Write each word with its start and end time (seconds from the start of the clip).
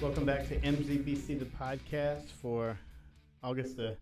Welcome 0.00 0.24
back 0.24 0.48
to 0.48 0.58
MZBC, 0.58 1.38
the 1.38 1.44
podcast 1.44 2.30
for 2.40 2.78
August 3.42 3.76
the 3.76 3.98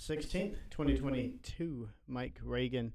16th, 0.00 0.54
2022. 0.70 1.88
Mike 2.06 2.38
Reagan 2.44 2.92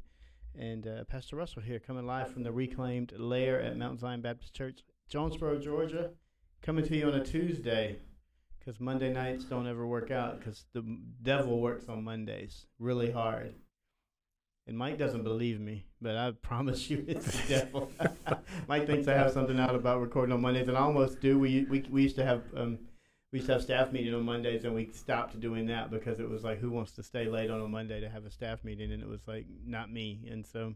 and 0.57 0.87
uh, 0.87 1.03
Pastor 1.03 1.35
Russell 1.35 1.61
here, 1.61 1.77
coming 1.77 2.07
live 2.07 2.31
from 2.31 2.43
the 2.43 2.51
reclaimed 2.53 3.11
lair 3.17 3.59
at 3.59 3.75
Mount 3.75 3.99
Zion 3.99 4.21
Baptist 4.21 4.53
Church, 4.53 4.79
Jonesboro, 5.09 5.59
Georgia. 5.59 6.11
Coming 6.61 6.85
to 6.85 6.95
you 6.95 7.07
on 7.07 7.15
a 7.15 7.25
Tuesday 7.25 7.97
because 8.57 8.79
Monday 8.79 9.11
nights 9.11 9.43
don't 9.43 9.67
ever 9.67 9.85
work 9.85 10.09
out 10.09 10.39
because 10.39 10.63
the 10.71 10.99
devil 11.21 11.59
works 11.59 11.89
on 11.89 12.05
Mondays 12.05 12.65
really 12.79 13.11
hard. 13.11 13.55
And 14.67 14.77
Mike 14.77 14.97
doesn't 14.97 15.23
believe 15.23 15.61
me, 15.61 15.85
but 16.01 16.17
I 16.17 16.31
promise 16.41 16.89
you 16.89 17.05
it's 17.07 17.25
the 17.41 17.47
devil. 17.47 17.91
Mike 18.67 18.85
thinks 18.85 19.07
I 19.07 19.13
have 19.13 19.31
something 19.31 19.59
out 19.59 19.75
about 19.75 20.01
recording 20.01 20.33
on 20.33 20.41
Mondays, 20.41 20.67
and 20.67 20.77
I 20.77 20.81
almost 20.81 21.21
do. 21.21 21.39
We 21.39 21.65
we, 21.69 21.85
we 21.89 22.03
used 22.03 22.17
to 22.17 22.25
have 22.25 22.43
um, 22.55 22.79
we 23.31 23.39
used 23.39 23.47
to 23.47 23.53
have 23.53 23.61
staff 23.61 23.91
meeting 23.91 24.13
on 24.13 24.23
Mondays, 24.23 24.65
and 24.65 24.75
we 24.75 24.89
stopped 24.93 25.39
doing 25.39 25.67
that 25.67 25.89
because 25.89 26.19
it 26.19 26.29
was 26.29 26.43
like, 26.43 26.59
who 26.59 26.69
wants 26.69 26.91
to 26.93 27.03
stay 27.03 27.27
late 27.27 27.49
on 27.49 27.61
a 27.61 27.67
Monday 27.67 28.01
to 28.01 28.09
have 28.09 28.25
a 28.25 28.31
staff 28.31 28.63
meeting? 28.63 28.91
And 28.91 29.01
it 29.01 29.07
was 29.07 29.27
like, 29.27 29.45
not 29.65 29.91
me. 29.91 30.27
And 30.29 30.45
so 30.45 30.73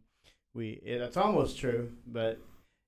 we 0.54 0.82
it, 0.84 1.02
it's 1.02 1.18
almost 1.18 1.58
true, 1.60 1.92
but 2.08 2.40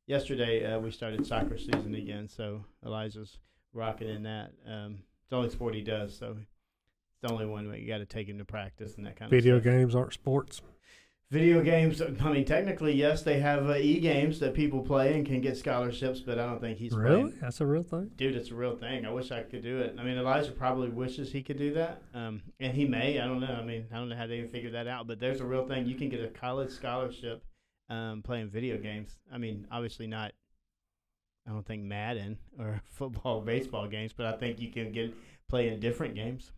yesterday 0.08 0.66
uh, 0.66 0.80
we 0.80 0.92
started 0.92 1.26
soccer 1.28 1.58
season 1.58 1.96
again, 1.96 2.30
so 2.30 2.64
Elijah's 2.86 3.40
rocking 3.74 4.10
in 4.10 4.24
that. 4.24 4.52
Um, 4.66 5.00
it's 5.22 5.30
the 5.30 5.36
only 5.36 5.50
sport 5.50 5.76
he 5.76 5.82
does, 5.82 6.18
so 6.18 6.38
it's 6.40 7.22
the 7.22 7.32
only 7.32 7.46
one 7.46 7.68
where 7.68 7.78
you 7.78 7.88
got 7.88 7.98
to 7.98 8.06
take 8.06 8.28
him 8.28 8.38
to 8.38 8.46
practice 8.46 8.96
and 8.96 9.06
that 9.06 9.18
kind 9.18 9.30
Video 9.30 9.58
of. 9.58 9.64
Video 9.64 9.78
games 9.78 9.96
aren't 9.96 10.14
sports. 10.14 10.62
Video 11.34 11.64
games. 11.64 12.00
I 12.00 12.32
mean, 12.32 12.46
technically, 12.46 12.94
yes, 12.94 13.24
they 13.24 13.40
have 13.40 13.68
uh, 13.68 13.74
e 13.74 14.00
games 14.00 14.40
that 14.40 14.54
people 14.54 14.82
play 14.82 15.16
and 15.16 15.26
can 15.26 15.42
get 15.42 15.58
scholarships, 15.58 16.20
but 16.20 16.38
I 16.38 16.46
don't 16.46 16.62
think 16.62 16.78
he's 16.78 16.94
really? 16.94 17.24
playing. 17.24 17.38
That's 17.42 17.60
a 17.60 17.66
real 17.66 17.82
thing. 17.82 18.12
Dude, 18.16 18.36
it's 18.36 18.52
a 18.52 18.54
real 18.54 18.76
thing. 18.76 19.04
I 19.04 19.10
wish 19.12 19.32
I 19.32 19.42
could 19.42 19.64
do 19.64 19.80
it. 19.80 19.96
I 19.98 20.04
mean, 20.04 20.16
Elijah 20.16 20.52
probably 20.52 20.90
wishes 20.90 21.32
he 21.32 21.42
could 21.42 21.58
do 21.58 21.74
that, 21.74 22.04
um, 22.14 22.44
and 22.60 22.72
he 22.72 22.86
may. 22.86 23.20
I 23.20 23.26
don't 23.26 23.40
know. 23.40 23.48
I 23.48 23.64
mean, 23.64 23.88
I 23.92 23.96
don't 23.96 24.10
know 24.10 24.16
how 24.16 24.28
they 24.28 24.38
even 24.38 24.52
figured 24.52 24.76
that 24.76 24.86
out, 24.86 25.08
but 25.08 25.20
there's 25.20 25.42
a 25.42 25.44
real 25.44 25.68
thing. 25.68 25.88
You 25.88 25.96
can 25.96 26.10
get 26.10 26.24
a 26.24 26.28
college 26.28 26.70
scholarship 26.70 27.44
um, 27.90 28.22
playing 28.22 28.50
video 28.50 28.78
games. 28.78 29.18
I 29.34 29.40
mean, 29.40 29.66
obviously 29.72 30.06
not. 30.06 30.34
I 31.48 31.52
don't 31.52 31.66
think 31.66 31.82
Madden 31.82 32.38
or 32.60 32.80
football, 32.92 33.42
baseball 33.42 33.88
games, 33.88 34.14
but 34.16 34.28
I 34.28 34.34
think 34.34 34.60
you 34.60 34.70
can 34.70 34.92
get 34.92 35.12
play 35.50 35.70
in 35.70 35.80
different 35.80 36.14
games 36.14 36.52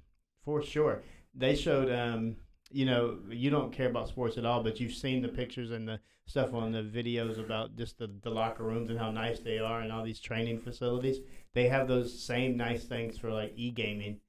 for 0.44 0.62
sure. 0.62 1.02
They 1.34 1.56
showed, 1.56 1.90
um, 1.90 2.36
you 2.76 2.86
know, 2.86 3.18
you 3.30 3.50
don't 3.50 3.72
care 3.72 3.88
about 3.88 4.10
sports 4.10 4.38
at 4.38 4.46
all, 4.46 4.62
but 4.62 4.82
you've 4.82 4.94
seen 4.94 5.22
the 5.22 5.30
pictures 5.30 5.72
and 5.72 5.88
the 5.88 5.98
stuff 6.26 6.54
on 6.54 6.74
the 6.74 6.82
videos 6.82 7.40
about 7.40 7.74
just 7.78 7.98
the, 7.98 8.12
the 8.22 8.30
locker 8.30 8.64
rooms 8.64 8.90
and 8.90 9.00
how 9.00 9.10
nice 9.12 9.40
they 9.40 9.60
are 9.60 9.80
and 9.80 9.94
all 9.94 10.04
these 10.04 10.20
training 10.20 10.60
facilities. 10.60 11.20
They 11.54 11.70
have 11.70 11.88
those 11.88 12.22
same 12.22 12.58
nice 12.58 12.84
things 12.84 13.18
for 13.18 13.32
like 13.32 13.54
e 13.56 13.72
gaming, 13.72 14.20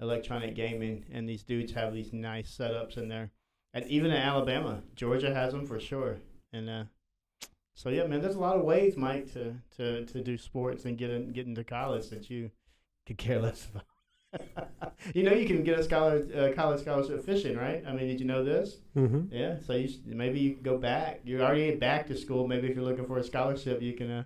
electronic 0.00 0.54
gaming, 0.54 1.06
and 1.10 1.28
these 1.28 1.42
dudes 1.42 1.72
have 1.72 1.92
these 1.92 2.12
nice 2.12 2.56
setups 2.56 2.98
in 2.98 3.08
there. 3.08 3.32
And 3.74 3.84
even 3.88 4.12
in 4.12 4.16
Alabama, 4.16 4.84
Georgia 4.94 5.34
has 5.34 5.52
them 5.52 5.66
for 5.66 5.80
sure. 5.80 6.18
And 6.52 6.70
uh, 6.70 6.84
so 7.74 7.88
yeah, 7.88 8.06
man, 8.06 8.20
there's 8.20 8.36
a 8.36 8.40
lot 8.40 8.56
of 8.56 8.62
ways, 8.62 8.96
Mike, 8.96 9.32
to 9.32 9.56
to, 9.76 10.04
to 10.06 10.22
do 10.22 10.38
sports 10.38 10.84
and 10.84 10.96
get 10.96 11.10
in, 11.10 11.32
get 11.32 11.48
into 11.48 11.64
college 11.64 12.10
that 12.10 12.30
you 12.30 12.52
could 13.08 13.18
care 13.18 13.42
less 13.42 13.66
about. 13.68 13.86
you 15.14 15.22
know, 15.22 15.32
you 15.32 15.46
can 15.46 15.64
get 15.64 15.78
a 15.78 15.82
scholar 15.82 16.22
uh, 16.36 16.54
college 16.54 16.80
scholarship 16.80 17.24
fishing, 17.24 17.56
right? 17.56 17.82
I 17.86 17.92
mean, 17.92 18.08
did 18.08 18.20
you 18.20 18.26
know 18.26 18.44
this? 18.44 18.78
Mm-hmm. 18.96 19.34
Yeah, 19.34 19.56
so 19.66 19.74
you 19.74 19.88
should, 19.88 20.06
maybe 20.06 20.40
you 20.40 20.54
can 20.54 20.62
go 20.62 20.78
back. 20.78 21.20
You're 21.24 21.42
already 21.42 21.76
back 21.76 22.06
to 22.08 22.16
school. 22.16 22.46
Maybe 22.46 22.68
if 22.68 22.76
you're 22.76 22.84
looking 22.84 23.06
for 23.06 23.18
a 23.18 23.24
scholarship, 23.24 23.82
you 23.82 23.94
can. 23.94 24.10
Uh, 24.10 24.24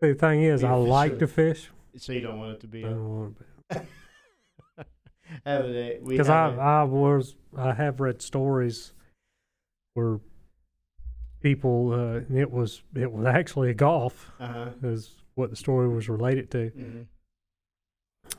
The 0.00 0.14
thing 0.14 0.42
is, 0.42 0.64
I 0.64 0.74
like 0.74 1.18
to 1.18 1.26
fish. 1.26 1.70
so 1.96 2.12
you 2.12 2.20
don't 2.20 2.38
want 2.38 2.52
it 2.52 2.60
to 2.60 2.66
be. 2.66 2.84
I 2.84 2.88
don't 2.88 3.08
want 3.08 3.36
to 3.70 3.76
it. 3.76 3.86
Because 6.06 6.28
I 6.28 6.54
I 6.54 6.82
was 6.84 7.34
I 7.56 7.72
have 7.72 8.00
read 8.00 8.22
stories 8.22 8.92
where 9.94 10.20
people 11.40 11.92
uh, 11.92 12.34
it 12.34 12.50
was 12.50 12.82
it 12.94 13.10
was 13.10 13.26
actually 13.26 13.70
a 13.70 13.74
golf 13.74 14.30
uh-huh. 14.38 14.70
is 14.82 15.16
what 15.34 15.50
the 15.50 15.56
story 15.56 15.88
was 15.88 16.08
related 16.08 16.50
to. 16.52 16.68
hmm 16.68 17.02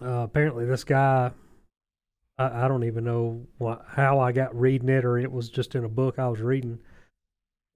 Uh, 0.02 0.24
apparently, 0.24 0.66
this 0.66 0.84
guy, 0.84 1.32
I, 2.38 2.66
I 2.66 2.68
don't 2.68 2.84
even 2.84 3.04
know 3.06 3.46
how 3.88 4.20
I 4.20 4.32
got 4.32 4.60
reading 4.60 4.90
it, 4.90 5.06
or 5.06 5.18
it 5.18 5.32
was 5.32 5.50
just 5.50 5.76
in 5.76 5.84
a 5.86 5.90
book 5.90 6.20
I 6.20 6.28
was 6.28 6.42
reading. 6.42 6.80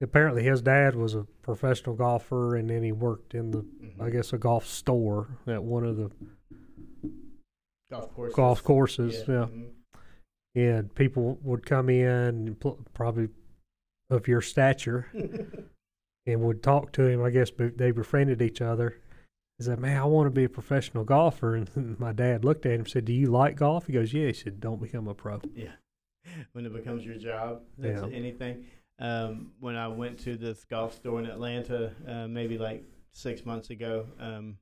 Apparently, 0.01 0.43
his 0.43 0.61
dad 0.61 0.95
was 0.95 1.13
a 1.15 1.25
professional 1.41 1.95
golfer, 1.95 2.55
and 2.55 2.69
then 2.69 2.83
he 2.83 2.91
worked 2.91 3.33
in 3.35 3.51
the, 3.51 3.59
hmm 3.59 4.01
I 4.01 4.09
guess, 4.09 4.31
a 4.33 4.37
golf 4.37 4.65
store 4.65 5.27
at 5.47 5.61
one 5.61 5.85
of 5.85 5.97
the 5.97 6.09
golf 7.91 8.13
course. 8.13 8.33
golf 8.33 8.63
courses. 8.63 9.23
Yeah, 9.27 9.47
mhm. 9.47 9.69
and 10.55 10.95
people 10.95 11.37
would 11.43 11.65
come 11.65 11.89
in, 11.89 12.55
pl- 12.55 12.79
probably 12.93 13.27
of 14.09 14.27
your 14.27 14.41
stature, 14.41 15.07
and 16.25 16.41
would 16.41 16.63
talk 16.63 16.93
to 16.93 17.03
him. 17.05 17.21
I 17.23 17.29
guess 17.29 17.51
they 17.57 17.91
befriended 17.91 18.41
each 18.41 18.61
other. 18.61 18.97
He 19.59 19.65
said, 19.65 19.77
"Man, 19.79 19.97
I 19.97 20.05
want 20.05 20.25
to 20.27 20.31
be 20.31 20.45
a 20.45 20.49
professional 20.49 21.03
golfer." 21.03 21.53
And 21.55 21.69
my 21.99 22.13
dad 22.13 22.43
looked 22.45 22.65
at 22.65 22.71
him 22.71 22.79
and 22.81 22.89
said, 22.89 23.05
"Do 23.05 23.13
you 23.13 23.27
like 23.29 23.57
golf?" 23.57 23.85
He 23.87 23.93
goes, 23.93 24.13
"Yeah." 24.13 24.27
He 24.27 24.33
said, 24.33 24.59
"Don't 24.59 24.81
become 24.81 25.07
a 25.07 25.13
pro." 25.13 25.41
Yeah. 25.53 25.73
When 26.53 26.65
it 26.65 26.73
becomes 26.73 27.05
your 27.05 27.15
job, 27.15 27.63
that's 27.77 28.01
Yeah. 28.01 28.07
anything. 28.15 28.65
Um, 28.99 29.53
when 29.59 29.75
I 29.75 29.87
went 29.87 30.19
to 30.21 30.35
this 30.37 30.63
golf 30.63 30.93
store 30.95 31.19
in 31.19 31.25
Atlanta, 31.25 31.93
uh, 32.07 32.27
maybe 32.27 32.57
like 32.57 32.83
six 33.13 33.45
months 33.45 33.69
ago, 33.69 34.07
um, 34.19 34.57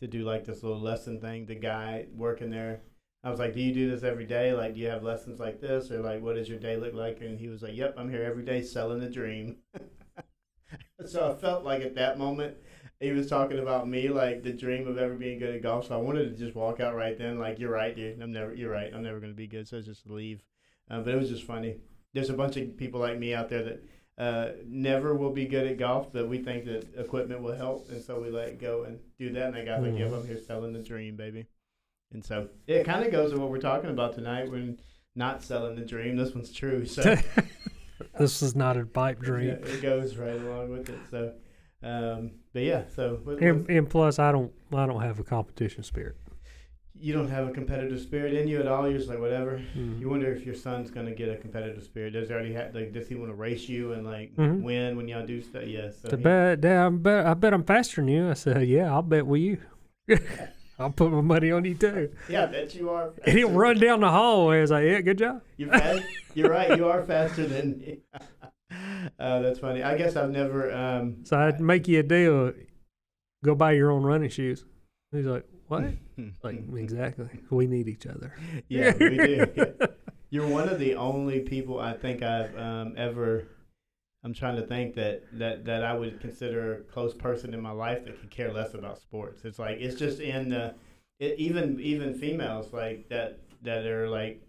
to 0.00 0.06
do 0.06 0.24
like 0.24 0.44
this 0.44 0.62
little 0.62 0.80
lesson 0.80 1.20
thing, 1.20 1.46
the 1.46 1.54
guy 1.54 2.06
working 2.14 2.50
there, 2.50 2.80
I 3.22 3.30
was 3.30 3.38
like, 3.38 3.54
"Do 3.54 3.60
you 3.60 3.72
do 3.72 3.90
this 3.90 4.02
every 4.02 4.26
day? 4.26 4.52
Like, 4.52 4.74
do 4.74 4.80
you 4.80 4.88
have 4.88 5.02
lessons 5.02 5.40
like 5.40 5.60
this, 5.60 5.90
or 5.90 6.00
like, 6.00 6.20
what 6.20 6.34
does 6.34 6.48
your 6.48 6.58
day 6.58 6.76
look 6.76 6.94
like?" 6.94 7.20
And 7.22 7.38
he 7.38 7.48
was 7.48 7.62
like, 7.62 7.74
"Yep, 7.76 7.94
I'm 7.96 8.10
here 8.10 8.24
every 8.24 8.44
day 8.44 8.60
selling 8.60 9.00
the 9.00 9.08
dream." 9.08 9.58
so 11.06 11.30
I 11.30 11.34
felt 11.34 11.64
like 11.64 11.82
at 11.82 11.94
that 11.94 12.18
moment, 12.18 12.56
he 13.00 13.10
was 13.12 13.28
talking 13.28 13.58
about 13.58 13.88
me, 13.88 14.08
like 14.08 14.42
the 14.42 14.52
dream 14.52 14.86
of 14.88 14.98
ever 14.98 15.14
being 15.14 15.38
good 15.38 15.54
at 15.54 15.62
golf. 15.62 15.88
So 15.88 15.94
I 15.94 15.98
wanted 15.98 16.30
to 16.30 16.38
just 16.44 16.54
walk 16.54 16.80
out 16.80 16.94
right 16.94 17.16
then, 17.18 17.38
like, 17.38 17.58
"You're 17.58 17.70
right, 17.72 17.94
dude. 17.94 18.20
I'm 18.22 18.32
never. 18.32 18.54
You're 18.54 18.70
right. 18.70 18.90
I'm 18.94 19.02
never 19.02 19.18
going 19.20 19.32
to 19.32 19.36
be 19.36 19.46
good." 19.46 19.66
So 19.68 19.78
I 19.78 19.80
just 19.80 20.08
leave. 20.08 20.42
Uh, 20.90 21.00
but 21.00 21.14
it 21.14 21.16
was 21.18 21.28
just 21.28 21.44
funny. 21.44 21.76
There's 22.12 22.30
a 22.30 22.34
bunch 22.34 22.56
of 22.56 22.76
people 22.76 23.00
like 23.00 23.18
me 23.18 23.34
out 23.34 23.48
there 23.48 23.62
that 23.64 23.82
uh, 24.16 24.48
never 24.66 25.14
will 25.14 25.32
be 25.32 25.46
good 25.46 25.66
at 25.66 25.76
golf, 25.78 26.12
but 26.12 26.28
we 26.28 26.38
think 26.38 26.64
that 26.66 26.86
equipment 26.96 27.42
will 27.42 27.56
help, 27.56 27.88
and 27.90 28.00
so 28.02 28.20
we 28.20 28.30
let 28.30 28.58
go 28.60 28.84
and 28.84 29.00
do 29.18 29.32
that. 29.32 29.46
And 29.48 29.54
that 29.56 29.66
guy's 29.66 29.82
like, 29.82 29.98
"Yep, 29.98 30.10
Mhm. 30.10 30.20
I'm 30.20 30.26
here 30.26 30.38
selling 30.38 30.72
the 30.72 30.82
dream, 30.82 31.16
baby." 31.16 31.46
And 32.12 32.24
so 32.24 32.48
it 32.68 32.84
kind 32.84 33.04
of 33.04 33.10
goes 33.10 33.32
to 33.32 33.40
what 33.40 33.50
we're 33.50 33.58
talking 33.58 33.90
about 33.90 34.14
tonight. 34.14 34.48
We're 34.50 34.74
not 35.16 35.42
selling 35.42 35.74
the 35.74 35.84
dream. 35.84 36.16
This 36.16 36.32
one's 36.32 36.52
true. 36.52 36.86
So 36.86 37.02
this 38.18 38.42
is 38.42 38.54
not 38.54 38.76
a 38.76 38.86
pipe 38.86 39.18
dream. 39.20 39.48
yeah, 39.48 39.54
it 39.72 39.82
goes 39.82 40.16
right 40.16 40.34
along 40.40 40.70
with 40.70 40.88
it. 40.88 40.98
So, 41.10 41.32
um, 41.84 42.30
but 42.52 42.62
yeah. 42.62 42.82
So 42.94 43.20
what, 43.24 43.40
And, 43.40 43.68
and 43.68 43.88
plus, 43.88 44.18
I 44.18 44.32
don't, 44.32 44.52
I 44.72 44.86
don't 44.86 45.02
have 45.02 45.18
a 45.20 45.24
competition 45.24 45.82
spirit. 45.82 46.16
you 46.96 47.12
don't 47.12 47.28
have 47.28 47.46
a 47.48 47.50
competitive 47.50 48.00
spirit 48.00 48.32
in 48.34 48.46
you 48.48 48.60
at 48.60 48.66
all. 48.68 48.88
You're 48.88 48.98
just 48.98 49.10
like 49.10 49.18
whatever. 49.18 49.60
Mhm. 49.76 50.00
You 50.00 50.08
wonder 50.08 50.32
if 50.32 50.46
your 50.46 50.54
son's 50.54 50.90
gonna 50.90 51.10
get 51.14 51.28
a 51.28 51.36
competitive 51.36 51.82
spirit. 51.82 52.12
Does 52.12 52.28
he 52.28 52.34
already 52.34 52.54
have 52.54 52.74
like? 52.74 52.92
Does 52.92 53.08
he 53.08 53.14
want 53.16 53.30
to 53.30 53.34
race 53.34 53.68
you 53.68 53.92
and 53.92 54.06
like 54.06 54.34
Mhm. 54.36 54.62
win 54.62 54.96
when 54.96 55.08
y'all 55.08 55.26
do 55.26 55.42
stuff? 55.42 55.64
Yes. 55.66 56.00
so 56.00 56.08
To 56.08 56.16
bet, 56.16 56.60
Dad, 56.62 56.86
I 56.86 56.88
bet, 56.90 57.26
I 57.26 57.34
bet 57.34 57.52
I'm 57.52 57.64
faster 57.64 58.00
than 58.00 58.08
you. 58.08 58.30
I 58.30 58.34
said, 58.34 58.66
yeah, 58.68 58.92
I'll 58.92 59.02
bet 59.02 59.26
with 59.26 59.40
you. 59.42 59.58
I'll 60.78 60.90
put 60.90 61.10
my 61.12 61.20
money 61.20 61.50
on 61.52 61.64
you 61.64 61.74
too. 61.74 62.10
Yeah, 62.28 62.44
I 62.44 62.46
bet 62.46 62.74
you 62.74 62.90
are. 62.90 63.10
And 63.26 63.38
he'll 63.38 63.50
run 63.50 63.78
down 63.78 64.00
the 64.00 64.10
hallway. 64.10 64.60
As 64.62 64.70
like, 64.70 64.84
yeah, 64.86 65.00
good 65.02 65.18
job. 65.18 65.42
You're 65.56 65.70
fast. 65.70 66.02
You're 66.34 66.50
right. 66.50 66.76
You 66.76 66.88
are 66.88 67.02
faster 67.04 67.46
than 67.46 67.78
me. 67.78 67.98
uh, 69.18 69.40
that's 69.40 69.58
funny. 69.58 69.82
I 69.82 69.96
guess 69.96 70.16
I've 70.16 70.30
never. 70.30 70.72
Um, 70.72 71.24
So 71.24 71.38
I'd 71.38 71.60
make 71.60 71.88
you 71.88 72.00
a 72.00 72.02
deal. 72.02 72.52
Go 73.44 73.54
buy 73.54 73.72
your 73.72 73.90
own 73.90 74.02
running 74.02 74.30
shoes. 74.30 74.64
He's 75.12 75.26
like, 75.26 75.46
what? 75.68 75.84
Like, 76.44 76.62
exactly. 76.76 77.28
We 77.50 77.66
need 77.66 77.88
each 77.88 78.06
other. 78.06 78.36
yeah, 78.68 78.92
we 78.98 79.16
do. 79.16 79.46
Yeah. 79.56 79.86
You're 80.30 80.46
one 80.48 80.68
of 80.68 80.78
the 80.78 80.94
only 80.96 81.40
people 81.40 81.78
I 81.80 81.92
think 81.92 82.22
I've 82.22 82.56
um, 82.56 82.94
ever. 82.96 83.48
I'm 84.24 84.32
trying 84.34 84.56
to 84.56 84.66
think 84.66 84.94
that, 84.94 85.22
that, 85.32 85.64
that 85.66 85.84
I 85.84 85.94
would 85.94 86.20
consider 86.20 86.74
a 86.74 86.80
close 86.82 87.14
person 87.14 87.52
in 87.52 87.60
my 87.60 87.70
life 87.72 88.04
that 88.04 88.20
could 88.20 88.30
care 88.30 88.52
less 88.52 88.74
about 88.74 88.98
sports. 88.98 89.44
It's 89.44 89.58
like 89.58 89.78
it's 89.80 89.96
just 89.96 90.20
in 90.20 90.48
the, 90.48 90.74
it, 91.20 91.38
even 91.38 91.78
even 91.80 92.14
females 92.14 92.72
like 92.72 93.08
that 93.10 93.38
that 93.62 93.86
are 93.86 94.08
like 94.08 94.40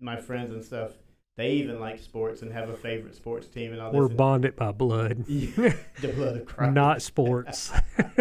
my 0.00 0.16
friends 0.20 0.52
and 0.52 0.64
stuff. 0.64 0.92
They 1.36 1.52
even 1.54 1.80
like 1.80 1.98
sports 1.98 2.42
and 2.42 2.52
have 2.52 2.68
a 2.68 2.76
favorite 2.76 3.16
sports 3.16 3.48
team 3.48 3.72
and 3.72 3.80
all 3.80 3.90
this. 3.90 3.98
We're 3.98 4.08
bonded 4.08 4.54
by 4.54 4.70
blood, 4.70 5.24
the 5.26 6.12
blood 6.14 6.36
of 6.36 6.46
Christ. 6.46 6.72
not 6.74 7.02
sports. 7.02 7.72
uh, 7.98 8.12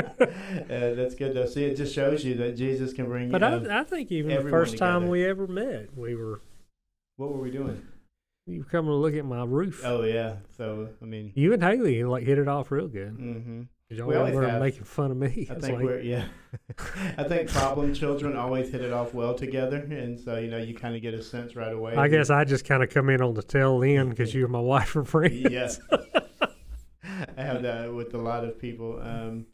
that's 0.67 1.13
good 1.13 1.35
though. 1.35 1.45
See, 1.45 1.65
it 1.65 1.75
just 1.75 1.93
shows 1.93 2.25
you 2.25 2.33
that 2.35 2.57
Jesus 2.57 2.91
can 2.91 3.05
bring. 3.05 3.29
But 3.29 3.43
I, 3.43 3.81
I 3.81 3.83
think 3.83 4.11
even 4.11 4.29
the 4.29 4.35
everyone 4.37 4.59
first 4.59 4.77
time 4.77 5.01
together. 5.01 5.11
we 5.11 5.25
ever 5.25 5.45
met, 5.47 5.95
we 5.95 6.15
were 6.15 6.41
what 7.17 7.31
were 7.31 7.39
we 7.39 7.51
doing? 7.51 7.85
you 8.47 8.59
were 8.59 8.65
coming 8.65 8.89
to 8.91 8.95
look 8.95 9.13
at 9.13 9.25
my 9.25 9.43
roof. 9.43 9.81
Oh 9.85 10.01
yeah. 10.03 10.37
So 10.57 10.89
I 11.01 11.05
mean, 11.05 11.33
You 11.35 11.53
and 11.53 11.63
Haley 11.63 12.03
like 12.03 12.23
hit 12.23 12.39
it 12.39 12.47
off 12.47 12.71
real 12.71 12.87
good. 12.87 13.11
hmm 13.11 13.61
Y'all 13.89 14.07
We 14.07 14.15
always 14.15 14.33
were 14.33 14.47
have. 14.47 14.61
making 14.61 14.83
fun 14.85 15.11
of 15.11 15.17
me. 15.17 15.47
I 15.49 15.53
It's 15.55 15.65
think 15.65 15.77
like, 15.77 15.83
we're 15.85 16.01
yeah. 16.01 16.25
I 17.17 17.23
think 17.25 17.49
problem 17.49 17.93
children 17.93 18.35
always 18.35 18.71
hit 18.71 18.81
it 18.81 18.91
off 18.91 19.13
well 19.13 19.35
together, 19.35 19.77
and 19.77 20.19
so 20.19 20.37
you 20.37 20.49
know 20.49 20.57
you 20.57 20.73
kind 20.73 20.95
of 20.95 21.01
get 21.01 21.13
a 21.13 21.21
sense 21.21 21.55
right 21.55 21.71
away. 21.73 21.95
I 21.95 22.07
guess 22.07 22.29
I 22.29 22.43
just 22.45 22.65
kind 22.65 22.81
of 22.81 22.89
come 22.89 23.09
in 23.09 23.21
on 23.21 23.33
the 23.35 23.43
tail 23.43 23.83
end 23.83 24.09
because 24.09 24.33
you 24.33 24.43
and 24.43 24.51
my 24.51 24.59
wife 24.59 24.95
are 24.95 25.03
friends. 25.03 25.35
yes. 25.51 25.79
I 27.37 27.41
have 27.41 27.61
that 27.63 27.93
with 27.93 28.13
a 28.13 28.17
lot 28.17 28.43
of 28.45 28.57
people. 28.59 28.99
Um, 29.01 29.45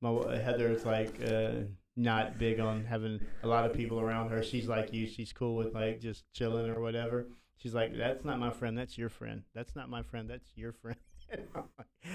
my 0.00 0.12
w- 0.12 0.38
Heather's 0.38 0.84
like 0.84 1.20
uh, 1.26 1.52
not 1.96 2.38
big 2.38 2.60
on 2.60 2.84
having 2.84 3.20
a 3.42 3.48
lot 3.48 3.64
of 3.64 3.72
people 3.74 3.98
around 4.00 4.30
her. 4.30 4.42
She's 4.42 4.68
like 4.68 4.92
you. 4.92 5.06
She's 5.06 5.32
cool 5.32 5.56
with 5.56 5.74
like 5.74 6.00
just 6.00 6.24
chilling 6.34 6.70
or 6.70 6.80
whatever. 6.80 7.26
She's 7.56 7.74
like, 7.74 7.96
that's 7.96 8.24
not 8.24 8.38
my 8.38 8.50
friend. 8.50 8.78
That's 8.78 8.96
your 8.96 9.08
friend. 9.08 9.42
That's 9.54 9.74
not 9.74 9.88
my 9.90 10.02
friend. 10.02 10.30
That's 10.30 10.48
your 10.54 10.72
friend. 10.72 10.98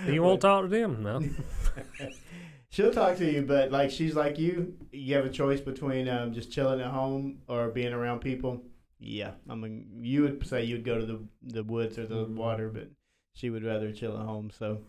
You 0.08 0.24
won't 0.24 0.42
talk 0.42 0.64
to 0.64 0.68
them, 0.70 1.04
no? 1.04 1.22
She'll 2.70 2.92
talk 2.92 3.18
to 3.18 3.32
you, 3.32 3.44
but 3.44 3.72
like 3.72 3.92
she's 3.92 4.16
like 4.16 4.40
you. 4.40 4.74
You 4.92 5.16
have 5.16 5.26
a 5.26 5.30
choice 5.30 5.62
between 5.62 6.10
um, 6.10 6.34
just 6.34 6.52
chilling 6.52 6.82
at 6.82 6.88
home 6.88 7.40
or 7.48 7.70
being 7.70 7.94
around 7.94 8.20
people. 8.22 8.64
Yeah, 9.00 9.32
I 9.48 9.54
mean, 9.56 10.00
you 10.02 10.24
would 10.24 10.48
say 10.48 10.64
you'd 10.64 10.84
go 10.84 10.98
to 11.00 11.06
the 11.06 11.20
the 11.44 11.64
woods 11.64 12.00
or 12.00 12.08
the 12.08 12.26
water, 12.26 12.70
but 12.70 12.90
she 13.36 13.50
would 13.52 13.64
rather 13.64 13.92
chill 13.92 14.18
at 14.18 14.26
home. 14.26 14.50
So, 14.58 14.80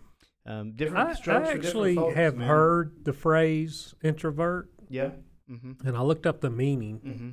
um, 0.46 0.72
different 0.74 1.08
I, 1.08 1.10
I 1.10 1.14
strokes 1.14 1.48
different 1.48 1.64
actually 1.66 1.94
folks, 1.96 2.14
have 2.16 2.36
man. 2.36 2.48
heard 2.48 3.04
the 3.04 3.12
phrase 3.12 3.94
introvert, 4.02 4.70
Yeah. 4.88 5.10
Mm-hmm. 5.50 5.86
and 5.86 5.96
I 5.96 6.00
looked 6.00 6.26
up 6.26 6.40
the 6.40 6.50
meaning, 6.50 7.00
Mm-hmm. 7.00 7.30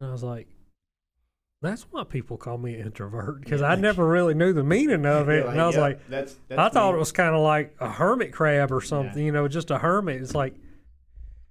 and 0.00 0.08
I 0.08 0.10
was 0.12 0.22
like, 0.22 0.48
"That's 1.62 1.82
why 1.90 2.04
people 2.04 2.36
call 2.36 2.58
me 2.58 2.74
an 2.74 2.86
introvert," 2.86 3.40
because 3.40 3.60
Yeah. 3.60 3.68
I 3.68 3.74
never 3.76 4.06
really 4.06 4.34
knew 4.34 4.52
the 4.52 4.62
meaning 4.64 5.06
of 5.06 5.28
it, 5.28 5.46
and 5.46 5.60
I 5.60 5.66
was 5.66 5.76
like, 5.76 6.06
that's, 6.08 6.34
that's 6.48 6.58
I 6.60 6.68
thought 6.68 6.92
me. 6.92 6.96
it 6.96 7.00
was 7.00 7.12
kind 7.12 7.34
of 7.34 7.40
like 7.42 7.74
a 7.80 7.90
hermit 7.90 8.32
crab 8.32 8.70
or 8.72 8.80
something, 8.80 9.24
you 9.24 9.32
know, 9.32 9.48
just 9.48 9.70
a 9.70 9.78
hermit. 9.78 10.20
It's 10.22 10.34
like, 10.34 10.54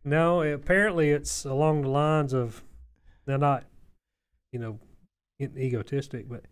no, 0.03 0.41
apparently 0.41 1.09
it's 1.09 1.45
along 1.45 1.81
the 1.81 1.89
lines 1.89 2.33
of 2.33 2.63
they're 3.25 3.37
not, 3.37 3.65
you 4.51 4.59
know, 4.59 4.79
egotistic, 5.41 6.29
but 6.29 6.43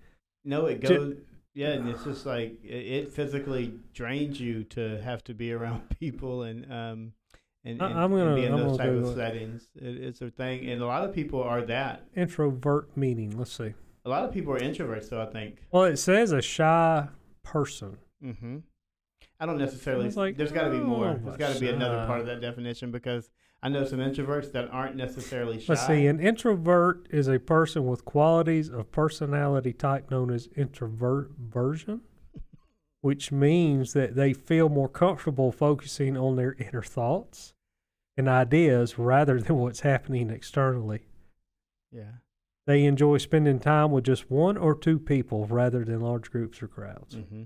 No, 0.44 0.66
it 0.66 0.82
goes. 0.82 1.18
Yeah, 1.56 1.70
and 1.74 1.88
it's 1.88 2.04
just 2.04 2.26
like 2.26 2.64
it, 2.64 2.68
it 2.74 3.14
physically 3.14 3.76
drains 3.94 4.40
you 4.40 4.64
to 4.66 5.00
have 5.04 5.24
to 5.26 5.36
be 5.36 5.54
around 5.54 5.88
people 6.00 6.42
and 6.42 6.70
um 6.72 7.14
and, 7.65 7.81
I'm 7.81 8.12
gonna- 8.12 8.36
be 8.36 8.45
in 8.45 8.54
I'm 8.54 8.60
those 8.60 8.77
gonna 8.77 8.95
type 8.98 9.06
of 9.06 9.15
settings. 9.15 9.68
It, 9.75 9.98
it's 10.04 10.21
a 10.21 10.30
thing, 10.30 10.69
and 10.69 10.81
a 10.81 10.86
lot 10.86 11.04
of 11.07 11.13
people 11.13 11.42
are 11.42 11.62
that. 11.65 12.06
introvert 12.15 12.95
meaning. 12.98 13.38
Let's 13.38 13.54
see. 13.54 13.74
A 14.06 14.10
lot 14.10 14.25
of 14.25 14.33
people 14.33 14.54
are 14.54 14.60
introverts, 14.60 15.10
though. 15.10 15.21
I 15.21 15.27
think. 15.27 15.63
Well, 15.71 15.86
it 15.86 15.98
says 15.98 16.31
a 16.33 16.42
shy 16.42 17.07
person. 17.44 17.98
Mm-hmm. 18.24 18.57
I 19.39 19.45
don't 19.45 19.57
necessarily. 19.57 20.10
Like, 20.10 20.38
there's 20.38 20.51
got 20.51 20.65
to 20.65 20.71
be 20.71 20.80
more. 20.80 21.07
oh, 21.07 21.19
There's 21.24 21.38
got 21.38 21.54
to 21.54 21.60
be 21.60 21.69
another 21.69 22.06
part 22.06 22.19
of 22.19 22.25
that 22.27 22.42
definition 22.42 22.92
because 22.92 23.30
I 23.62 23.69
know 23.69 23.86
some 23.86 24.00
introverts 24.00 24.51
that 24.51 24.69
aren't 24.71 24.95
necessarily 24.98 25.59
shy. 25.59 25.66
Let's 25.74 25.88
see. 25.88 26.06
An 26.07 26.19
introvert 26.19 27.07
is 27.12 27.27
a 27.30 27.39
person 27.39 27.86
with 27.86 28.04
qualities 28.06 28.69
of 28.69 28.92
personality 28.92 29.71
type 29.74 30.12
known 30.12 30.31
as 30.31 30.48
introversion, 30.56 32.01
which 33.04 33.34
means 33.34 33.92
that 33.92 34.16
they 34.16 34.32
feel 34.32 34.70
more 34.70 34.88
comfortable 34.88 35.52
focusing 35.52 36.16
on 36.16 36.38
their 36.38 36.54
inner 36.54 36.82
thoughts 36.82 37.54
and 38.16 38.30
ideas 38.30 38.98
rather 38.98 39.42
than 39.42 39.58
what's 39.58 39.82
happening 39.82 40.30
externally. 40.30 41.02
Yeah. 41.92 42.14
They 42.66 42.86
enjoy 42.86 43.18
spending 43.18 43.60
time 43.60 43.92
with 43.92 44.06
just 44.06 44.32
one 44.32 44.56
or 44.56 44.74
two 44.74 44.98
people 45.00 45.46
rather 45.48 45.84
than 45.84 46.00
large 46.00 46.32
groups 46.32 46.64
or 46.64 46.70
crowds. 46.70 47.16
Mm-hmm. 47.18 47.44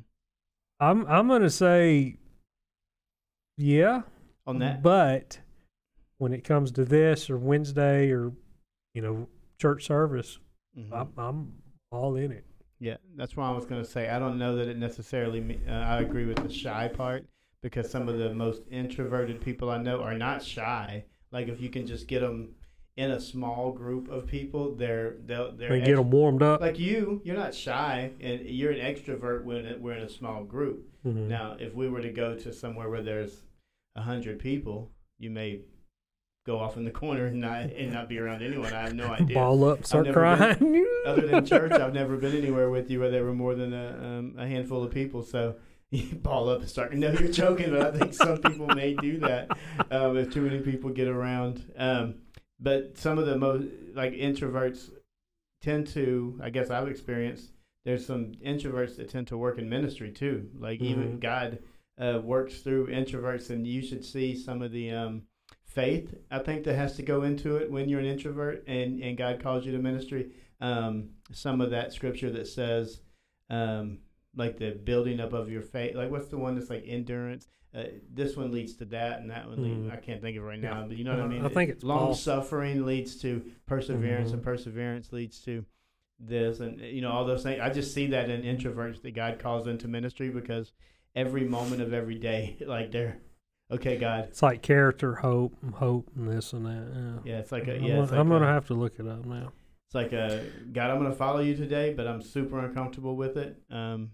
I'm 0.80 1.08
I'm 1.08 1.28
gonna 1.28 1.50
say, 1.50 2.18
yeah, 3.58 4.04
On 4.46 4.60
that. 4.60 4.84
but 4.84 5.40
when 6.20 6.34
it 6.34 6.44
comes 6.44 6.70
to 6.74 6.86
this 6.86 7.32
or 7.32 7.38
Wednesday 7.40 8.12
or 8.12 8.32
you 8.94 9.02
know 9.02 9.28
church 9.60 9.88
service, 9.88 10.38
mhm. 10.78 10.94
I'm, 10.94 11.10
I'm 11.18 11.54
all 11.90 12.16
in 12.16 12.32
it. 12.32 12.46
Yeah, 12.80 12.98
that's 13.16 13.36
why 13.36 13.48
I 13.48 13.52
was 13.52 13.66
going 13.66 13.84
to 13.84 13.90
say 13.90 14.10
I 14.10 14.20
don't 14.20 14.38
know 14.38 14.56
that 14.58 14.68
it 14.68 14.78
necessarily. 14.78 15.60
Uh, 15.68 15.72
I 15.72 16.02
agree 16.02 16.26
with 16.26 16.38
the 16.38 16.50
shy 16.54 16.88
part 16.88 17.26
because 17.62 17.90
some 17.90 18.08
of 18.08 18.18
the 18.20 18.34
most 18.34 18.62
introverted 18.70 19.42
people 19.42 19.70
I 19.70 19.78
know 19.80 20.02
are 20.02 20.14
not 20.14 20.44
shy. 20.44 21.06
Like 21.32 21.48
if 21.48 21.60
you 21.60 21.70
can 21.70 21.88
just 21.88 22.08
get 22.08 22.22
them 22.22 22.56
in 22.96 23.12
a 23.12 23.20
small 23.20 23.72
group 23.72 24.10
of 24.10 24.28
people, 24.28 24.76
they're 24.76 25.16
they'll 25.26 25.52
they're 25.52 25.74
And 25.74 25.84
get 25.84 25.92
ex- 25.92 26.00
them 26.00 26.12
warmed 26.12 26.42
up. 26.44 26.62
like 26.62 26.80
you. 26.80 27.22
You're 27.24 27.36
not 27.36 27.54
shy, 27.54 28.12
and 28.22 28.42
you're 28.42 28.72
an 28.72 28.80
extrovert 28.80 29.44
when 29.44 29.82
we're 29.82 29.94
in 29.98 30.04
a 30.04 30.10
small 30.10 30.44
group. 30.44 30.88
Mhm. 31.06 31.28
Now, 31.28 31.58
if 31.60 31.74
we 31.76 31.90
were 31.90 32.02
to 32.02 32.12
go 32.12 32.36
to 32.36 32.54
somewhere 32.54 32.90
where 32.90 33.02
there's 33.04 33.44
a 33.96 34.02
hundred 34.02 34.40
people, 34.40 34.92
you 35.20 35.30
may 35.32 35.62
go 36.48 36.58
off 36.58 36.78
in 36.78 36.86
the 36.86 36.90
corner 36.92 37.26
and 37.28 37.40
not 37.42 37.64
and 37.64 37.94
not 37.94 38.08
be 38.10 38.18
around 38.18 38.42
anyone. 38.42 38.74
I 38.74 38.82
have 38.84 38.96
no 38.96 39.08
idea 39.08 39.36
Ball 39.36 39.66
up, 39.66 39.86
start 39.86 40.06
never 40.06 40.22
been- 40.36 40.56
crying. 40.58 40.88
other 41.06 41.28
than 41.28 41.46
church, 41.46 41.74
I've 41.74 41.94
never 41.94 42.16
been 42.18 42.36
anywhere 42.36 42.70
with 42.72 42.90
you 42.90 43.00
where 43.02 43.12
there 43.12 43.26
were 43.26 43.34
more 43.36 43.54
than 43.54 43.74
a, 43.74 43.90
um, 44.02 44.36
a 44.38 44.48
handful 44.48 44.82
of 44.84 44.92
people. 44.92 45.22
So 45.24 45.58
you 45.92 46.16
ball 46.24 46.50
up 46.50 46.62
and 46.62 46.70
start. 46.70 46.94
No, 46.96 47.12
you're 47.12 47.32
joking, 47.32 47.70
but 47.70 47.82
I 47.82 47.92
think 47.98 48.14
some 48.14 48.38
people 48.40 48.68
may 48.68 48.96
do 48.96 49.20
that 49.20 49.50
um, 49.92 50.18
if 50.18 50.32
too 50.34 50.42
many 50.42 50.60
people 50.62 50.90
get 50.90 51.08
around. 51.10 51.70
Um, 51.78 52.16
but 52.60 52.98
some 52.98 53.20
of 53.20 53.26
the 53.28 53.38
most 53.38 53.68
like 53.94 54.14
introverts 54.14 54.90
tend 55.62 55.88
to, 55.90 56.40
I 56.42 56.50
guess 56.50 56.70
I've 56.72 56.88
experienced. 56.88 57.52
There's 57.86 58.06
some 58.06 58.34
introverts 58.46 58.96
that 58.98 59.10
tend 59.10 59.28
to 59.28 59.38
work 59.38 59.58
in 59.58 59.70
ministry 59.70 60.12
too. 60.12 60.50
Like 60.58 60.82
even 60.82 61.18
Mhm. 61.18 61.20
God 61.20 61.60
uh, 62.00 62.20
works 62.24 62.60
through 62.62 62.88
introverts, 62.88 63.50
and 63.50 63.66
you 63.68 63.82
should 63.82 64.06
see 64.06 64.36
some 64.36 64.62
of 64.62 64.72
the 64.72 64.92
um, 64.92 65.24
faith 65.68 66.16
I 66.32 66.40
think 66.40 66.64
that 66.64 66.76
has 66.76 66.96
to 66.96 67.04
go 67.04 67.24
into 67.24 67.58
it 67.58 67.70
when 67.70 67.88
you're 67.90 68.00
an 68.00 68.06
introvert 68.06 68.64
and 68.68 69.02
and 69.02 69.18
God 69.18 69.42
calls 69.42 69.66
you 69.66 69.72
to 69.74 69.78
ministry. 69.80 70.32
Um, 70.60 71.10
some 71.32 71.62
of 71.62 71.70
that 71.72 71.94
scripture 71.94 72.32
that 72.32 72.48
says, 72.48 73.02
um, 73.50 74.00
like 74.36 74.58
the 74.58 74.72
building 74.72 75.20
up 75.20 75.34
of 75.34 75.50
your 75.52 75.62
faith. 75.62 75.96
Like 75.96 76.10
what's 76.10 76.28
the 76.30 76.38
one 76.38 76.56
that's 76.56 76.70
like 76.70 76.84
endurance? 76.88 77.48
Uh, 77.76 77.84
this 78.12 78.36
one 78.36 78.52
leads 78.52 78.76
to 78.78 78.86
that, 78.86 79.20
and 79.20 79.30
that 79.30 79.48
one 79.48 79.62
leads. 79.62 79.86
Mhm. 79.86 79.92
I 79.92 79.98
can't 79.98 80.22
think 80.22 80.38
of 80.38 80.44
right 80.44 80.58
Yeah. 80.60 80.74
now, 80.74 80.88
but 80.88 80.98
you 80.98 81.04
know 81.04 81.12
what 81.12 81.20
I 81.22 81.28
mean. 81.28 81.44
I 81.46 81.50
think 81.50 81.70
it's 81.70 81.84
long 81.84 82.00
Paul. 82.00 82.14
suffering 82.16 82.86
leads 82.86 83.18
to 83.22 83.44
perseverance, 83.68 84.32
Mhm. 84.32 84.36
and 84.36 84.44
perseverance 84.44 85.12
leads 85.14 85.42
to 85.42 85.64
this, 86.20 86.60
and 86.60 86.80
you 86.80 87.02
know 87.02 87.12
all 87.12 87.26
those 87.26 87.44
things. 87.44 87.60
I 87.62 87.70
just 87.70 87.94
see 87.94 88.08
that 88.08 88.30
in 88.32 88.42
introverts 88.44 89.02
that 89.04 89.12
God 89.12 89.38
calls 89.38 89.68
into 89.68 89.88
ministry 89.88 90.30
because 90.30 90.72
every 91.14 91.44
moment 91.44 91.82
of 91.82 91.94
every 91.94 92.18
day, 92.18 92.58
like 92.66 92.92
they're 92.92 93.20
okay, 93.72 93.98
God. 93.98 94.26
It's 94.30 94.42
like 94.44 94.62
character, 94.62 95.16
hope, 95.16 95.56
and 95.62 95.74
hope, 95.74 96.10
and 96.16 96.30
this 96.30 96.54
and 96.54 96.66
that. 96.66 97.22
Yeah. 97.26 97.34
Yeah, 97.34 97.40
it's 97.40 97.52
like 97.52 97.68
a 97.68 97.76
I'm, 97.76 97.84
yeah. 97.84 97.90
gonna, 97.90 98.04
It's 98.04 98.12
like 98.12 98.20
I'm 98.20 98.30
gonna 98.30 98.46
a- 98.46 98.54
have 98.54 98.68
to 98.68 98.74
look 98.74 99.00
it 99.00 99.08
up 99.08 99.26
now. 99.26 99.52
It's 99.88 99.96
like 99.96 100.12
a 100.12 100.46
God. 100.74 100.90
I'm 100.92 101.00
going 101.00 101.10
to 101.12 101.16
follow 101.18 101.40
you 101.40 101.56
today, 101.56 101.94
but 101.94 102.08
I'm 102.08 102.22
super 102.22 102.60
uncomfortable 102.60 103.16
with 103.16 103.38
it. 103.38 103.56
Um, 103.72 104.12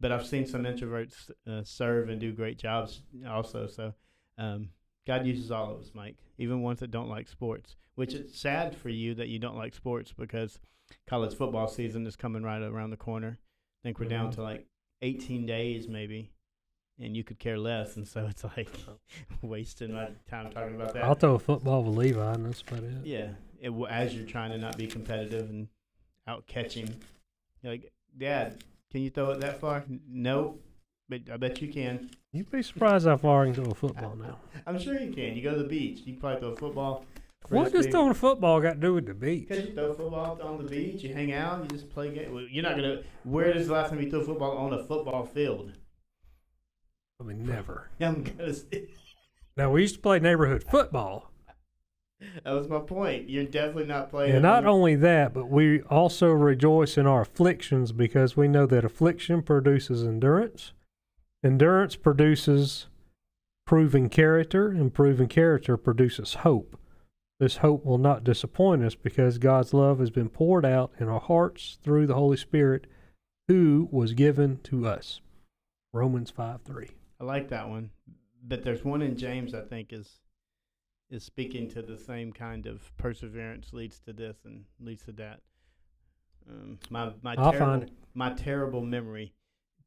but 0.00 0.10
I've 0.10 0.26
seen 0.26 0.44
some 0.44 0.64
introverts 0.64 1.30
uh, 1.48 1.62
serve 1.62 2.08
and 2.08 2.20
do 2.20 2.32
great 2.32 2.58
jobs 2.58 3.02
also. 3.28 3.68
So 3.68 3.94
um, 4.38 4.70
God 5.06 5.24
uses 5.24 5.52
all 5.52 5.70
of 5.72 5.80
us, 5.80 5.92
Mike, 5.94 6.16
even 6.38 6.62
ones 6.62 6.80
that 6.80 6.90
don't 6.90 7.08
like 7.08 7.28
sports. 7.28 7.76
Which 7.94 8.12
it's 8.12 8.40
sad 8.40 8.74
for 8.74 8.88
you 8.88 9.14
that 9.14 9.28
you 9.28 9.38
don't 9.38 9.56
like 9.56 9.72
sports 9.72 10.12
because 10.12 10.58
college 11.06 11.36
football 11.36 11.68
season 11.68 12.08
is 12.08 12.16
coming 12.16 12.42
right 12.42 12.60
around 12.60 12.90
the 12.90 12.96
corner. 12.96 13.38
I 13.40 13.82
think 13.84 14.00
we're 14.00 14.06
down 14.08 14.32
to 14.32 14.42
like 14.42 14.66
18 15.02 15.46
days 15.46 15.86
maybe, 15.86 16.32
and 16.98 17.16
you 17.16 17.24
could 17.24 17.38
care 17.38 17.58
less. 17.58 17.96
And 17.96 18.06
so 18.06 18.26
it's 18.26 18.44
like 18.44 18.70
uh-huh. 18.74 18.92
wasting 19.42 19.92
my 19.92 20.08
time 20.28 20.50
talking 20.50 20.74
about 20.74 20.94
that. 20.94 21.04
I'll 21.04 21.14
throw 21.14 21.34
a 21.34 21.38
football 21.38 21.82
with 21.82 21.96
Levi, 21.96 22.32
and 22.32 22.46
that's 22.46 22.62
about 22.62 22.84
it. 22.84 23.04
Yeah, 23.04 23.30
it, 23.60 23.72
as 23.88 24.14
you're 24.14 24.26
trying 24.26 24.50
to 24.52 24.58
not 24.58 24.76
be 24.76 24.86
competitive 24.86 25.50
and 25.50 25.68
out 26.26 26.46
catch 26.46 26.74
him. 26.74 26.88
You're 27.62 27.72
like, 27.72 27.92
Dad, 28.16 28.62
can 28.90 29.02
you 29.02 29.10
throw 29.10 29.30
it 29.30 29.40
that 29.40 29.60
far? 29.60 29.84
N- 29.88 30.00
No, 30.08 30.58
but 31.08 31.22
I 31.32 31.36
bet 31.36 31.60
you 31.60 31.72
can. 31.72 32.10
You'd 32.32 32.50
be 32.50 32.62
surprised 32.62 33.06
how 33.06 33.16
far 33.16 33.42
I 33.42 33.46
can 33.46 33.54
throw 33.54 33.70
a 33.70 33.74
football 33.74 34.16
now. 34.16 34.38
I'm 34.66 34.78
sure 34.78 34.98
you 34.98 35.12
can. 35.12 35.36
You 35.36 35.42
go 35.42 35.52
to 35.52 35.62
the 35.62 35.68
beach, 35.68 36.00
you 36.04 36.14
can 36.14 36.20
probably 36.20 36.40
throw 36.40 36.48
a 36.50 36.56
football. 36.56 37.04
What 37.50 37.72
does 37.72 37.86
throwing 37.88 38.10
a 38.10 38.14
football 38.14 38.58
got 38.60 38.74
to 38.74 38.80
do 38.80 38.94
with 38.94 39.04
the 39.04 39.12
beach? 39.12 39.48
Because 39.48 39.66
you 39.66 39.74
throw 39.74 39.92
football 39.92 40.40
on 40.42 40.56
the 40.56 40.64
beach, 40.64 41.02
you 41.02 41.12
hang 41.12 41.32
out, 41.34 41.62
you 41.62 41.68
just 41.68 41.90
play 41.90 42.14
game. 42.14 42.48
You're 42.50 42.62
not 42.62 42.76
gonna. 42.76 43.02
Where 43.24 43.50
is 43.50 43.66
the 43.66 43.74
last 43.74 43.90
time 43.90 44.00
you 44.00 44.08
threw 44.08 44.24
football 44.24 44.56
on 44.56 44.72
a 44.72 44.82
football 44.84 45.26
field? 45.26 45.72
I 47.24 47.28
mean, 47.28 47.46
never. 47.46 47.90
I'm 48.00 48.22
gonna. 48.22 48.54
Say, 48.54 48.88
Now 49.56 49.70
we 49.70 49.82
used 49.82 49.96
to 49.96 50.00
play 50.00 50.18
neighborhood 50.18 50.64
football, 50.70 51.32
that 52.44 52.52
was 52.52 52.68
my 52.68 52.80
point. 52.80 53.28
You're 53.28 53.44
definitely 53.44 53.86
not 53.86 54.10
playing. 54.10 54.32
and 54.32 54.42
not 54.42 54.66
only 54.66 54.94
that, 54.96 55.34
but 55.34 55.48
we 55.48 55.82
also 55.82 56.30
rejoice 56.30 56.96
in 56.96 57.06
our 57.06 57.22
afflictions 57.22 57.92
because 57.92 58.36
we 58.36 58.48
know 58.48 58.66
that 58.66 58.84
affliction 58.84 59.42
produces 59.42 60.02
endurance. 60.02 60.72
Endurance 61.44 61.96
produces 61.96 62.86
proven 63.66 64.08
character, 64.08 64.68
and 64.68 64.92
proven 64.92 65.26
character 65.26 65.76
produces 65.76 66.34
hope. 66.34 66.78
This 67.40 67.58
hope 67.58 67.84
will 67.84 67.98
not 67.98 68.24
disappoint 68.24 68.84
us 68.84 68.94
because 68.94 69.38
God's 69.38 69.74
love 69.74 69.98
has 69.98 70.10
been 70.10 70.28
poured 70.28 70.64
out 70.64 70.92
in 70.98 71.08
our 71.08 71.20
hearts 71.20 71.78
through 71.82 72.06
the 72.06 72.14
Holy 72.14 72.36
Spirit 72.36 72.86
who 73.48 73.88
was 73.90 74.12
given 74.12 74.60
to 74.64 74.86
us. 74.86 75.20
Romans 75.92 76.30
5 76.30 76.62
3. 76.62 76.88
I 77.20 77.24
like 77.24 77.48
that 77.48 77.68
one. 77.68 77.90
but 78.46 78.62
there's 78.62 78.84
one 78.84 79.02
in 79.02 79.16
James 79.16 79.54
I 79.54 79.62
think 79.62 79.92
is 79.92 80.20
is 81.10 81.22
speaking 81.24 81.68
to 81.68 81.82
the 81.82 81.98
same 81.98 82.32
kind 82.32 82.66
of 82.66 82.96
perseverance 82.96 83.72
leads 83.72 84.00
to 84.00 84.12
this 84.12 84.38
and 84.44 84.64
leads 84.80 85.04
to 85.04 85.12
that. 85.12 85.40
Um, 86.48 86.78
my 86.90 87.12
my 87.22 87.34
I'll 87.38 87.52
terrible 87.52 87.86
my 88.14 88.32
terrible 88.32 88.80
memory 88.82 89.32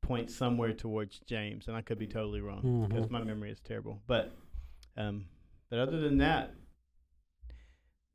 points 0.01 0.33
somewhere 0.35 0.73
towards 0.73 1.19
James, 1.25 1.67
and 1.67 1.75
I 1.75 1.81
could 1.81 1.99
be 1.99 2.07
totally 2.07 2.39
wrong 2.41 2.87
because 2.87 3.07
Mhm. 3.07 3.11
my 3.11 3.23
memory 3.23 3.51
is 3.51 3.59
terrible. 3.59 4.01
But 4.07 4.31
um, 4.95 5.25
but 5.69 5.79
other 5.79 5.99
than 5.99 6.17
that, 6.19 6.53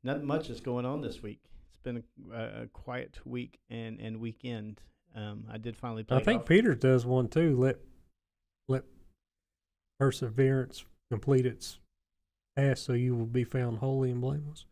not 0.03 0.23
much 0.23 0.49
is 0.49 0.59
going 0.59 0.85
on 0.85 1.01
this 1.01 1.21
week. 1.21 1.39
It's 1.71 1.81
been 1.81 2.03
a, 2.33 2.63
a, 2.63 2.67
quiet 2.67 3.19
week 3.25 3.59
and 3.69 3.99
and 3.99 4.19
weekend. 4.19 4.81
Um, 5.15 5.45
I 5.49 5.57
did 5.57 5.77
finally 5.77 6.03
play. 6.03 6.17
I 6.17 6.23
think 6.23 6.39
golf. 6.39 6.49
Peters 6.49 6.77
does 6.77 7.05
one 7.05 7.27
too. 7.27 7.55
Let 7.57 7.77
perseverance 10.03 10.83
complete 11.09 11.45
its 11.45 11.79
task, 12.57 12.85
so 12.85 12.91
you 12.93 13.15
will 13.15 13.25
be 13.25 13.45
found 13.45 13.77
holy 13.77 14.11
and 14.11 14.19
blameless. 14.19 14.65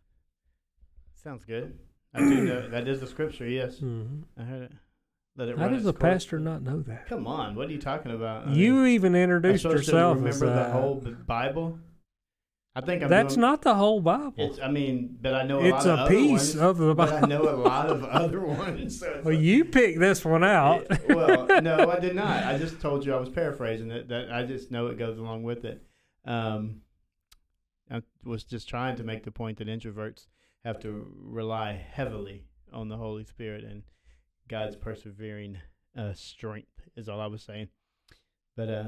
sounds 1.24 1.46
good. 1.46 1.78
I 2.14 2.20
do 2.20 2.42
know 2.44 2.68
that 2.68 2.86
is 2.90 3.00
the 3.00 3.08
scripture. 3.08 3.48
Yes, 3.48 3.78
hmm 3.80 4.24
I 4.38 4.44
heard 4.44 4.64
it. 4.64 4.72
Let 5.38 5.48
it 5.48 5.58
How 5.58 5.70
does 5.70 5.84
course. 5.94 6.02
pastor 6.02 6.40
not 6.40 6.62
know 6.62 6.82
that? 6.82 7.06
Come 7.08 7.26
on, 7.28 7.56
what 7.56 7.70
are 7.70 7.72
you 7.72 7.80
talking 7.80 8.12
about? 8.12 8.50
I 8.50 8.52
you 8.52 8.74
mean, 8.74 8.88
even 8.90 9.16
introduced 9.16 9.64
yourself 9.64 10.18
remember 10.18 10.48
the 10.48 10.52
that. 10.52 10.72
whole 10.74 10.96
Bible. 11.26 11.80
I 12.74 12.82
think 12.82 13.04
I'm. 13.04 13.10
That's 13.10 13.34
doing, 13.36 13.42
not 13.42 13.62
the 13.64 13.76
whole 13.76 14.00
Bible. 14.00 14.34
It's. 14.38 14.60
I 14.60 14.70
mean, 14.72 15.18
but 15.22 15.34
I 15.34 15.44
know 15.44 15.60
a 15.60 15.64
It's 15.66 15.86
lot 15.86 16.00
a 16.00 16.02
of 16.04 16.10
piece 16.10 16.56
other 16.56 16.62
ones, 16.62 16.70
of 16.72 16.78
the 16.78 16.96
but 16.96 17.24
I 17.24 17.28
know 17.28 17.44
a 17.50 17.56
lot 17.58 17.90
of 17.90 18.04
other 18.06 18.40
ones. 18.42 19.00
So 19.00 19.22
Well, 19.26 19.34
like- 19.36 19.44
you 19.44 19.66
picked 19.66 20.00
this 20.00 20.24
one 20.24 20.44
out. 20.44 20.86
Yeah, 20.90 21.14
well, 21.16 21.62
no, 21.62 21.92
I 21.92 22.00
did 22.00 22.16
not. 22.16 22.44
I 22.46 22.58
just 22.58 22.80
told 22.80 23.06
you 23.06 23.14
I 23.14 23.20
was 23.20 23.30
paraphrasing 23.30 23.92
it. 23.92 24.08
That 24.08 24.32
I 24.32 24.44
just 24.46 24.72
know 24.72 24.88
it 24.88 24.98
goes 24.98 25.18
along 25.18 25.44
with 25.44 25.66
it. 25.66 25.82
Um, 26.26 26.82
I 27.90 28.02
was 28.24 28.44
just 28.46 28.70
trying 28.70 28.96
to 28.98 29.04
make 29.04 29.24
the 29.26 29.32
point 29.32 29.58
that 29.58 29.68
introverts 29.68 30.28
have 30.64 30.80
to 30.82 31.12
rely 31.18 31.74
heavily 31.74 32.46
on 32.72 32.88
the 32.88 32.96
Holy 32.98 33.26
Spirit 33.26 33.66
and 33.66 33.84
God's 34.48 34.78
persevering 34.78 35.58
uh, 35.98 36.14
strength. 36.14 36.70
Is 36.96 37.10
all 37.10 37.20
I 37.20 37.28
was 37.28 37.44
saying. 37.44 37.68
But 38.56 38.70
uh, 38.70 38.84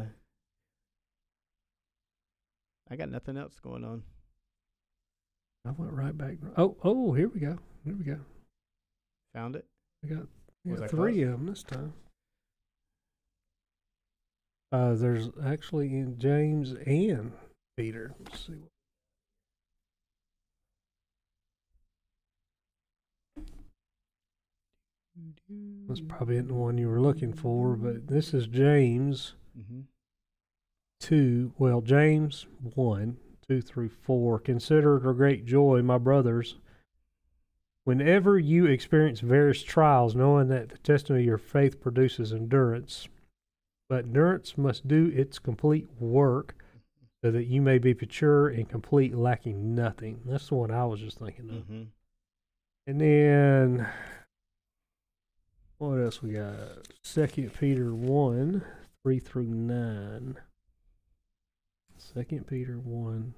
I 2.90 2.96
got 2.96 3.10
nothing 3.10 3.38
else 3.38 3.60
going 3.60 3.84
on. 3.84 4.04
I 5.66 5.72
went 5.72 5.94
right 5.94 6.18
back. 6.18 6.38
Oh, 6.58 6.76
oh, 6.84 7.14
here 7.14 7.30
we 7.30 7.40
go. 7.40 7.58
Here 7.86 7.96
we 7.96 8.04
go. 8.04 8.20
Found 9.34 9.56
it. 9.56 9.66
We 10.04 10.10
got, 10.10 10.28
we 10.66 10.76
got 10.76 10.90
three 10.90 11.14
close? 11.14 11.24
of 11.24 11.32
them 11.32 11.46
this 11.48 11.64
time. 11.64 11.94
Uh, 14.72 14.94
there's 14.96 15.30
actually 15.46 15.96
in 15.96 16.18
James 16.18 16.74
and 16.86 17.32
Peter. 17.78 18.14
Let's 18.26 18.46
see. 18.46 18.54
That's 25.88 26.02
probably 26.02 26.38
not 26.38 26.48
the 26.48 26.54
one 26.56 26.78
you 26.78 26.90
were 26.90 27.00
looking 27.00 27.34
for, 27.34 27.76
but 27.76 28.08
this 28.08 28.34
is 28.34 28.48
James 28.48 29.36
Mm-hmm. 29.58 29.82
2, 31.04 31.52
well, 31.58 31.82
James 31.82 32.48
1, 32.76 33.18
2 33.50 33.62
through 33.62 33.90
4. 33.90 34.40
Consider 34.40 34.96
it 34.96 35.10
a 35.10 35.14
great 35.14 35.46
joy, 35.46 35.82
my 35.82 35.98
brothers, 35.98 36.56
whenever 37.84 38.40
you 38.40 38.66
experience 38.68 39.20
various 39.20 39.62
trials, 39.62 40.16
knowing 40.16 40.48
that 40.48 40.70
the 40.70 40.78
testing 40.78 41.18
of 41.18 41.22
your 41.24 41.38
faith 41.38 41.82
produces 41.82 42.32
endurance. 42.32 43.10
But 43.90 44.06
endurance 44.06 44.58
must 44.58 44.88
do 44.88 45.12
its 45.14 45.40
complete 45.40 45.90
work 46.00 46.56
so 47.22 47.32
that 47.32 47.48
you 47.48 47.62
may 47.62 47.80
be 47.80 47.94
mature 47.94 48.48
and 48.48 48.70
complete, 48.70 49.14
lacking 49.14 49.76
nothing. 49.76 50.22
That's 50.26 50.48
the 50.48 50.56
one 50.56 50.72
I 50.72 50.86
was 50.86 51.02
just 51.02 51.20
thinking 51.20 51.50
of. 51.50 51.56
Mm-hmm. 51.56 51.84
And 52.88 53.02
then, 53.02 53.88
what 55.80 55.98
else 55.98 56.22
we 56.24 56.32
got? 56.32 56.88
Second 57.04 57.54
Peter 57.60 57.94
1, 57.94 58.64
3 59.04 59.20
through 59.20 59.48
9. 59.48 60.38
Second 62.12 62.48
Peter 62.48 62.78
1. 62.78 63.34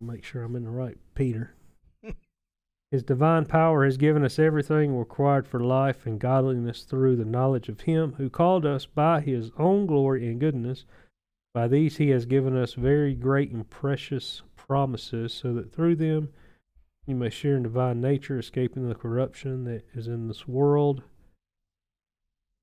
Make 0.00 0.24
sure 0.24 0.42
I'm 0.42 0.56
in 0.56 0.64
the 0.64 0.70
right 0.70 0.96
Peter. 1.14 1.54
His 2.90 3.02
divine 3.02 3.44
power 3.44 3.84
has 3.84 3.96
given 3.96 4.24
us 4.24 4.38
everything 4.38 4.96
required 4.96 5.46
for 5.46 5.60
life 5.60 6.06
and 6.06 6.18
godliness 6.18 6.84
through 6.84 7.16
the 7.16 7.24
knowledge 7.24 7.68
of 7.68 7.82
Him 7.82 8.14
who 8.14 8.30
called 8.30 8.64
us 8.64 8.86
by 8.86 9.20
His 9.20 9.50
own 9.58 9.86
glory 9.86 10.26
and 10.26 10.40
goodness. 10.40 10.84
By 11.52 11.68
these 11.68 11.98
He 11.98 12.08
has 12.10 12.24
given 12.24 12.56
us 12.56 12.74
very 12.74 13.14
great 13.14 13.50
and 13.50 13.68
precious 13.68 14.42
promises, 14.56 15.34
so 15.34 15.52
that 15.54 15.72
through 15.72 15.96
them 15.96 16.30
you 17.06 17.14
may 17.14 17.30
share 17.30 17.56
in 17.56 17.64
divine 17.64 18.00
nature, 18.00 18.38
escaping 18.38 18.88
the 18.88 18.94
corruption 18.94 19.64
that 19.64 19.84
is 19.92 20.08
in 20.08 20.28
this 20.28 20.48
world 20.48 21.02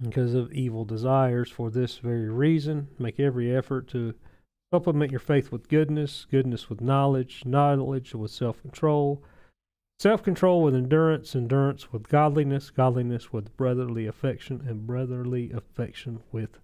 Mm-hmm. 0.02 0.10
because 0.10 0.34
of 0.34 0.52
evil 0.52 0.84
desires. 0.84 1.50
For 1.52 1.70
this 1.70 1.98
very 1.98 2.30
reason, 2.30 2.88
make 2.98 3.20
every 3.20 3.56
effort 3.56 3.88
to 3.90 4.16
supplement 4.74 5.12
your 5.12 5.20
faith 5.20 5.52
with 5.52 5.70
goodness, 5.70 6.26
goodness 6.32 6.70
with 6.70 6.82
knowledge, 6.82 7.44
knowledge 7.46 8.16
with 8.16 8.32
self 8.32 8.62
control, 8.62 9.24
self 10.00 10.24
control 10.24 10.64
with 10.64 10.76
endurance, 10.76 11.36
endurance 11.36 11.92
with 11.92 12.10
godliness, 12.10 12.72
godliness 12.72 13.32
with 13.32 13.56
brotherly 13.58 14.08
affection, 14.08 14.64
and 14.68 14.88
brotherly 14.88 15.52
affection 15.52 16.22
with 16.32 16.58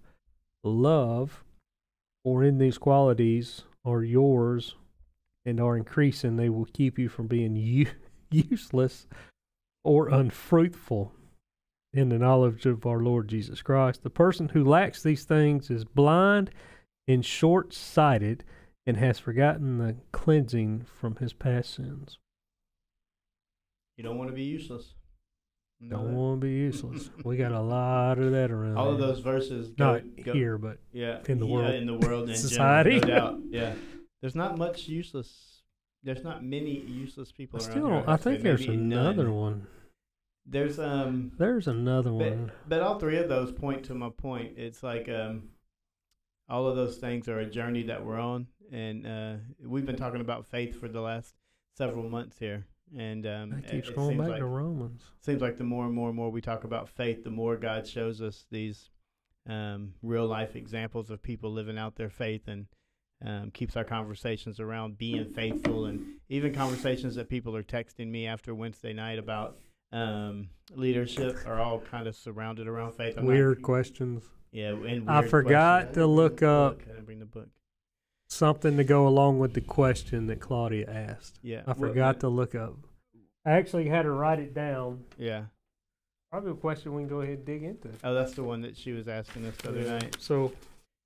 love. 0.63 1.44
For 2.24 2.44
in 2.44 2.58
these 2.58 2.77
qualities 2.77 3.63
are 3.86 4.03
yours 4.03 4.75
and 5.46 5.62
are 5.62 5.77
increasing, 5.77 6.36
they 6.36 6.50
will 6.50 6.65
keep 6.65 6.98
you 6.98 7.08
from 7.08 7.27
being 7.27 7.56
u- 7.56 7.86
useless 8.32 9.06
or 9.84 10.10
unfruitful 10.10 11.13
in 11.94 12.10
the 12.10 12.17
knowledge 12.17 12.65
of 12.65 12.86
our 12.86 13.00
Lord 13.00 13.27
Jesus 13.27 13.62
Christ. 13.62 14.03
The 14.03 14.10
person 14.10 14.50
who 14.50 14.63
lacks 14.63 15.01
these 15.01 15.24
things 15.24 15.70
is 15.70 15.86
blind 15.86 16.51
and 17.08 17.25
short 17.25 17.74
sighted 17.74 18.44
and 18.86 18.98
has 18.98 19.20
forgotten 19.20 19.77
the 19.77 19.96
cleansing 20.12 20.86
from 21.00 21.15
his 21.17 21.34
past 21.34 21.74
sins. 21.75 22.20
You 23.98 24.03
don't 24.03 24.17
want 24.17 24.29
to 24.29 24.36
be 24.36 24.44
useless. 24.44 24.94
Don't 25.89 26.15
want 26.15 26.41
to 26.41 26.48
be 26.48 26.53
useless. 26.53 27.10
we 27.24 27.38
got 27.38 27.51
a 27.51 27.62
lot 27.62 28.17
of 28.17 28.32
that 28.32 28.51
around. 28.51 28.77
All 28.77 28.91
of 28.91 29.00
those 29.00 29.20
verses 29.20 29.70
go, 29.70 29.94
Not 29.94 30.03
go- 30.24 30.34
here, 30.34 30.58
but 30.58 30.79
yeah, 30.91 31.20
in 31.27 31.39
the 31.39 31.46
yeah, 31.46 31.53
world. 31.53 31.75
in 31.75 31.86
the 31.86 31.94
world 31.94 32.29
in 32.29 32.36
Society. 32.36 33.00
general, 33.00 33.08
no 33.10 33.20
doubt. 33.20 33.39
Yeah, 33.50 33.74
there's 34.22 34.36
not 34.36 34.58
much 34.58 34.88
useless. 34.88 35.62
There's 36.03 36.24
not 36.24 36.44
many 36.44 36.79
useless 36.79 37.32
people 37.32 37.60
I 37.60 37.63
still 37.63 37.74
here, 37.74 37.84
don't. 37.84 38.08
I 38.10 38.17
think 38.17 38.41
there's 38.41 38.65
another 38.65 39.25
none. 39.25 39.36
one. 39.36 39.67
There's 40.50 40.80
um, 40.80 41.32
There's 41.38 41.68
another 41.68 42.13
one. 42.13 42.51
but 42.68 42.82
all 42.82 43.00
three 43.00 43.18
of 43.18 43.27
those 43.30 43.51
point 43.51 43.84
to 43.86 43.94
my 43.94 44.10
point. 44.10 44.54
It's 44.58 44.82
like 44.82 45.10
um, 45.10 45.50
all 46.50 46.68
of 46.68 46.75
those 46.75 46.98
things 46.98 47.27
are 47.27 47.39
a 47.39 47.46
journey 47.46 47.84
that 47.84 48.06
we're 48.06 48.20
on, 48.20 48.48
and 48.72 49.06
uh, 49.06 49.34
we've 49.66 49.86
been 49.86 49.98
talking 49.98 50.22
about 50.22 50.46
faith 50.46 50.80
for 50.80 50.88
the 50.88 51.01
last 51.01 51.34
several 51.77 52.08
months 52.10 52.39
here, 52.39 52.66
and 52.98 53.25
um, 53.27 53.50
That 53.50 53.66
it- 53.66 53.72
keeps 53.72 53.89
it 53.89 53.96
going 53.96 54.10
seems 54.12 54.22
back 54.22 54.30
like 54.30 54.39
to 54.39 54.46
Romans. 54.46 55.04
seems 55.20 55.42
like 55.42 55.58
the 55.58 55.66
more 55.66 55.86
and 55.86 55.94
more 55.94 56.08
and 56.08 56.16
more 56.16 56.30
we 56.32 56.39
talk 56.42 56.63
about 56.63 56.88
faith, 56.88 57.24
the 57.25 57.30
more 57.30 57.58
God 57.58 57.86
shows 57.86 58.22
us 58.22 58.46
these 58.50 58.89
um, 59.50 59.94
real 60.01 60.27
life 60.27 60.56
examples 60.56 61.10
of 61.10 61.22
people 61.22 61.51
living 61.51 61.77
out 61.77 61.96
their 61.98 62.10
faith 62.10 62.48
and 62.48 62.68
um, 63.25 63.50
keeps 63.51 63.75
our 63.75 63.84
conversations 63.84 64.60
around 64.60 64.98
being 64.98 65.25
faithful 65.25 65.86
and 65.86 66.06
even 66.30 66.54
conversations 66.54 67.16
that 67.16 67.30
people 67.30 67.56
are 67.56 67.63
texting 67.63 68.08
me 68.08 68.27
after 68.27 68.54
Wednesday 68.54 68.94
night 68.94 69.18
about 69.20 69.58
um, 69.91 70.50
leadership 70.75 71.38
are 71.46 71.60
all 71.62 71.79
kind 71.79 72.08
of 72.08 72.15
surrounded 72.15 72.67
around 72.67 72.94
faith. 72.94 73.15
I'm 73.17 73.25
not- 73.25 73.32
Weird 73.32 73.62
questions. 73.62 74.24
yeah, 74.51 74.70
and 74.74 75.10
I 75.10 75.22
forgot 75.27 75.94
questions. 75.94 75.96
to 75.96 76.01
I 76.01 76.03
didn't 76.03 76.15
bring 76.15 76.15
look 76.15 76.44
up- 76.44 76.77
book. 76.86 76.98
I 76.98 77.01
bring 77.01 77.20
the 77.20 77.25
book. 77.25 77.50
Something 78.29 78.75
to 78.77 78.84
go 78.84 79.08
along 79.08 79.39
with 79.39 79.53
the 79.53 79.62
question 79.62 80.27
that 80.27 80.41
Claudia 80.41 80.89
asked. 80.89 81.39
Yeah, 81.41 81.62
I 81.65 81.72
Well, 81.72 81.89
forgot 81.89 82.20
to 82.22 82.27
look 82.29 82.56
up. 82.56 82.75
I 83.46 83.51
actually 83.51 83.88
had 83.88 84.01
to 84.01 84.12
write 84.12 84.39
it 84.39 84.53
down. 84.53 85.06
Yeah. 85.17 85.46
Probably 86.29 86.51
a 86.51 86.56
question 86.56 86.94
we 86.94 87.03
can 87.03 87.08
go 87.10 87.22
ahead 87.22 87.38
and 87.38 87.46
dig 87.46 87.63
into. 87.63 87.89
Oh, 88.03 88.13
that's 88.13 88.34
the 88.34 88.44
one 88.44 88.60
that 88.63 88.75
she 88.75 88.91
was 88.91 89.08
asking 89.08 89.46
us 89.46 89.56
the 89.58 89.70
other 89.70 89.79
Yeah. 89.82 89.98
night. 90.00 90.17
So 90.20 90.51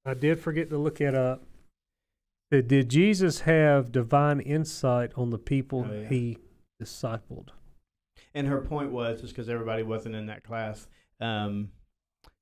I 0.03 0.15
did 0.15 0.39
forget 0.39 0.71
to 0.71 0.79
look 0.79 0.99
it 0.99 1.13
up. 1.13 1.43
Did, 2.49 2.67
did 2.67 2.89
Jesus 2.89 3.41
have 3.41 3.91
divine 3.91 4.39
insight 4.39 5.11
on 5.15 5.29
the 5.29 5.37
people 5.37 5.85
Oh, 5.87 5.93
yeah. 5.93 6.07
he 6.09 6.37
discipled? 6.81 7.49
And 8.33 8.47
her 8.47 8.61
point 8.61 8.91
was 8.91 9.21
just 9.21 9.33
because 9.33 9.49
everybody 9.49 9.83
wasn't 9.83 10.15
in 10.15 10.25
that 10.27 10.43
class 10.43 10.87
um, 11.19 11.69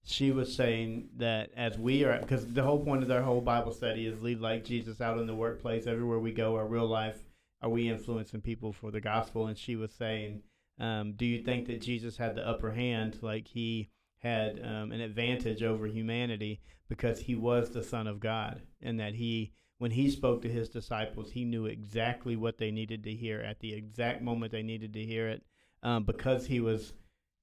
she 0.04 0.32
was 0.32 0.56
saying 0.56 1.10
that 1.18 1.50
as 1.56 1.78
we 1.78 2.04
are 2.04 2.20
because 2.20 2.46
the 2.54 2.64
whole 2.64 2.84
point 2.84 3.02
of 3.02 3.08
their 3.08 3.22
whole 3.22 3.42
bible 3.42 3.72
study 3.72 4.06
is 4.06 4.22
lead 4.22 4.40
like 4.40 4.64
jesus 4.64 5.02
out 5.02 5.18
in 5.18 5.28
the 5.28 5.36
workplace. 5.36 5.88
Everywhere 5.88 6.20
we 6.20 6.32
go 6.32 6.56
our 6.56 6.68
real 6.68 6.88
life 6.88 7.24
are 7.62 7.70
we 7.70 7.90
influencing 7.90 8.40
people 8.40 8.72
for 8.72 8.90
the 8.90 9.02
gospel? 9.02 9.48
And 9.48 9.58
she 9.58 9.76
was 9.76 9.92
saying 9.94 10.44
um, 10.80 11.14
do 11.14 11.26
you 11.26 11.44
think 11.44 11.68
that 11.68 11.82
jesus 11.82 12.16
had 12.18 12.36
the 12.36 12.48
upper 12.48 12.72
hand 12.72 13.20
like 13.22 13.48
he 13.48 13.90
had 14.20 14.60
um, 14.64 14.92
an 14.92 15.02
advantage 15.02 15.64
over 15.64 15.88
humanity 15.88 16.62
because 16.90 17.20
he 17.20 17.36
was 17.36 17.70
the 17.70 17.84
Son 17.84 18.08
of 18.08 18.20
God, 18.20 18.62
and 18.82 19.00
that 19.00 19.16
he, 19.16 19.54
when 19.78 19.92
he 19.92 20.10
spoke 20.10 20.42
to 20.42 20.50
his 20.50 20.70
disciples, 20.70 21.32
he 21.32 21.46
knew 21.46 21.66
exactly 21.66 22.36
what 22.36 22.58
they 22.58 22.72
needed 22.72 23.04
to 23.04 23.14
hear 23.14 23.40
at 23.40 23.60
the 23.60 23.74
exact 23.74 24.22
moment 24.22 24.52
they 24.52 24.64
needed 24.64 24.94
to 24.94 25.06
hear 25.06 25.30
it, 25.30 25.44
um, 25.84 26.04
because 26.04 26.46
he 26.46 26.60
was 26.60 26.94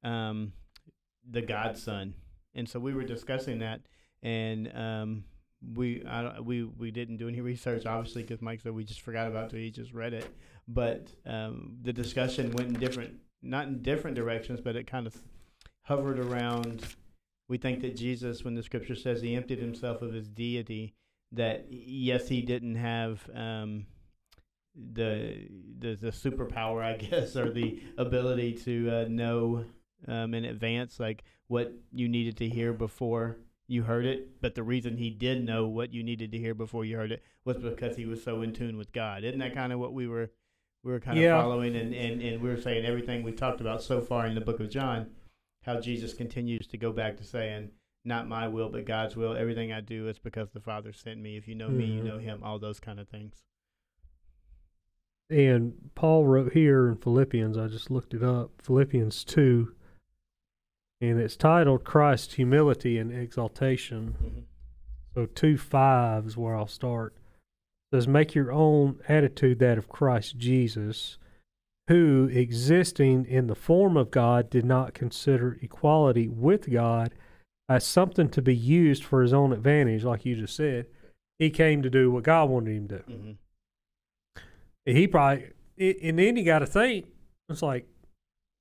um, 0.04 0.52
the 1.28 1.42
Godson. 1.42 2.14
And 2.54 2.68
so 2.68 2.78
we 2.80 2.94
were 2.94 3.04
discussing 3.04 3.58
that, 3.58 3.82
and 4.22 4.72
um, 4.74 5.24
we 5.74 6.04
I, 6.06 6.40
we 6.40 6.64
we 6.64 6.90
didn't 6.90 7.18
do 7.18 7.28
any 7.28 7.40
research, 7.40 7.84
obviously, 7.86 8.22
because 8.22 8.40
Mike 8.40 8.60
said 8.60 8.72
we 8.72 8.84
just 8.84 9.02
forgot 9.02 9.26
about 9.26 9.52
it. 9.52 9.58
He 9.58 9.70
just 9.70 9.92
read 9.92 10.14
it, 10.14 10.26
but 10.66 11.08
um, 11.26 11.76
the 11.82 11.92
discussion 11.92 12.52
went 12.52 12.68
in 12.68 12.80
different, 12.80 13.14
not 13.42 13.66
in 13.66 13.82
different 13.82 14.16
directions, 14.16 14.60
but 14.60 14.76
it 14.76 14.86
kind 14.86 15.06
of 15.06 15.16
hovered 15.82 16.18
around. 16.18 16.82
We 17.48 17.58
think 17.58 17.80
that 17.82 17.94
Jesus, 17.96 18.42
when 18.42 18.54
the 18.54 18.62
Scripture 18.62 18.96
says 18.96 19.20
he 19.20 19.36
emptied 19.36 19.58
himself 19.58 20.02
of 20.02 20.12
his 20.12 20.28
deity, 20.28 20.94
that 21.32 21.66
yes, 21.70 22.28
he 22.28 22.40
didn't 22.40 22.76
have 22.76 23.28
um, 23.34 23.86
the, 24.92 25.48
the 25.78 25.94
the 25.96 26.10
superpower, 26.10 26.82
I 26.82 26.96
guess, 26.96 27.36
or 27.36 27.50
the 27.50 27.82
ability 27.96 28.54
to 28.64 28.90
uh, 28.90 29.04
know 29.08 29.64
um, 30.06 30.34
in 30.34 30.44
advance, 30.44 31.00
like 31.00 31.24
what 31.48 31.72
you 31.92 32.08
needed 32.08 32.36
to 32.38 32.48
hear 32.48 32.72
before 32.72 33.38
you 33.68 33.82
heard 33.84 34.04
it. 34.04 34.40
But 34.40 34.54
the 34.54 34.62
reason 34.62 34.96
he 34.96 35.10
did 35.10 35.44
know 35.44 35.66
what 35.66 35.92
you 35.92 36.02
needed 36.02 36.32
to 36.32 36.38
hear 36.38 36.54
before 36.54 36.84
you 36.84 36.96
heard 36.96 37.12
it 37.12 37.22
was 37.44 37.56
because 37.56 37.96
he 37.96 38.06
was 38.06 38.22
so 38.22 38.42
in 38.42 38.52
tune 38.52 38.76
with 38.76 38.92
God. 38.92 39.24
Isn't 39.24 39.38
that 39.40 39.54
kind 39.54 39.72
of 39.72 39.78
what 39.78 39.92
we 39.92 40.06
were 40.06 40.30
we 40.82 40.92
were 40.92 41.00
kind 41.00 41.18
Yeah. 41.18 41.36
of 41.36 41.42
following? 41.44 41.74
And, 41.74 41.94
and, 41.94 42.20
and 42.22 42.42
we 42.42 42.48
were 42.48 42.60
saying 42.60 42.84
everything 42.84 43.22
we 43.22 43.32
talked 43.32 43.60
about 43.60 43.82
so 43.82 44.00
far 44.00 44.26
in 44.26 44.34
the 44.34 44.40
book 44.40 44.60
of 44.60 44.70
John, 44.70 45.08
how 45.64 45.80
Jesus 45.80 46.12
continues 46.14 46.66
to 46.68 46.76
go 46.76 46.92
back 46.92 47.16
to 47.16 47.24
saying, 47.24 47.70
not 48.04 48.28
my 48.28 48.46
will, 48.46 48.68
but 48.68 48.84
God's 48.86 49.16
will. 49.16 49.34
Everything 49.34 49.72
I 49.72 49.80
do 49.80 50.06
is 50.06 50.18
because 50.18 50.50
the 50.50 50.60
Father 50.60 50.92
sent 50.92 51.20
me. 51.20 51.36
If 51.36 51.48
you 51.48 51.56
know 51.56 51.70
me, 51.70 51.86
you 51.86 52.02
Mhm. 52.02 52.04
know 52.04 52.18
him, 52.18 52.40
all 52.44 52.58
those 52.60 52.78
kind 52.78 53.00
of 53.00 53.08
things. 53.08 53.42
And 55.28 55.90
Paul 55.94 56.26
wrote 56.26 56.52
here 56.52 56.88
in 56.88 56.96
Philippians, 56.96 57.58
I 57.58 57.66
just 57.66 57.90
looked 57.90 58.14
it 58.14 58.22
up, 58.22 58.50
Philippians 58.62 59.24
2, 59.24 59.72
and 61.00 61.20
it's 61.20 61.36
titled 61.36 61.84
Christ's 61.84 62.34
Humility 62.34 62.98
and 62.98 63.12
Exaltation. 63.12 64.46
So 65.14 65.26
2 65.26 65.58
5 65.58 66.26
is 66.26 66.36
where 66.36 66.54
I'll 66.54 66.68
start. 66.68 67.14
It 67.90 67.96
says, 67.96 68.08
Make 68.08 68.34
your 68.34 68.52
own 68.52 69.00
attitude 69.08 69.58
that 69.58 69.78
of 69.78 69.88
Christ 69.88 70.38
Jesus, 70.38 71.18
who, 71.88 72.30
existing 72.32 73.24
in 73.26 73.48
the 73.48 73.54
form 73.54 73.96
of 73.96 74.10
God, 74.10 74.48
did 74.48 74.64
not 74.64 74.94
consider 74.94 75.58
equality 75.60 76.28
with 76.28 76.70
God 76.70 77.14
as 77.68 77.84
something 77.84 78.28
to 78.28 78.42
be 78.42 78.54
used 78.54 79.02
for 79.02 79.22
his 79.22 79.32
own 79.32 79.52
advantage, 79.52 80.04
like 80.04 80.24
you 80.24 80.36
just 80.36 80.54
said. 80.54 80.86
He 81.38 81.50
came 81.50 81.82
to 81.82 81.90
do 81.90 82.10
what 82.10 82.22
God 82.22 82.48
wanted 82.48 82.76
him 82.76 82.88
to 82.88 82.98
do. 82.98 83.12
hmm 83.12 83.32
He 84.86 85.08
probably, 85.08 85.50
and 85.78 86.18
then 86.18 86.36
you 86.36 86.44
got 86.44 86.60
to 86.60 86.66
think, 86.66 87.06
it's 87.48 87.62
like, 87.62 87.86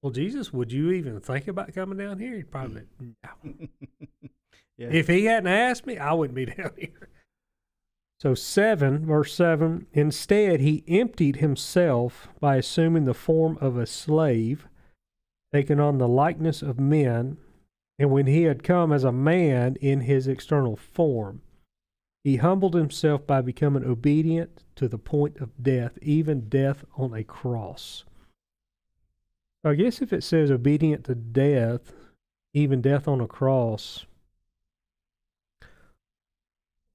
well, 0.02 0.12
Jesus, 0.12 0.52
would 0.52 0.72
you 0.72 0.92
even 0.92 1.20
think 1.20 1.48
about 1.48 1.74
coming 1.74 1.98
down 1.98 2.20
here? 2.20 2.36
He'd 2.36 2.52
probably, 2.52 2.84
no. 3.00 3.30
yeah. 4.78 4.90
If 4.92 5.08
he 5.08 5.26
hadn't 5.26 5.48
asked 5.48 5.86
me, 5.86 5.98
I 5.98 6.14
wouldn't 6.14 6.36
be 6.36 6.46
down 6.46 6.72
here. 6.78 7.10
So, 8.20 8.34
7, 8.34 9.06
verse 9.06 9.34
7 9.36 9.88
Instead, 9.94 10.62
he 10.62 10.84
emptied 10.88 11.38
himself 11.38 12.30
by 12.40 12.56
assuming 12.58 13.06
the 13.06 13.14
form 13.14 13.58
of 13.62 13.78
a 13.78 13.86
slave, 13.86 14.68
taking 15.54 15.80
on 15.80 15.98
the 15.98 16.08
likeness 16.08 16.62
of 16.62 16.80
men. 16.80 17.38
And 18.00 18.12
when 18.12 18.28
he 18.28 18.44
had 18.44 18.64
come 18.64 18.92
as 18.92 19.04
a 19.04 19.12
man 19.12 19.76
in 19.80 20.02
his 20.02 20.28
external 20.28 20.76
form, 20.76 21.42
he 22.26 22.38
humbled 22.38 22.74
himself 22.74 23.26
by 23.28 23.40
becoming 23.40 23.86
obedient 23.86 24.64
to 24.76 24.88
the 24.88 24.98
point 24.98 25.38
of 25.38 25.64
death, 25.64 25.98
even 26.02 26.50
death 26.50 26.84
on 26.98 27.14
a 27.14 27.24
cross. 27.24 28.04
I 29.64 29.76
guess 29.76 30.02
if 30.02 30.12
it 30.12 30.24
says 30.24 30.50
obedient 30.50 31.06
to 31.06 31.14
death, 31.16 31.94
even 32.54 32.82
death 32.82 33.08
on 33.08 33.22
a 33.22 33.28
cross, 33.28 34.08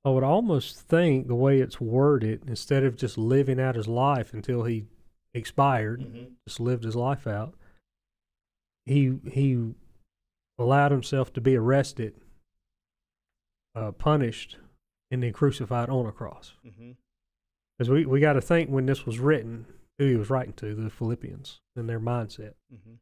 I 0.04 0.10
would 0.10 0.24
almost 0.24 0.80
think 0.80 1.28
the 1.28 1.34
way 1.34 1.60
it's 1.60 1.80
worded, 1.80 2.42
instead 2.48 2.82
of 2.82 2.96
just 2.96 3.16
living 3.16 3.60
out 3.60 3.76
his 3.76 3.86
life 3.86 4.34
until 4.34 4.64
he 4.64 4.86
expired, 5.32 6.00
Mhm. 6.00 6.34
just 6.48 6.58
lived 6.58 6.82
his 6.82 6.96
life 6.96 7.28
out, 7.28 7.54
he 8.84 9.16
he 9.30 9.74
allowed 10.58 10.90
himself 10.90 11.32
to 11.34 11.40
be 11.40 11.54
arrested, 11.54 12.20
uh, 13.76 13.92
punished, 13.92 14.58
and 15.10 15.22
then 15.22 15.32
crucified 15.32 15.88
on 15.88 16.06
a 16.06 16.12
cross. 16.12 16.54
Because 17.76 17.90
we, 17.90 18.06
we 18.06 18.20
got 18.20 18.34
to 18.34 18.40
think 18.40 18.70
when 18.70 18.86
this 18.86 19.06
was 19.06 19.18
written, 19.18 19.66
who 19.98 20.06
he 20.06 20.16
was 20.16 20.30
writing 20.30 20.52
to, 20.54 20.74
the 20.74 20.90
Philippians, 20.90 21.60
and 21.76 21.88
their 21.88 22.00
mindset. 22.00 22.54
Mhm. 22.72 22.98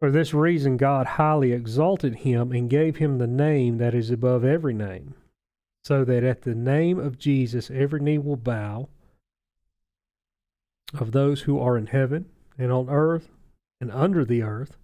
For 0.00 0.10
this 0.10 0.32
reason, 0.32 0.76
God 0.76 1.06
highly 1.06 1.52
exalted 1.52 2.16
him 2.16 2.52
and 2.52 2.70
gave 2.70 2.96
him 2.96 3.18
the 3.18 3.26
name 3.26 3.78
that 3.78 3.94
is 3.94 4.10
above 4.10 4.44
every 4.44 4.74
name, 4.74 5.14
so 5.82 6.04
that 6.04 6.22
at 6.22 6.42
the 6.42 6.54
name 6.54 6.98
of 6.98 7.18
Jesus 7.18 7.70
every 7.70 8.00
knee 8.00 8.18
will 8.18 8.36
bow 8.36 8.88
of 10.94 11.12
those 11.12 11.42
who 11.42 11.58
are 11.58 11.76
in 11.76 11.86
heaven 11.86 12.26
and 12.56 12.70
on 12.70 12.88
earth 12.88 13.28
and 13.80 13.90
under 13.90 14.24
the 14.24 14.42
earth, 14.42 14.76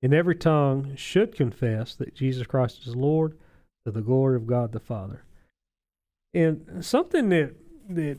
and 0.00 0.14
every 0.14 0.34
tongue 0.34 0.96
should 0.96 1.34
confess 1.34 1.94
that 1.94 2.14
Jesus 2.14 2.46
Christ 2.46 2.86
is 2.86 2.96
Lord 2.96 3.36
to 3.84 3.92
the 3.92 4.00
glory 4.02 4.36
of 4.36 4.46
God 4.46 4.72
the 4.72 4.80
Father. 4.80 5.24
And 6.34 6.84
something 6.84 7.28
that 7.30 7.54
that 7.88 8.18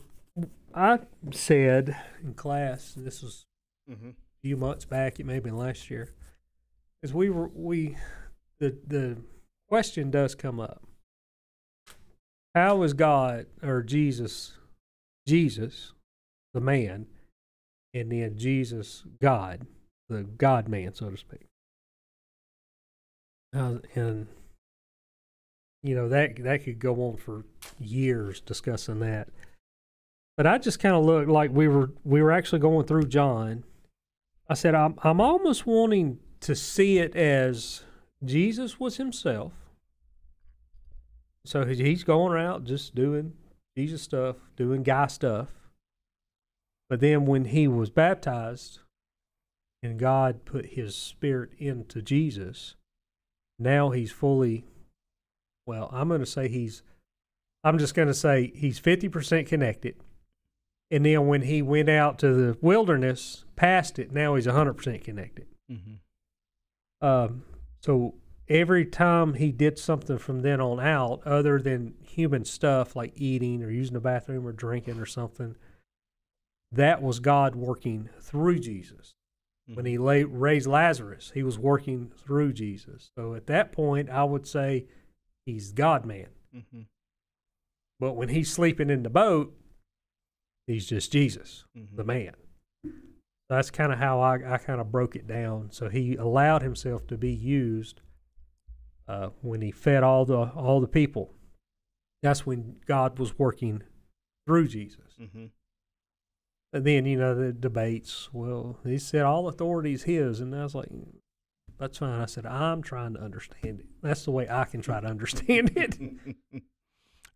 I 0.73 0.99
said 1.31 1.95
in 2.21 2.33
class, 2.33 2.93
this 2.93 3.21
was 3.21 3.45
Mhm. 3.89 4.11
a 4.11 4.15
few 4.41 4.57
months 4.57 4.85
back, 4.85 5.19
it 5.19 5.25
may 5.25 5.35
have 5.35 5.43
been 5.43 5.57
last 5.57 5.89
year, 5.89 6.13
is 7.01 7.13
we 7.13 7.29
were 7.29 7.47
we 7.47 7.97
the 8.59 8.71
the 8.85 9.21
question 9.67 10.11
does 10.11 10.35
come 10.35 10.59
up. 10.59 10.83
How 12.55 12.83
is 12.83 12.93
God 12.93 13.47
or 13.63 13.81
Jesus 13.81 14.57
Jesus, 15.25 15.93
the 16.53 16.59
man, 16.59 17.07
and 17.93 18.11
then 18.11 18.37
Jesus 18.37 19.05
God, 19.21 19.65
the 20.09 20.23
God 20.23 20.67
man, 20.67 20.93
so 20.93 21.09
to 21.09 21.17
speak. 21.17 21.47
Uh, 23.53 23.79
and 23.95 24.27
you 25.83 25.95
know 25.95 26.09
that 26.09 26.41
that 26.43 26.63
could 26.63 26.79
go 26.79 26.95
on 27.07 27.17
for 27.17 27.43
years 27.79 28.39
discussing 28.39 28.99
that. 29.01 29.27
But 30.37 30.47
I 30.47 30.57
just 30.57 30.79
kind 30.79 30.95
of 30.95 31.05
looked 31.05 31.29
like 31.29 31.51
we 31.51 31.67
were 31.67 31.91
we 32.03 32.21
were 32.21 32.31
actually 32.31 32.59
going 32.59 32.87
through 32.87 33.07
John. 33.07 33.63
I 34.49 34.55
said 34.55 34.73
I'm 34.73 34.95
I'm 35.03 35.21
almost 35.21 35.67
wanting 35.67 36.19
to 36.41 36.55
see 36.55 36.97
it 36.97 37.15
as 37.15 37.83
Jesus 38.23 38.79
was 38.79 38.97
himself. 38.97 39.51
So 41.45 41.65
he- 41.65 41.75
he's 41.83 42.03
going 42.03 42.31
around 42.31 42.65
just 42.65 42.95
doing 42.95 43.33
Jesus 43.77 44.01
stuff, 44.01 44.37
doing 44.55 44.83
guy 44.83 45.07
stuff. 45.07 45.49
But 46.89 46.99
then 46.99 47.25
when 47.25 47.45
he 47.45 47.67
was 47.67 47.89
baptized 47.89 48.79
and 49.81 49.99
God 49.99 50.45
put 50.45 50.67
his 50.67 50.95
spirit 50.95 51.51
into 51.57 52.01
Jesus, 52.01 52.75
now 53.59 53.89
he's 53.89 54.11
fully 54.11 54.65
well, 55.65 55.89
I'm 55.91 56.07
going 56.07 56.19
to 56.19 56.25
say 56.25 56.47
he's 56.47 56.83
I'm 57.63 57.77
just 57.77 57.95
going 57.95 58.09
to 58.09 58.13
say 58.13 58.51
he's 58.55 58.79
50% 58.79 59.47
connected. 59.47 59.95
And 60.91 61.05
then 61.05 61.27
when 61.27 61.43
he 61.43 61.61
went 61.61 61.89
out 61.89 62.19
to 62.19 62.33
the 62.33 62.57
wilderness, 62.61 63.45
past 63.55 63.97
it, 63.99 64.11
now 64.11 64.35
he's 64.35 64.45
100% 64.47 65.01
connected. 65.01 65.47
Mhm. 65.71 65.99
Um, 67.01 67.43
so 67.79 68.15
every 68.49 68.85
time 68.85 69.35
he 69.35 69.51
did 69.53 69.79
something 69.79 70.17
from 70.17 70.41
then 70.41 70.59
on 70.59 70.79
out, 70.81 71.25
other 71.25 71.59
than 71.59 71.95
human 72.05 72.43
stuff 72.43 72.95
like 72.97 73.13
eating 73.15 73.63
or 73.63 73.71
using 73.71 73.93
the 73.93 73.99
bathroom 74.01 74.45
or 74.45 74.51
drinking 74.51 74.99
or 74.99 75.05
something, 75.05 75.55
that 76.71 77.01
was 77.01 77.19
God 77.19 77.55
working 77.55 78.09
through 78.19 78.59
Jesus. 78.59 79.15
When 79.73 79.85
he 79.85 79.97
la- 79.97 80.23
raised 80.27 80.67
Lazarus, 80.67 81.31
he 81.33 81.43
was 81.43 81.57
working 81.57 82.11
through 82.17 82.51
Jesus. 82.51 83.11
So 83.15 83.33
at 83.35 83.47
that 83.47 83.71
point, 83.71 84.09
I 84.09 84.25
would 84.25 84.45
say 84.45 84.85
he's 85.45 85.71
God 85.71 86.05
man. 86.05 86.29
Mhm. 86.53 86.85
But 87.99 88.13
when 88.13 88.29
he's 88.29 88.51
sleeping 88.51 88.89
in 88.89 89.03
the 89.03 89.09
boat, 89.09 89.55
he's 90.67 90.85
just 90.87 91.11
Jesus, 91.11 91.65
Mhm. 91.75 91.95
the 91.95 92.03
man. 92.03 92.35
That's 93.49 93.69
kind 93.71 93.91
of 93.91 93.99
how 93.99 94.19
I, 94.19 94.53
I 94.53 94.57
kind 94.57 94.79
of 94.81 94.91
broke 94.91 95.15
it 95.15 95.27
down. 95.27 95.71
So 95.71 95.89
he 95.89 96.15
allowed 96.15 96.61
himself 96.61 97.05
to 97.07 97.17
be 97.17 97.31
used 97.33 98.01
uh, 99.07 99.29
when 99.41 99.61
he 99.61 99.69
fed 99.71 100.01
all 100.01 100.25
the 100.25 100.37
all 100.53 100.79
the 100.79 100.87
people. 100.87 101.35
That's 102.21 102.45
when 102.45 102.79
God 102.85 103.19
was 103.19 103.37
working 103.37 103.83
through 104.47 104.69
Jesus. 104.69 105.17
Mhm. 105.19 105.51
And 106.71 106.85
then 106.85 107.05
you 107.05 107.17
know 107.17 107.35
the 107.35 107.51
debates. 107.51 108.33
Well, 108.33 108.79
he 108.83 108.97
said 108.97 109.23
all 109.23 109.47
authority 109.49 109.91
is 109.93 110.03
his, 110.03 110.39
and 110.39 110.55
I 110.55 110.63
was 110.63 110.73
like, 110.73 110.89
That's 111.79 111.97
fine. 111.97 112.19
I 112.21 112.25
said, 112.25 112.45
I'm 112.45 112.81
trying 112.81 113.13
to 113.15 113.21
understand 113.21 113.79
it. 113.81 113.85
That's 114.01 114.25
the 114.25 114.31
way 114.31 114.47
I 114.49 114.63
can 114.65 114.81
try 114.81 114.99
to 115.01 115.07
understand 115.07 115.71
it. 115.75 115.97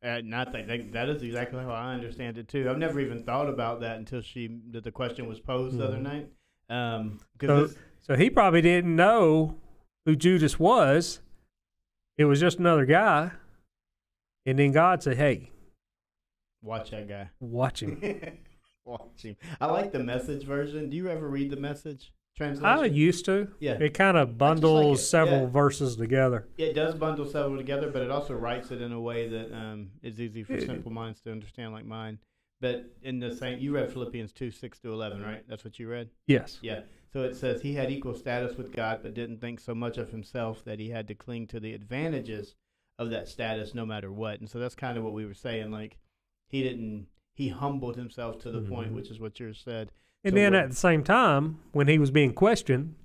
And 0.02 0.34
I 0.36 0.46
think 0.46 0.68
that, 0.68 0.94
that 0.94 1.10
is 1.10 1.24
exactly 1.24 1.60
how 1.64 1.72
I 1.72 1.94
understand 1.94 2.38
it 2.38 2.48
too. 2.48 2.70
I've 2.70 2.78
never 2.78 3.00
even 3.00 3.24
thought 3.24 3.50
about 3.50 3.82
that 3.82 3.98
until 3.98 4.22
she 4.22 4.60
that 4.72 4.84
the 4.84 4.92
question 4.92 5.28
was 5.28 5.40
posed 5.40 5.78
the 5.78 5.86
other 5.86 5.98
Mhm. 5.98 6.02
night. 6.04 6.30
Um, 6.70 7.20
So, 7.42 7.70
so 8.02 8.16
he 8.16 8.30
probably 8.30 8.62
didn't 8.62 8.96
know 8.96 9.60
who 10.06 10.16
Judas 10.16 10.60
was. 10.60 11.22
It 12.18 12.26
was 12.26 12.40
just 12.40 12.60
another 12.60 12.86
guy. 12.86 13.32
And 14.46 14.60
then 14.60 14.72
God 14.72 15.02
said, 15.04 15.18
Hey, 15.18 15.52
watch 16.62 16.92
that 16.92 17.08
guy. 17.08 17.30
watch 17.40 17.82
him. 17.82 18.00
watch 18.86 19.24
him. 19.24 19.36
I 19.60 19.66
like 19.66 19.92
the 19.92 20.00
message 20.04 20.44
version. 20.46 20.90
Do 20.90 20.96
you 20.96 21.10
ever 21.10 21.28
read 21.28 21.50
the 21.50 21.58
message 21.58 22.14
translation? 22.38 22.66
I 22.80 22.86
used 22.86 23.26
to. 23.26 23.50
yeah, 23.60 23.74
It 23.74 23.94
kind 23.94 24.16
of 24.16 24.38
bundles 24.38 25.02
it, 25.02 25.04
several 25.06 25.42
yeah. 25.42 25.50
verses 25.50 25.96
together. 25.98 26.48
it 26.58 26.74
does 26.74 26.96
bundle 26.96 27.26
several 27.26 27.58
together, 27.58 27.90
but 27.92 28.02
it 28.02 28.12
also 28.12 28.34
writes 28.36 28.72
it 28.72 28.82
in 28.82 28.92
a 28.94 29.02
way 29.02 29.28
that 29.28 29.52
um, 29.54 29.90
is 30.04 30.22
easy 30.22 30.44
for 30.44 30.60
simple 30.62 30.92
minds 30.92 31.20
to 31.22 31.32
understand, 31.32 31.74
like 31.74 31.86
mine. 31.86 32.20
But 32.62 32.86
in 33.04 33.20
the 33.20 33.36
same, 33.36 33.60
you 33.60 33.74
read 33.76 33.92
Philippians 33.92 34.32
two 34.34 34.50
six 34.52 34.80
to 34.80 34.92
eleven, 34.94 35.22
right? 35.22 35.44
That's 35.48 35.64
what 35.64 35.78
you 35.78 35.90
read. 35.90 36.10
Yes. 36.26 36.58
Yeah. 36.62 36.82
So 37.14 37.22
it 37.24 37.36
says 37.36 37.62
he 37.62 37.74
had 37.74 37.92
equal 37.92 38.16
status 38.16 38.58
with 38.58 38.74
God, 38.74 39.00
but 39.04 39.14
didn't 39.14 39.40
think 39.42 39.60
so 39.60 39.76
much 39.76 39.98
of 39.98 40.10
himself 40.10 40.64
that 40.66 40.80
he 40.80 40.90
had 40.90 41.08
to 41.10 41.16
cling 41.16 41.48
to 41.48 41.60
the 41.60 41.74
advantages 41.74 42.56
of 43.00 43.10
that 43.12 43.28
status 43.28 43.76
no 43.76 43.86
matter 43.86 44.12
what. 44.12 44.40
And 44.40 44.50
so 44.50 44.58
that's 44.60 44.76
kind 44.76 44.98
of 44.98 45.04
what 45.04 45.14
we 45.14 45.26
were 45.26 45.34
saying. 45.36 45.70
Like 45.72 45.98
he 46.48 46.64
didn't, 46.64 47.08
he 47.36 47.50
humbled 47.50 47.96
himself 47.96 48.40
to 48.40 48.52
the 48.52 48.62
point, 48.62 48.92
Mhm. 48.92 48.96
which 48.96 49.10
is 49.12 49.20
what 49.20 49.40
yours 49.40 49.62
said. 49.64 49.92
And 50.24 50.34
So 50.34 50.36
then 50.36 50.56
at 50.56 50.70
the 50.70 50.76
same 50.76 51.04
time, 51.04 51.60
when 51.72 51.88
he 51.88 51.98
was 52.00 52.12
being 52.12 52.34
questioned, 52.34 52.96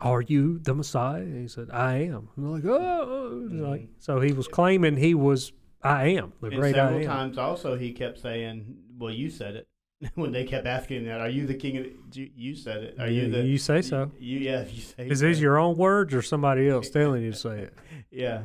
are 0.00 0.20
you 0.22 0.58
the 0.58 0.74
Messiah? 0.74 1.20
And 1.22 1.40
he 1.42 1.48
said, 1.48 1.68
I 1.70 1.96
am. 2.04 2.28
And 2.36 2.44
they're 2.44 2.52
like, 2.52 2.64
oh, 2.64 3.48
like 3.52 3.82
Mhm. 3.82 3.88
so 3.98 4.20
he 4.20 4.32
was 4.32 4.48
claiming 4.48 4.96
he 4.96 5.14
was 5.14 5.52
I 5.82 6.06
am, 6.08 6.32
the 6.40 6.46
and 6.48 6.56
great 6.56 6.74
I 6.74 6.78
several 6.78 7.00
am. 7.00 7.06
times 7.06 7.38
also 7.38 7.76
he 7.76 7.92
kept 7.92 8.18
saying, 8.18 8.74
well, 8.98 9.12
you 9.12 9.28
said 9.30 9.54
it. 9.56 9.68
when 10.16 10.32
they 10.32 10.44
kept 10.44 10.66
asking 10.66 11.04
that, 11.04 11.20
are 11.20 11.28
you 11.28 11.46
the 11.46 11.54
king 11.54 11.76
of, 11.76 11.86
you, 12.16 12.30
you 12.34 12.54
said 12.56 12.82
it. 12.82 12.96
Are 12.98 13.08
you 13.08 13.22
Yeah, 13.24 13.28
the, 13.42 13.46
you 13.46 13.58
say 13.58 13.80
so. 13.82 14.10
You, 14.18 14.38
yeah, 14.40 14.64
you 14.70 14.80
say 14.80 15.08
Is 15.08 15.20
so. 15.20 15.26
these 15.26 15.40
your 15.40 15.58
own 15.58 15.76
words 15.76 16.12
or 16.14 16.22
somebody 16.22 16.68
else 16.68 16.88
telling 16.90 17.22
you 17.22 17.32
to 17.32 17.38
say 17.38 17.58
it? 17.60 17.74
Yeah. 18.10 18.42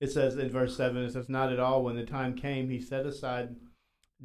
It 0.00 0.10
says 0.12 0.36
in 0.36 0.50
verse 0.50 0.76
7, 0.76 1.02
it 1.04 1.12
says, 1.12 1.28
Not 1.28 1.52
at 1.52 1.58
all. 1.58 1.82
When 1.82 1.96
the 1.96 2.04
time 2.04 2.34
came, 2.34 2.68
he 2.68 2.80
set 2.80 3.06
aside 3.06 3.56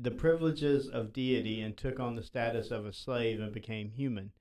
the 0.02 0.12
privileges 0.12 0.88
of 0.88 1.12
deity 1.12 1.60
and 1.60 1.76
took 1.76 2.00
on 2.00 2.16
the 2.16 2.24
status 2.24 2.72
of 2.72 2.86
a 2.86 2.94
slave 2.94 3.42
and 3.42 3.54
became 3.54 3.90
human. 3.90 4.32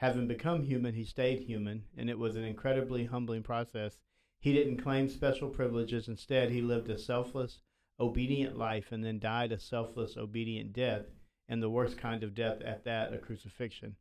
Having 0.00 0.28
become 0.28 0.64
human, 0.64 0.94
he 0.94 1.04
stayed 1.04 1.40
human, 1.40 1.84
and 1.96 2.10
it 2.10 2.18
was 2.18 2.36
an 2.36 2.44
incredibly 2.44 3.06
humbling 3.06 3.42
process. 3.42 3.96
He 4.38 4.52
didn't 4.52 4.82
claim 4.82 5.08
special 5.08 5.48
privileges. 5.48 6.08
Instead, 6.08 6.50
he 6.50 6.60
lived 6.60 6.90
a 6.90 6.98
selfless, 6.98 7.62
obedient 7.98 8.58
life 8.58 8.92
and 8.92 9.02
then 9.02 9.18
died 9.18 9.50
a 9.50 9.58
selfless, 9.58 10.16
obedient 10.18 10.74
death, 10.74 11.06
and 11.48 11.62
the 11.62 11.70
worst 11.70 11.96
kind 11.96 12.22
of 12.22 12.34
death 12.34 12.60
at 12.60 12.84
that, 12.84 13.14
a 13.14 13.18
crucifixion. 13.18 13.96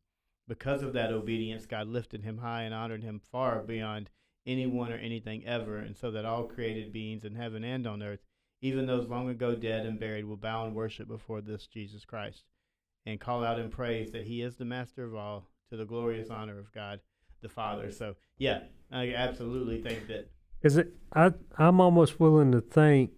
Because 0.46 0.84
of 0.84 0.92
that 0.94 1.14
obedience, 1.14 1.66
God 1.66 1.88
lifted 1.88 2.24
him 2.24 2.40
high 2.40 2.64
and 2.64 2.74
honored 2.74 3.04
him 3.04 3.22
far 3.32 3.64
beyond 3.64 4.10
anyone 4.46 4.92
or 4.92 4.98
anything 4.98 5.46
ever, 5.46 5.78
and 5.78 5.96
so 5.96 6.12
that 6.12 6.26
all 6.26 6.44
created 6.44 6.92
beings 6.92 7.24
in 7.24 7.36
heaven 7.36 7.64
and 7.64 7.88
on 7.88 8.04
earth, 8.04 8.27
even 8.62 8.86
those 8.86 9.08
long 9.08 9.30
ago 9.30 9.56
dead 9.56 9.86
and 9.86 10.00
buried, 10.00 10.26
will 10.26 10.38
bow 10.38 10.66
and 10.66 10.76
worship 10.76 11.08
before 11.08 11.42
this 11.42 11.68
Jesus 11.68 12.06
Christ, 12.06 12.44
and 13.06 13.20
call 13.20 13.44
out 13.44 13.60
in 13.60 13.70
praise 13.70 14.12
that 14.12 14.26
He 14.26 14.42
is 14.42 14.56
the 14.56 14.66
Master 14.66 15.04
of 15.06 15.16
all, 15.16 15.48
to 15.70 15.78
the 15.78 15.86
glorious 15.86 16.30
honor 16.30 16.60
of 16.60 16.72
God 16.72 17.00
the 17.42 17.50
Father. 17.50 17.92
So, 17.92 18.16
yeah, 18.38 18.62
I 18.92 19.14
absolutely 19.14 19.82
think 19.82 20.08
that. 20.08 20.30
Is 20.64 20.78
it? 20.78 20.94
I 21.14 21.34
I'm 21.58 21.80
almost 21.80 22.20
willing 22.20 22.52
to 22.52 22.62
think 22.62 23.12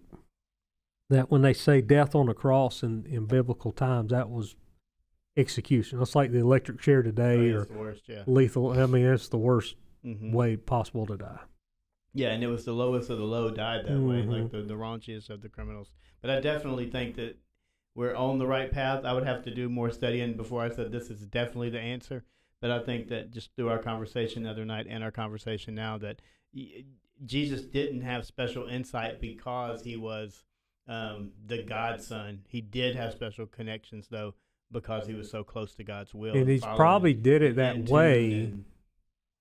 that 1.10 1.32
when 1.32 1.41
they 1.41 1.54
say 1.54 1.82
death 1.82 2.15
on 2.15 2.28
the 2.28 2.34
cross 2.34 2.84
in, 2.84 3.06
in 3.10 3.25
biblical 3.25 3.71
times, 3.71 4.12
that 4.12 4.30
was 4.30 4.56
execution. 5.38 6.02
It's 6.02 6.15
like 6.15 6.32
the 6.32 6.39
electric 6.39 6.82
chair 6.82 7.02
today 7.02 7.52
oh, 7.52 7.60
or 7.60 7.65
the 7.65 7.73
worst, 7.73 8.04
yeah. 8.08 8.23
lethal. 8.28 8.80
I 8.80 8.86
mean, 8.86 9.06
it's 9.06 9.30
the 9.30 9.38
worst 9.38 9.75
hmm 10.04 10.32
way 10.32 10.56
possible 10.56 11.06
to 11.06 11.17
die. 11.17 11.39
Yeah, 12.13 12.30
and 12.30 12.43
it 12.43 12.48
was 12.48 12.65
the 12.65 12.74
lowest 12.74 13.10
of 13.10 13.17
the 13.19 13.24
low 13.24 13.52
died 13.52 13.86
that 13.86 14.00
way, 14.00 14.24
like 14.24 14.43
Mhm. 14.45 14.52
the, 14.52 14.62
the 14.63 14.74
raunchiest 14.74 15.30
of 15.30 15.41
the 15.41 15.50
criminals. 15.50 15.91
But 16.22 16.32
I 16.32 16.39
definitely 16.39 16.89
think 16.89 17.15
that 17.15 17.38
we're 17.95 18.15
on 18.15 18.39
the 18.39 18.48
right 18.48 18.72
path. 18.72 19.06
I 19.06 19.13
would 19.13 19.26
have 19.26 19.43
to 19.43 19.54
do 19.54 19.69
more 19.69 19.91
studying 19.91 20.36
before 20.36 20.62
I 20.63 20.69
said 20.69 20.91
this 20.91 21.10
is 21.10 21.26
definitely 21.28 21.69
the 21.69 21.80
answer. 21.80 22.26
But 22.62 22.72
I 22.72 22.80
think 22.80 23.08
that 23.10 23.32
just 23.32 23.56
through 23.56 23.69
our 23.69 23.78
conversation 23.80 24.43
the 24.43 24.50
other 24.50 24.65
night 24.65 24.86
and 24.89 25.04
our 25.04 25.12
conversation 25.12 25.76
now, 25.76 25.98
that 26.00 26.22
Jesus 27.26 27.62
didn't 27.62 28.02
have 28.02 28.26
special 28.26 28.67
insight 28.67 29.19
because 29.22 29.84
he 29.84 29.95
was 29.95 30.43
um, 30.88 31.32
the 31.45 31.62
Godson. 31.63 32.43
He 32.48 32.62
did 32.62 32.95
have 32.95 33.13
special 33.13 33.45
connections, 33.45 34.08
though, 34.10 34.34
because 34.72 35.06
he 35.08 35.13
was 35.13 35.30
so 35.30 35.43
close 35.43 35.76
to 35.76 35.84
God's 35.84 36.13
will. 36.15 36.36
And 36.36 36.50
he's 36.50 36.62
following 36.62 36.78
probably 36.78 37.12
it 37.12 37.22
did 37.24 37.41
it 37.43 37.56
that 37.58 37.76
in 37.76 37.86
way 37.86 38.34
and- 38.34 38.65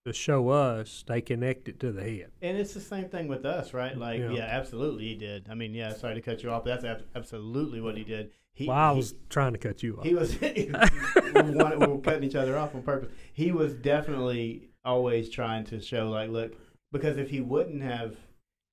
to 0.08 0.12
show 0.12 0.48
us 0.48 0.90
stay 0.90 1.20
connected 1.20 1.78
to 1.80 1.92
the 1.92 2.02
head. 2.02 2.30
And 2.42 2.56
it's 2.56 2.74
the 2.74 2.80
same 2.80 3.08
thing 3.08 3.28
with 3.28 3.44
us, 3.44 3.72
right? 3.72 3.94
Mm, 3.94 4.00
like, 4.00 4.20
Yeah. 4.20 4.30
yeah, 4.32 4.44
absolutely, 4.50 5.04
he 5.08 5.14
did. 5.14 5.46
I 5.50 5.54
mean, 5.54 5.72
yeah, 5.74 5.92
sorry 5.94 6.14
to 6.16 6.20
cut 6.20 6.42
you 6.42 6.50
off, 6.50 6.64
but 6.64 6.80
that's 6.82 7.02
absolutely 7.14 7.80
what 7.80 7.96
he 7.96 8.04
did. 8.04 8.30
He, 8.52 8.66
well, 8.66 8.76
I 8.76 8.90
he- 8.92 8.96
was 8.96 9.14
trying 9.28 9.52
to 9.52 9.58
cut 9.58 9.82
you 9.82 9.98
off. 9.98 10.04
he 10.04 10.14
was 10.14 10.40
we, 10.40 10.70
were 10.72 11.98
cutting 12.02 12.24
each 12.24 12.34
other 12.34 12.58
off 12.58 12.74
on 12.74 12.82
purpose. 12.82 13.10
He 13.32 13.52
was 13.52 13.74
definitely 13.74 14.70
always 14.84 15.30
trying 15.30 15.64
to 15.66 15.80
show, 15.80 16.08
like, 16.08 16.30
look, 16.30 16.54
because 16.92 17.18
if 17.18 17.30
he 17.30 17.40
wouldn't 17.40 17.82
have 17.82 18.16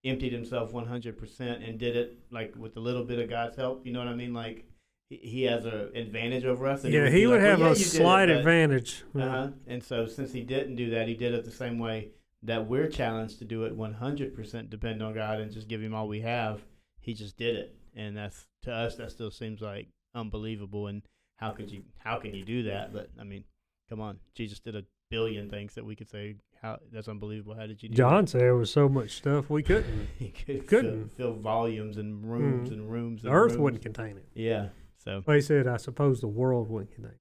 emptied 0.03 0.31
himself 0.33 0.71
one 0.71 0.85
hundred 0.87 1.17
percent 1.17 1.63
and 1.63 1.77
did 1.79 1.95
it 1.95 2.17
like 2.31 2.53
with 2.57 2.77
a 2.77 2.79
little 2.79 3.03
bit 3.03 3.19
of 3.19 3.29
God's 3.29 3.55
help, 3.57 3.85
you 3.85 3.91
know 3.93 3.99
what 3.99 4.07
I 4.07 4.15
mean? 4.15 4.33
Like, 4.33 4.65
he, 5.09 5.43
has 5.43 5.65
an 5.65 5.91
advantage 5.95 6.45
over 6.45 6.67
us. 6.67 6.83
yeah, 6.83 7.09
he 7.09 7.27
would 7.27 7.41
like, 7.41 7.49
have 7.49 7.59
well, 7.59 7.67
yeah, 7.69 7.73
a 7.73 7.79
it, 7.79 7.85
slight 7.85 8.25
but- 8.27 8.37
advantage. 8.37 9.03
uh-huh. 9.15 9.49
And 9.67 9.83
so, 9.83 10.07
since 10.07 10.33
he 10.33 10.41
didn't 10.41 10.75
do 10.75 10.89
that, 10.91 11.07
he 11.07 11.13
did 11.13 11.33
it 11.33 11.45
the 11.45 11.51
same 11.51 11.77
way 11.79 12.09
that 12.43 12.67
we're 12.67 12.87
challenged 12.87 13.39
to 13.39 13.45
do 13.45 13.63
it 13.65 13.75
100% 13.77 14.69
depend 14.69 15.01
on 15.01 15.13
God 15.13 15.39
and 15.39 15.51
just 15.51 15.67
give 15.67 15.81
him 15.81 15.93
all 15.95 16.07
we 16.07 16.21
have. 16.21 16.61
He 16.99 17.13
just 17.13 17.37
did 17.37 17.55
it. 17.55 17.75
And 17.95 18.15
that's 18.17 18.45
to 18.63 18.71
us 18.73 18.95
that 18.97 19.11
still 19.11 19.31
seems 19.31 19.61
like 19.61 19.87
unbelievable 20.13 20.87
and 20.87 21.01
how 21.37 21.51
could 21.51 21.69
you 21.71 21.83
how 21.99 22.17
can 22.19 22.33
you 22.33 22.43
do 22.43 22.63
that? 22.63 22.93
But 22.93 23.09
I 23.19 23.23
mean, 23.23 23.43
come 23.89 23.99
on. 24.01 24.19
Jesus 24.35 24.59
did 24.59 24.75
a 24.75 24.83
billion 25.09 25.49
things 25.49 25.75
that 25.75 25.85
we 25.85 25.95
could 25.95 26.09
say 26.09 26.35
how 26.61 26.79
that's 26.91 27.07
unbelievable. 27.07 27.55
How 27.55 27.67
did 27.67 27.81
you 27.83 27.89
do 27.89 27.95
John 27.95 28.27
said 28.27 28.41
there 28.41 28.55
was 28.55 28.69
so 28.71 28.87
much 28.89 29.11
stuff 29.11 29.49
we 29.49 29.63
couldn't. 29.63 30.07
he 30.19 30.29
could 30.29 30.67
couldn't. 30.67 31.09
Fill, 31.15 31.33
fill 31.33 31.41
volumes 31.41 31.97
and 31.97 32.29
rooms 32.29 32.69
Mm. 32.69 32.73
and 32.73 32.91
rooms 32.91 33.21
The 33.23 33.29
earth 33.29 33.51
rooms. 33.53 33.61
wouldn't 33.61 33.83
contain 33.83 34.17
it. 34.17 34.25
Yeah. 34.33 34.67
So 35.05 35.23
Well, 35.25 35.35
he 35.35 35.41
said, 35.41 35.67
I 35.67 35.77
suppose 35.77 36.19
the 36.19 36.27
world 36.27 36.69
wouldn't 36.69 36.93
contain 36.93 37.19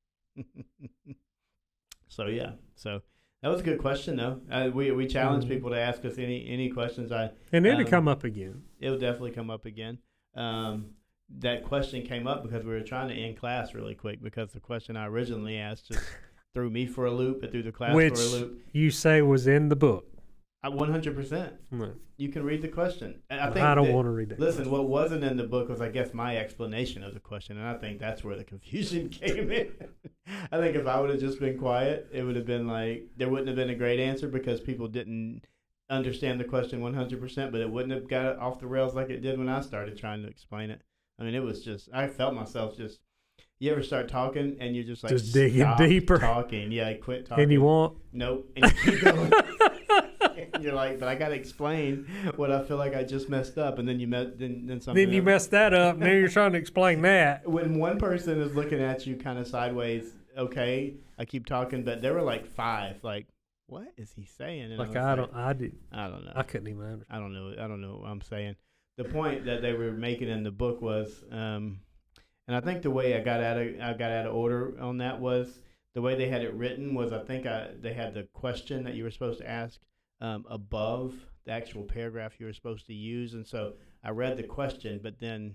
so 2.08 2.26
yeah, 2.26 2.52
so 2.74 3.00
that 3.42 3.48
was 3.48 3.60
a 3.60 3.64
good 3.64 3.78
question 3.78 4.16
though. 4.16 4.40
Uh, 4.50 4.70
we 4.72 4.90
we 4.92 5.06
challenge 5.06 5.44
Mhm. 5.44 5.48
people 5.48 5.70
to 5.70 5.78
ask 5.78 6.04
us 6.04 6.18
any 6.18 6.46
any 6.48 6.70
questions. 6.70 7.12
I 7.12 7.30
And 7.52 7.64
then 7.64 7.78
it 7.80 7.84
Um, 7.84 7.90
come 7.90 8.08
up 8.08 8.24
again. 8.24 8.62
it'll 8.80 8.98
definitely 8.98 9.30
come 9.32 9.50
up 9.50 9.64
again. 9.64 9.98
Um, 10.34 10.94
that 11.38 11.62
question 11.64 12.02
came 12.02 12.26
up 12.26 12.42
because 12.42 12.64
we 12.64 12.70
were 12.72 12.80
trying 12.82 13.08
to 13.08 13.14
end 13.14 13.36
class 13.36 13.74
really 13.74 13.94
quick 13.94 14.22
because 14.22 14.52
the 14.52 14.60
question 14.60 14.96
I 14.96 15.06
originally 15.06 15.56
asked 15.56 15.88
just 15.88 16.04
threw 16.54 16.70
me 16.70 16.86
for 16.86 17.06
a 17.06 17.10
loop. 17.12 17.42
It 17.44 17.50
threw 17.52 17.62
the 17.62 17.72
class 17.72 17.94
Which 17.94 18.14
for 18.14 18.20
a 18.20 18.40
loop. 18.40 18.62
you 18.72 18.90
say 18.90 19.22
was 19.22 19.46
in 19.46 19.68
the 19.68 19.76
book. 19.76 20.06
One 20.72 20.90
hundred 20.90 21.14
percent. 21.14 21.54
You 22.16 22.28
can 22.28 22.42
read 22.44 22.62
the 22.62 22.68
question. 22.68 23.20
I 23.30 23.48
I, 23.48 23.74
don't 23.74 23.86
that- 23.86 23.92
want 23.94 24.06
to 24.06 24.10
read 24.10 24.30
that. 24.30 24.40
Listen, 24.40 24.70
what 24.70 24.88
wasn't 24.88 25.24
in 25.24 25.36
the 25.36 25.44
book 25.44 25.68
was, 25.68 25.80
I 25.80 25.88
guess, 25.90 26.14
my 26.14 26.36
explanation 26.36 27.02
of 27.02 27.12
the 27.12 27.20
question, 27.20 27.58
and 27.58 27.66
I 27.66 27.74
think 27.74 27.98
that's 27.98 28.22
where 28.24 28.36
the 28.36 28.44
confusion 28.44 29.08
came 29.10 29.50
in. 29.50 29.72
I 30.50 30.58
think 30.58 30.76
if 30.76 30.86
I 30.86 31.00
would 31.00 31.10
have 31.10 31.20
just 31.20 31.38
been 31.40 31.58
quiet, 31.58 32.08
it 32.12 32.22
would 32.22 32.36
have 32.36 32.46
been 32.46 32.66
like 32.66 33.08
there 33.16 33.28
wouldn't 33.28 33.48
have 33.48 33.56
been 33.56 33.70
a 33.70 33.74
great 33.74 34.00
answer 34.00 34.28
because 34.28 34.60
people 34.60 34.88
didn't 34.88 35.42
understand 35.90 36.40
the 36.40 36.44
question 36.44 36.80
100%, 36.80 37.52
but 37.52 37.60
it 37.60 37.70
wouldn't 37.70 37.92
have 37.92 38.08
got 38.08 38.38
off 38.38 38.58
the 38.58 38.66
rails 38.66 38.94
like 38.94 39.10
it 39.10 39.20
did 39.20 39.38
when 39.38 39.48
I 39.50 39.60
started 39.60 39.98
trying 39.98 40.22
to 40.22 40.28
explain 40.28 40.70
it. 40.70 40.80
I 41.18 41.24
mean, 41.24 41.34
it 41.34 41.42
was 41.42 41.62
just 41.62 41.88
I 41.92 42.06
felt 42.08 42.34
myself 42.34 42.76
just. 42.76 43.00
You 43.60 43.70
ever 43.70 43.82
start 43.82 44.08
talking 44.08 44.56
and 44.60 44.74
you're 44.74 44.84
just 44.84 45.04
like 45.04 45.12
Just 45.12 45.32
digging 45.32 45.72
deeper." 45.78 46.18
talking? 46.18 46.72
Yeah, 46.72 46.88
I 46.88 46.94
quit 46.94 47.26
talking. 47.26 47.44
and 47.44 47.52
you 47.52 47.62
want? 47.62 47.96
Nope. 48.12 48.50
And 48.56 48.64
you 48.84 48.92
keep 48.92 49.00
going. 49.02 49.32
You're 50.64 50.72
like, 50.72 50.98
but 50.98 51.08
I 51.08 51.14
got 51.14 51.28
to 51.28 51.34
explain 51.34 52.06
what 52.36 52.50
I 52.50 52.64
feel 52.64 52.78
like 52.78 52.94
I 52.94 53.04
just 53.04 53.28
messed 53.28 53.58
up, 53.58 53.78
and 53.78 53.86
then 53.86 54.00
you 54.00 54.06
met, 54.06 54.38
then 54.38 54.66
then 54.66 54.80
something. 54.80 55.04
then 55.04 55.12
you 55.12 55.20
else. 55.20 55.26
messed 55.26 55.50
that 55.50 55.74
up. 55.74 55.98
Now 55.98 56.10
you're 56.10 56.28
trying 56.28 56.52
to 56.52 56.58
explain 56.58 57.02
that. 57.02 57.46
When 57.54 57.78
one 57.78 57.98
person 57.98 58.40
is 58.40 58.54
looking 58.54 58.80
at 58.80 59.06
you 59.06 59.16
kind 59.16 59.38
of 59.38 59.46
sideways, 59.46 60.12
okay, 60.36 60.94
I 61.18 61.26
keep 61.26 61.44
talking, 61.46 61.84
but 61.84 62.00
there 62.00 62.14
were 62.14 62.22
like 62.22 62.46
five. 62.46 62.96
Like, 63.02 63.26
what 63.66 63.88
is 63.98 64.12
he 64.16 64.24
saying? 64.24 64.72
And 64.72 64.78
Like 64.78 64.88
was 64.88 64.96
I 64.96 65.14
don't, 65.14 65.34
I 65.34 65.52
did, 65.52 65.76
I 65.92 66.08
don't 66.08 66.24
know. 66.24 66.32
I 66.34 66.42
couldn't 66.42 66.68
even 66.68 66.82
understand. 66.82 67.06
I 67.10 67.18
don't 67.18 67.34
know. 67.34 67.54
I 67.62 67.68
don't 67.68 67.80
know 67.82 67.98
what 68.00 68.08
I'm 68.08 68.22
saying. 68.22 68.56
The 68.96 69.04
point 69.04 69.44
that 69.44 69.60
they 69.60 69.74
were 69.74 69.92
making 69.92 70.28
in 70.28 70.44
the 70.44 70.50
book 70.50 70.80
was, 70.80 71.24
um, 71.30 71.80
and 72.46 72.56
I 72.56 72.60
think 72.60 72.82
the 72.82 72.90
way 72.90 73.16
I 73.16 73.20
got 73.20 73.42
out 73.42 73.58
of 73.58 73.68
I 73.80 73.92
got 73.92 74.10
out 74.10 74.26
of 74.26 74.34
order 74.34 74.80
on 74.80 74.98
that 74.98 75.20
was 75.20 75.60
the 75.94 76.02
way 76.02 76.14
they 76.14 76.28
had 76.28 76.42
it 76.42 76.52
written 76.54 76.94
was 76.94 77.12
I 77.12 77.20
think 77.20 77.46
I, 77.46 77.68
they 77.80 77.92
had 77.92 78.14
the 78.14 78.24
question 78.32 78.84
that 78.84 78.94
you 78.94 79.04
were 79.04 79.10
supposed 79.10 79.38
to 79.40 79.48
ask 79.48 79.80
um, 80.24 80.44
above 80.48 81.14
the 81.44 81.52
actual 81.52 81.82
paragraph 81.82 82.32
you 82.38 82.46
were 82.46 82.52
supposed 82.52 82.86
to 82.86 82.94
use, 82.94 83.34
and 83.34 83.46
so 83.46 83.74
I 84.02 84.10
read 84.10 84.36
the 84.36 84.42
question, 84.42 85.00
but 85.02 85.18
then 85.18 85.54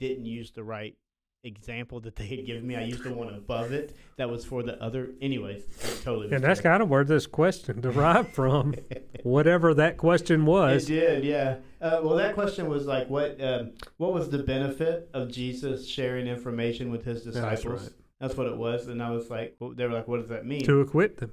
didn't 0.00 0.26
use 0.26 0.50
the 0.50 0.64
right 0.64 0.96
example 1.44 2.00
that 2.00 2.16
they 2.16 2.26
had 2.26 2.44
given 2.44 2.66
me. 2.66 2.74
I 2.74 2.82
used 2.82 3.04
the 3.04 3.14
one 3.14 3.32
above 3.32 3.72
it 3.72 3.96
that 4.16 4.28
was 4.28 4.44
for 4.44 4.62
the 4.62 4.82
other. 4.82 5.10
Anyways, 5.22 5.62
totally. 6.02 6.34
And 6.34 6.42
that's 6.42 6.60
kind 6.60 6.82
of 6.82 6.88
where 6.88 7.04
this 7.04 7.26
question 7.26 7.80
derived 7.80 8.34
from, 8.34 8.74
whatever 9.22 9.74
that 9.74 9.96
question 9.96 10.44
was. 10.44 10.90
It 10.90 10.94
did, 10.94 11.24
yeah. 11.24 11.56
Uh, 11.80 12.00
well, 12.02 12.16
that 12.16 12.34
question 12.34 12.68
was 12.68 12.86
like, 12.86 13.08
what 13.08 13.40
um, 13.40 13.72
what 13.96 14.12
was 14.12 14.28
the 14.28 14.42
benefit 14.42 15.08
of 15.14 15.30
Jesus 15.30 15.88
sharing 15.88 16.26
information 16.26 16.90
with 16.90 17.04
his 17.04 17.22
disciples? 17.22 17.62
That's 17.62 17.84
right. 17.84 17.92
That's 18.20 18.36
what 18.36 18.48
it 18.48 18.56
was, 18.56 18.88
and 18.88 19.02
I 19.02 19.10
was 19.10 19.30
like, 19.30 19.56
well, 19.60 19.72
they 19.72 19.86
were 19.86 19.94
like, 19.94 20.08
what 20.08 20.18
does 20.18 20.28
that 20.28 20.44
mean? 20.44 20.62
To 20.64 20.80
equip 20.80 21.20
them. 21.20 21.32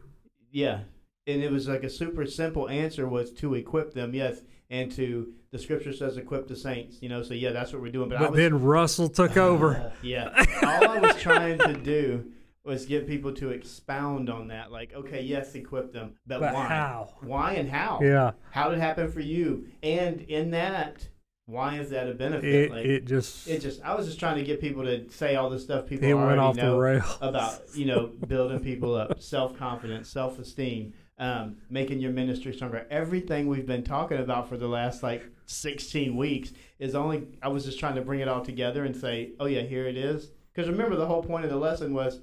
Yeah, 0.52 0.82
and 1.28 1.44
it 1.44 1.52
was 1.52 1.68
like 1.68 1.84
a 1.84 1.90
super 1.90 2.26
simple 2.26 2.70
answer 2.70 3.08
was 3.08 3.32
to 3.34 3.54
equip 3.54 3.94
them, 3.94 4.14
yes, 4.14 4.42
and 4.70 4.92
to 4.94 5.34
the 5.52 5.60
scripture 5.60 5.94
says 5.94 6.18
equip 6.18 6.48
the 6.48 6.56
saints, 6.56 6.98
you 7.02 7.10
know. 7.10 7.22
So 7.22 7.34
yeah, 7.34 7.52
that's 7.52 7.74
what 7.74 7.82
we're 7.82 7.92
doing. 7.92 8.10
But, 8.10 8.20
But 8.20 8.32
was, 8.32 8.38
then 8.38 8.62
Russell 8.62 9.10
took 9.10 9.38
over. 9.38 9.76
Uh, 9.76 9.92
yeah, 10.02 10.30
all 10.64 10.90
I 10.90 11.00
was 11.00 11.16
trying 11.18 11.60
to 11.60 11.74
do 11.74 12.32
was 12.64 12.86
get 12.86 13.08
people 13.08 13.34
to 13.34 13.50
expound 13.50 14.30
on 14.30 14.48
that. 14.48 14.72
Like, 14.72 14.94
okay, 14.94 15.22
yes, 15.22 15.56
equip 15.56 15.94
them, 15.94 16.16
but, 16.26 16.40
But 16.40 16.54
why? 16.54 16.66
how? 16.66 17.14
Why 17.22 17.54
and 17.54 17.70
how? 17.70 18.00
Yeah. 18.02 18.32
How 18.52 18.70
did 18.70 18.80
it 18.80 18.82
happen 18.82 19.12
for 19.12 19.22
you? 19.22 19.68
And 19.84 20.22
in 20.22 20.52
that, 20.52 21.08
why 21.46 21.80
is 21.80 21.92
that 21.92 22.10
a 22.10 22.14
benefit? 22.14 22.54
It, 22.54 22.72
like, 22.72 22.86
it 22.86 23.06
just 23.06 23.48
it 23.48 23.62
just 23.62 23.82
I 23.82 23.96
was 23.96 24.06
just 24.06 24.20
trying 24.20 24.36
to 24.36 24.44
get 24.44 24.60
people 24.60 24.84
to 24.84 25.10
say 25.10 25.36
all 25.36 25.50
the 25.50 25.60
stuff 25.60 25.88
people 25.88 26.12
already 26.12 26.62
know 26.62 27.02
about 27.22 27.62
you 27.74 27.86
know 27.86 28.12
building 28.28 28.60
people 28.60 28.96
up, 28.96 29.22
self 29.22 29.58
confidence, 29.58 30.10
self 30.10 30.38
esteem, 30.40 30.94
um, 31.18 31.58
making 31.70 32.00
your 32.00 32.12
ministry 32.12 32.54
stronger. 32.54 32.86
Everything 32.90 33.48
we've 33.48 33.66
been 33.66 33.84
talking 33.84 34.18
about 34.18 34.48
for 34.50 34.58
the 34.58 34.68
last 34.68 35.04
like 35.04 35.24
sixteen 35.46 36.16
weeks 36.16 36.54
is 36.80 36.96
only. 36.96 37.28
I 37.42 37.48
was 37.48 37.66
just 37.66 37.80
trying 37.80 37.96
to 37.96 38.02
bring 38.02 38.20
it 38.20 38.28
all 38.28 38.44
together 38.44 38.86
and 38.86 38.96
say, 38.96 39.34
oh 39.40 39.46
yeah, 39.46 39.62
here 39.62 39.88
it 39.88 39.98
is. 39.98 40.32
Because 40.54 40.70
remember, 40.70 40.96
the 40.96 41.08
whole 41.08 41.24
point 41.24 41.46
of 41.46 41.52
the 41.52 41.58
lesson 41.58 41.94
was. 41.94 42.22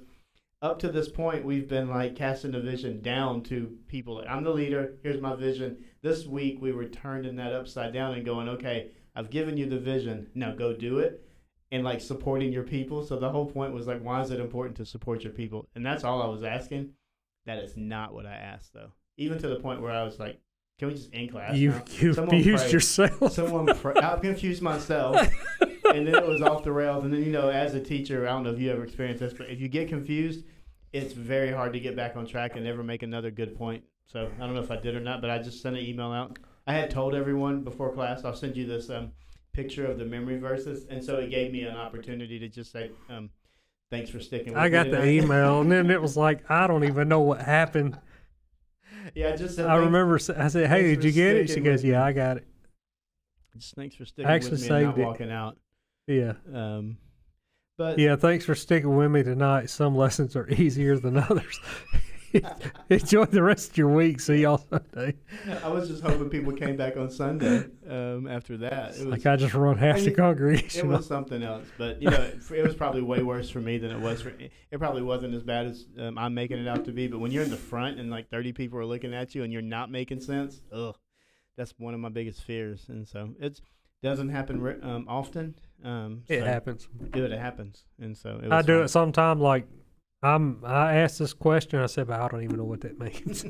Up 0.61 0.79
to 0.79 0.87
this 0.87 1.09
point, 1.09 1.45
we've 1.45 1.67
been 1.67 1.89
like 1.89 2.15
casting 2.15 2.51
the 2.51 2.61
vision 2.61 3.01
down 3.01 3.43
to 3.43 3.77
people. 3.87 4.23
I'm 4.27 4.43
the 4.43 4.49
leader. 4.49 4.93
Here's 5.03 5.21
my 5.21 5.35
vision. 5.35 5.77
This 6.01 6.25
week, 6.25 6.59
we 6.59 6.71
were 6.71 6.85
turning 6.85 7.35
that 7.35 7.53
upside 7.53 7.93
down 7.93 8.15
and 8.15 8.25
going, 8.25 8.49
okay, 8.49 8.91
I've 9.15 9.29
given 9.29 9.57
you 9.57 9.67
the 9.67 9.77
vision. 9.77 10.27
Now 10.33 10.55
go 10.55 10.73
do 10.73 10.99
it 10.99 11.23
and 11.71 11.83
like 11.83 12.01
supporting 12.01 12.51
your 12.51 12.63
people. 12.63 13.05
So 13.05 13.19
the 13.19 13.29
whole 13.29 13.45
point 13.45 13.73
was 13.73 13.85
like, 13.85 14.01
why 14.01 14.21
is 14.21 14.31
it 14.31 14.39
important 14.39 14.77
to 14.77 14.85
support 14.85 15.23
your 15.23 15.33
people? 15.33 15.67
And 15.75 15.85
that's 15.85 16.05
all 16.05 16.23
I 16.23 16.27
was 16.27 16.43
asking. 16.43 16.93
That 17.45 17.59
is 17.59 17.77
not 17.77 18.13
what 18.13 18.25
I 18.25 18.35
asked 18.35 18.73
though. 18.73 18.91
Even 19.17 19.37
to 19.39 19.47
the 19.47 19.59
point 19.59 19.81
where 19.81 19.91
I 19.91 20.03
was 20.03 20.19
like, 20.19 20.39
can 20.77 20.89
we 20.89 20.93
just 20.93 21.09
end 21.13 21.31
class? 21.31 21.55
You 21.55 21.71
now? 21.71 21.83
you 21.87 22.13
Someone 22.13 22.35
abused 22.35 22.71
yourself. 22.71 23.31
Someone, 23.31 23.65
pray. 23.77 23.93
I 23.95 24.17
confused 24.17 24.61
myself, 24.61 25.15
and 25.61 26.05
then 26.05 26.15
it 26.15 26.27
was 26.27 26.41
off 26.41 26.63
the 26.63 26.71
rails. 26.71 27.05
And 27.05 27.13
then 27.13 27.23
you 27.23 27.31
know, 27.31 27.49
as 27.49 27.75
a 27.75 27.79
teacher, 27.79 28.27
I 28.27 28.31
don't 28.31 28.43
know 28.43 28.51
if 28.51 28.59
you 28.59 28.71
ever 28.71 28.83
experienced 28.83 29.21
this, 29.21 29.33
but 29.33 29.49
if 29.49 29.61
you 29.61 29.69
get 29.69 29.87
confused, 29.87 30.43
it's 30.91 31.13
very 31.13 31.51
hard 31.51 31.71
to 31.73 31.79
get 31.79 31.95
back 31.95 32.17
on 32.17 32.25
track 32.25 32.55
and 32.55 32.65
never 32.65 32.83
make 32.83 33.03
another 33.03 33.31
good 33.31 33.55
point. 33.55 33.83
So 34.07 34.29
I 34.35 34.39
don't 34.39 34.53
know 34.53 34.61
if 34.61 34.71
I 34.71 34.77
did 34.77 34.95
or 34.95 34.99
not, 34.99 35.21
but 35.21 35.29
I 35.29 35.39
just 35.39 35.61
sent 35.61 35.77
an 35.77 35.83
email 35.83 36.11
out. 36.11 36.37
I 36.67 36.73
had 36.73 36.89
told 36.89 37.15
everyone 37.15 37.61
before 37.61 37.93
class, 37.93 38.25
I'll 38.25 38.35
send 38.35 38.57
you 38.57 38.65
this 38.65 38.89
um, 38.89 39.11
picture 39.53 39.85
of 39.85 39.97
the 39.97 40.05
memory 40.05 40.39
verses, 40.39 40.85
and 40.89 41.03
so 41.03 41.17
it 41.17 41.29
gave 41.29 41.51
me 41.51 41.63
an 41.63 41.75
opportunity 41.75 42.37
to 42.39 42.49
just 42.49 42.71
say, 42.71 42.91
um, 43.09 43.29
"Thanks 43.91 44.09
for 44.09 44.19
sticking." 44.19 44.53
with 44.53 44.55
me. 44.55 44.61
I 44.61 44.69
got 44.69 44.89
the 44.91 45.05
email, 45.07 45.61
and 45.61 45.71
then 45.71 45.89
it 45.89 46.01
was 46.01 46.15
like, 46.17 46.49
I 46.49 46.67
don't 46.67 46.83
even 46.83 47.07
know 47.07 47.21
what 47.21 47.41
happened. 47.41 47.97
yeah, 49.15 49.29
I 49.33 49.35
just 49.35 49.55
said, 49.55 49.65
I 49.67 49.75
remember 49.75 50.15
I 50.15 50.47
said, 50.47 50.67
"Hey, 50.69 50.95
did 50.95 51.03
you 51.03 51.11
get 51.11 51.35
it?" 51.35 51.49
She 51.49 51.59
goes, 51.61 51.83
"Yeah. 51.83 52.03
I 52.03 52.11
got 52.13 52.37
it." 52.37 52.47
Just 53.57 53.75
thanks 53.75 53.95
for 53.95 54.05
sticking 54.05 54.29
actually 54.29 54.51
with 54.51 54.61
me 54.61 54.67
and 54.67 54.85
not 54.85 54.89
saved 54.95 54.99
it. 54.99 55.05
walking 55.05 55.31
out. 55.31 55.57
Yeah, 56.07 56.33
Um, 56.53 56.97
but 57.77 57.97
yeah. 57.97 58.15
Thanks 58.15 58.45
for 58.45 58.53
sticking 58.53 58.95
with 58.95 59.09
me 59.11 59.23
tonight. 59.23 59.69
Some 59.69 59.95
lessons 59.95 60.35
are 60.35 60.47
easier 60.49 60.97
than 60.97 61.17
others. 61.17 61.59
Enjoy 62.89 63.25
the 63.25 63.41
rest 63.43 63.71
of 63.71 63.77
your 63.77 63.89
week. 63.89 64.19
See 64.19 64.41
y'all 64.41 64.57
Sunday. 64.69 65.15
I 65.63 65.69
was 65.69 65.87
just 65.89 66.03
hoping 66.03 66.29
people 66.29 66.53
came 66.53 66.75
back 66.75 66.97
on 66.97 67.09
Sunday 67.09 67.65
um, 67.89 68.27
after 68.27 68.57
that. 68.57 68.95
It 68.95 69.05
was, 69.05 69.05
Like 69.05 69.25
I 69.25 69.35
just 69.35 69.53
run 69.53 69.77
half 69.77 69.97
I 69.97 69.99
the 69.99 70.05
mean, 70.07 70.15
congregation. 70.15 70.87
it 70.87 70.89
was 70.89 71.05
something 71.07 71.43
else, 71.43 71.65
but 71.77 72.01
you 72.01 72.09
know, 72.09 72.21
it, 72.21 72.39
it 72.51 72.63
was 72.63 72.75
probably 72.75 73.01
way 73.01 73.21
worse 73.23 73.49
for 73.49 73.59
me 73.59 73.77
than 73.77 73.91
it 73.91 73.99
was 73.99 74.21
for. 74.21 74.29
It 74.29 74.77
probably 74.79 75.01
wasn't 75.01 75.33
as 75.33 75.43
bad 75.43 75.67
as 75.67 75.85
um, 75.99 76.17
I'm 76.17 76.33
making 76.33 76.59
it 76.59 76.67
out 76.67 76.85
to 76.85 76.91
be. 76.91 77.07
But 77.07 77.19
when 77.19 77.31
you're 77.31 77.43
in 77.43 77.49
the 77.51 77.57
front 77.57 77.99
and 77.99 78.09
like 78.09 78.29
30 78.29 78.53
people 78.53 78.79
are 78.79 78.85
looking 78.85 79.13
at 79.13 79.35
you 79.35 79.43
and 79.43 79.51
you're 79.53 79.61
not 79.61 79.89
making 79.91 80.21
sense, 80.21 80.61
ugh, 80.71 80.95
that's 81.57 81.73
one 81.77 81.93
of 81.93 81.99
my 81.99 82.09
biggest 82.09 82.43
fears. 82.43 82.85
And 82.89 83.07
so 83.07 83.33
it 83.39 83.61
doesn't 84.03 84.29
happen 84.29 84.79
um, 84.83 85.05
often. 85.07 85.55
Um, 85.83 86.23
it 86.27 86.39
so 86.39 86.45
happens. 86.45 86.87
Good, 87.11 87.31
it 87.31 87.39
happens, 87.39 87.85
and 87.99 88.17
so 88.17 88.39
it 88.43 88.51
I 88.51 88.57
was 88.57 88.65
do 88.65 88.75
fun. 88.77 88.83
it 88.85 88.87
sometime. 88.89 89.39
Like 89.39 89.67
I'm. 90.25 90.63
I 90.65 90.95
asked 90.95 91.19
this 91.19 91.33
question. 91.33 91.79
I 91.79 91.85
said, 91.87 92.07
"But 92.07 92.19
I 92.19 92.27
don't 92.27 92.43
even 92.43 92.57
know 92.57 92.63
what 92.65 92.81
that 92.81 92.99
means." 92.99 93.45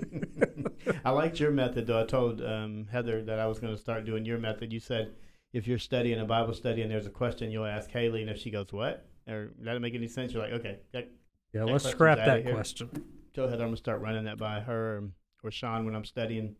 I 1.05 1.11
liked 1.11 1.39
your 1.39 1.51
method, 1.51 1.87
though. 1.87 2.01
I 2.01 2.05
told 2.05 2.41
um, 2.41 2.87
Heather 2.91 3.23
that 3.23 3.39
I 3.39 3.47
was 3.47 3.59
going 3.59 3.73
to 3.73 3.79
start 3.79 4.05
doing 4.05 4.25
your 4.25 4.37
method. 4.37 4.71
You 4.73 4.79
said 4.79 5.13
if 5.53 5.67
you're 5.67 5.77
studying 5.79 6.19
a 6.19 6.25
Bible 6.25 6.53
study 6.53 6.81
and 6.81 6.91
there's 6.91 7.05
a 7.05 7.11
question, 7.11 7.51
you'll 7.51 7.65
ask 7.65 7.89
Haley, 7.89 8.21
and 8.21 8.29
if 8.29 8.37
she 8.37 8.51
goes, 8.51 8.67
"What?" 8.71 9.05
or 9.27 9.51
"That 9.59 9.65
doesn't 9.65 9.81
make 9.81 9.95
any 9.95 10.07
sense," 10.07 10.33
you're 10.33 10.43
like, 10.43 10.53
"Okay." 10.53 10.79
That, 10.91 11.09
yeah, 11.53 11.65
That 11.65 11.71
let's 11.71 11.85
scrap 11.89 12.17
that 12.17 12.45
question. 12.51 12.89
tell 13.33 13.45
Heather 13.45 13.63
I'm 13.63 13.69
going 13.69 13.75
to 13.75 13.77
start 13.77 14.01
running 14.01 14.25
that 14.25 14.37
by 14.37 14.59
her 14.59 14.97
or, 14.97 15.03
or 15.43 15.51
Sean 15.51 15.85
when 15.85 15.95
I'm 15.95 16.05
studying. 16.05 16.55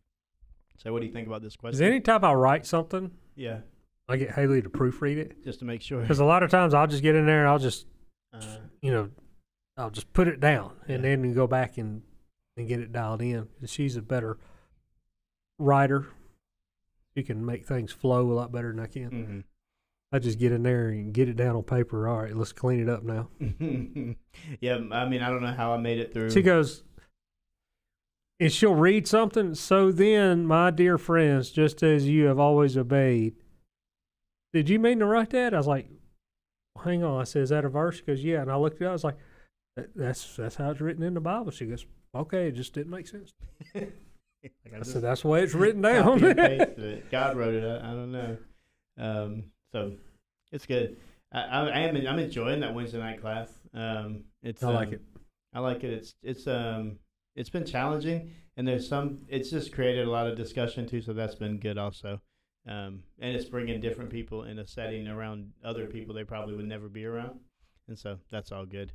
Say, 0.78 0.90
what 0.90 1.00
do 1.00 1.06
you 1.08 1.12
think 1.14 1.28
about 1.28 1.42
this 1.42 1.56
question? 1.56 1.78
Because 1.78 1.80
question? 1.80 1.94
anytime 1.94 2.24
I 2.26 2.34
write 2.34 2.66
something, 2.66 3.12
yeah, 3.36 3.60
I 4.08 4.18
get 4.18 4.32
Haley 4.32 4.62
to 4.62 4.70
proofread 4.70 5.18
it. 5.18 5.44
just 5.44 5.60
to 5.60 5.66
make 5.66 5.82
sure. 5.82 6.02
Because 6.02 6.20
a 6.20 6.26
lot 6.26 6.44
of 6.44 6.52
times 6.52 6.74
I'll 6.74 6.88
just 6.88 7.02
get 7.04 7.16
in 7.16 7.26
there 7.26 7.40
and 7.40 7.50
I'll 7.50 7.60
just, 7.60 7.86
Uh, 8.34 8.58
you 8.82 8.92
know, 8.92 9.10
I'll 9.78 9.90
just 9.90 10.14
put 10.14 10.28
it 10.28 10.40
down 10.40 10.78
and 10.88 11.04
Yeah. 11.04 11.16
then 11.16 11.34
go 11.34 11.48
back 11.48 11.78
and 11.78 12.02
and 12.58 12.68
get 12.70 12.80
it 12.80 12.94
dialed 12.94 13.22
in. 13.22 13.50
And 13.60 13.70
she's 13.70 13.98
a 13.98 14.02
better 14.02 14.38
writer. 15.60 16.08
She 17.18 17.24
can 17.24 17.46
make 17.46 17.66
things 17.66 17.92
flow 17.92 18.32
a 18.32 18.34
lot 18.34 18.52
better 18.52 18.70
than 18.72 18.80
I 18.80 18.88
can. 18.88 19.10
mhm. 19.12 19.44
I 20.14 20.20
just 20.20 20.40
get 20.40 20.54
in 20.54 20.64
there 20.64 20.88
and 20.88 21.14
get 21.14 21.28
it 21.28 21.36
down 21.36 21.56
on 21.58 21.64
paper. 21.64 22.08
All 22.08 22.22
right, 22.22 22.34
let's 22.36 22.54
clean 22.54 22.80
it 22.80 22.88
up 22.88 23.04
now. 23.04 23.30
yeah, 24.62 24.78
I 24.92 25.06
mean, 25.10 25.22
I 25.22 25.30
don't 25.30 25.42
know 25.42 25.52
how 25.54 25.74
I 25.74 25.78
made 25.78 25.98
it 26.00 26.14
through. 26.14 26.30
She 26.30 26.42
goes, 26.42 26.84
and 28.40 28.52
she'll 28.52 28.76
read 28.76 29.08
something. 29.08 29.56
So 29.56 29.92
then, 29.92 30.46
my 30.46 30.72
dear 30.72 30.98
friends, 30.98 31.50
just 31.52 31.84
as 31.84 32.08
you 32.08 32.26
have 32.26 32.40
always 32.40 32.78
obeyed, 32.78 33.36
did 34.54 34.70
you 34.70 34.80
mean 34.80 35.00
to 35.00 35.06
write 35.06 35.32
that? 35.32 35.54
I 35.54 35.58
was 35.58 35.68
like, 35.68 35.90
hang 36.84 37.04
on. 37.04 37.20
I 37.20 37.24
said, 37.26 37.42
is 37.42 37.50
that 37.50 37.66
a 37.66 37.70
verse? 37.70 37.98
She 37.98 38.04
goes, 38.04 38.24
yeah. 38.24 38.42
And 38.42 38.52
I 38.52 38.56
looked 38.56 38.78
at 38.78 38.84
it 38.84 38.86
up. 38.86 38.90
I 38.92 38.94
was 38.94 39.04
like, 39.04 39.18
"That- 39.18 39.24
that's 39.96 40.36
that's 40.36 40.56
how 40.56 40.72
it's 40.72 40.82
written 40.82 41.04
in 41.04 41.14
the 41.14 41.20
Bible. 41.20 41.52
She 41.52 41.66
goes, 41.66 41.86
okay, 42.14 42.48
it 42.48 42.54
just 42.54 42.74
didn't 42.74 42.92
make 42.92 43.08
sense. 43.08 43.34
Like, 44.64 44.76
I 44.76 44.78
just 44.78 44.94
said, 44.94 45.02
that's 45.02 45.24
the 45.24 45.28
way 45.28 45.42
it's 45.42 45.56
written 45.56 45.82
down. 45.82 46.20
copy 46.20 46.26
and 46.28 46.38
pasted 46.38 46.80
it. 46.80 47.12
God 47.12 47.36
wrote 47.36 47.56
it. 47.56 47.64
I, 47.64 47.78
I 47.78 47.94
don't 47.94 48.12
know. 48.12 48.38
Um, 48.98 49.44
so 49.72 49.94
it's 50.52 50.66
good. 50.66 50.98
I, 51.34 51.42
I, 51.42 51.66
I 51.68 51.80
am. 51.80 51.96
I'm 51.96 52.20
enjoying 52.20 52.60
that 52.60 52.74
Wednesday 52.74 53.00
night 53.00 53.22
class. 53.22 53.50
Um, 53.74 54.26
it's. 54.44 54.62
I 54.64 54.70
like 54.70 54.90
um, 54.90 54.94
it. 54.94 55.02
I 55.54 55.60
like 55.60 55.84
it. 55.84 55.94
It's. 55.94 56.16
It's. 56.22 56.48
Um. 56.48 57.00
It's 57.36 57.50
been 57.50 57.66
challenging, 57.66 58.32
and 58.56 58.68
there's 58.68 58.88
some. 58.88 59.20
It's 59.28 59.50
just 59.50 59.74
created 59.74 60.08
a 60.08 60.12
lot 60.12 60.28
of 60.28 60.38
discussion 60.38 60.88
too. 60.88 61.02
So 61.02 61.14
that's 61.14 61.36
been 61.36 61.58
good 61.58 61.78
also. 61.78 62.22
Um, 62.68 63.04
and 63.20 63.36
it's 63.36 63.46
bringing 63.46 63.80
different 63.80 64.10
people 64.10 64.44
in 64.44 64.58
a 64.58 64.66
setting 64.66 65.08
around 65.08 65.52
other 65.64 65.86
people 65.86 66.16
they 66.16 66.24
probably 66.24 66.56
would 66.56 66.68
never 66.68 66.88
be 66.88 67.06
around, 67.06 67.40
and 67.88 67.98
so 67.98 68.20
that's 68.32 68.52
all 68.52 68.66
good. 68.66 68.92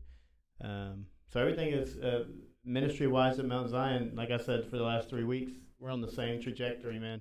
Um, 0.63 1.07
so 1.33 1.41
everything 1.41 1.73
is 1.73 1.97
uh, 1.99 2.25
ministry 2.65 3.07
wise 3.07 3.39
at 3.39 3.45
Mount 3.45 3.71
Zion. 3.71 4.13
Like 4.15 4.31
I 4.31 4.37
said, 4.37 4.69
for 4.69 4.77
the 4.77 4.83
last 4.83 5.09
three 5.09 5.25
weeks, 5.25 5.53
we're 5.79 5.91
on 5.91 6.01
the 6.01 6.11
same 6.11 6.41
trajectory, 6.41 6.99
man. 6.99 7.21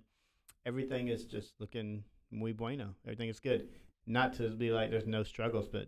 Everything 0.66 1.08
is 1.08 1.26
just 1.26 1.54
looking 1.60 2.04
muy 2.32 2.52
bueno. 2.52 2.96
Everything 3.06 3.30
is 3.30 3.40
good. 3.40 3.70
Not 4.06 4.34
to 4.36 4.50
be 4.50 4.72
like 4.72 4.90
there's 4.90 5.08
no 5.08 5.24
struggles, 5.24 5.68
but 5.68 5.88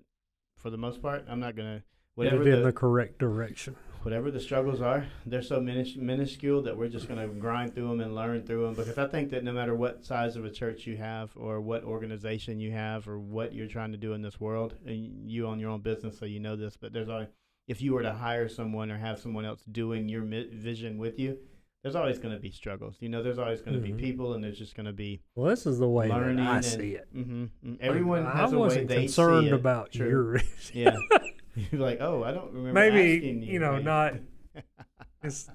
for 0.58 0.70
the 0.70 0.78
most 0.78 1.02
part, 1.02 1.26
I'm 1.28 1.40
not 1.40 1.56
gonna 1.56 1.84
whatever 2.16 2.38
Headed 2.38 2.54
in 2.54 2.60
the, 2.60 2.66
the 2.68 2.74
correct 2.74 3.20
direction. 3.20 3.76
Whatever 4.04 4.32
the 4.32 4.40
struggles 4.40 4.82
are, 4.82 5.06
they're 5.26 5.42
so 5.42 5.60
minis- 5.60 5.96
minuscule 5.98 6.62
that 6.64 6.78
we're 6.78 6.90
just 6.90 7.08
going 7.08 7.20
to 7.20 7.28
grind 7.36 7.74
through 7.76 7.88
them 7.90 8.00
and 8.02 8.16
learn 8.16 8.44
through 8.44 8.66
them. 8.66 8.74
Because 8.76 8.98
I 8.98 9.08
think 9.08 9.30
that 9.32 9.44
no 9.44 9.52
matter 9.54 9.76
what 9.76 10.04
size 10.06 10.36
of 10.36 10.46
a 10.46 10.50
church 10.50 10.88
you 10.88 10.98
have, 10.98 11.32
or 11.36 11.62
what 11.62 11.84
organization 11.84 12.60
you 12.60 12.72
have, 12.72 13.08
or 13.08 13.20
what 13.20 13.54
you're 13.54 13.68
trying 13.68 13.92
to 13.92 13.98
do 13.98 14.14
in 14.14 14.22
this 14.22 14.40
world, 14.40 14.76
and 14.86 15.30
you 15.30 15.48
own 15.48 15.60
your 15.60 15.70
own 15.70 15.82
business, 15.82 16.18
so 16.18 16.26
you 16.26 16.40
know 16.40 16.56
this. 16.56 16.78
But 16.78 16.94
there's 16.94 17.10
always, 17.10 17.30
if 17.68 17.82
you 17.82 17.94
were 17.94 18.02
to 18.04 18.14
hire 18.14 18.50
someone 18.50 18.90
or 18.92 18.98
have 18.98 19.20
someone 19.20 19.46
else 19.46 19.64
doing 19.72 20.10
your 20.10 20.24
mi- 20.24 20.50
vision 20.52 20.98
with 20.98 21.20
you, 21.20 21.38
there's 21.84 21.96
always 21.96 22.20
going 22.20 22.34
to 22.36 22.40
be 22.40 22.52
struggles. 22.52 22.96
You 23.00 23.10
know, 23.10 23.24
there's 23.24 23.40
always 23.40 23.62
going 23.62 23.74
to 23.74 23.80
Mhm. 23.88 23.98
be 23.98 24.04
people, 24.04 24.34
and 24.34 24.44
there's 24.44 24.58
just 24.60 24.76
going 24.76 24.86
to 24.86 24.94
be 24.94 25.22
Well, 25.36 25.50
this 25.50 25.66
is 25.66 25.80
the 25.80 25.90
way 25.90 26.10
learning. 26.10 26.40
I 26.46 26.58
and, 26.58 26.66
see 26.66 26.92
it. 26.96 27.08
hmm 27.12 27.46
Everyone 27.80 28.24
Like, 28.24 28.34
has 28.36 28.54
I 28.54 28.56
a 28.56 28.60
way 28.60 28.86
they 28.86 28.96
concerned 29.06 29.46
see 29.46 29.50
it. 29.50 29.54
about 29.54 29.96
your. 29.96 30.40
Yeah, 30.74 30.96
You're 31.72 31.82
like, 31.82 32.00
oh, 32.02 32.24
I 32.24 32.32
don't 32.32 32.52
remember. 32.54 32.74
Maybe, 32.74 33.18
asking 33.18 33.44
you, 33.44 33.54
you 33.54 33.60
know, 33.60 33.80
not- 33.80 34.16
It's 35.24 35.50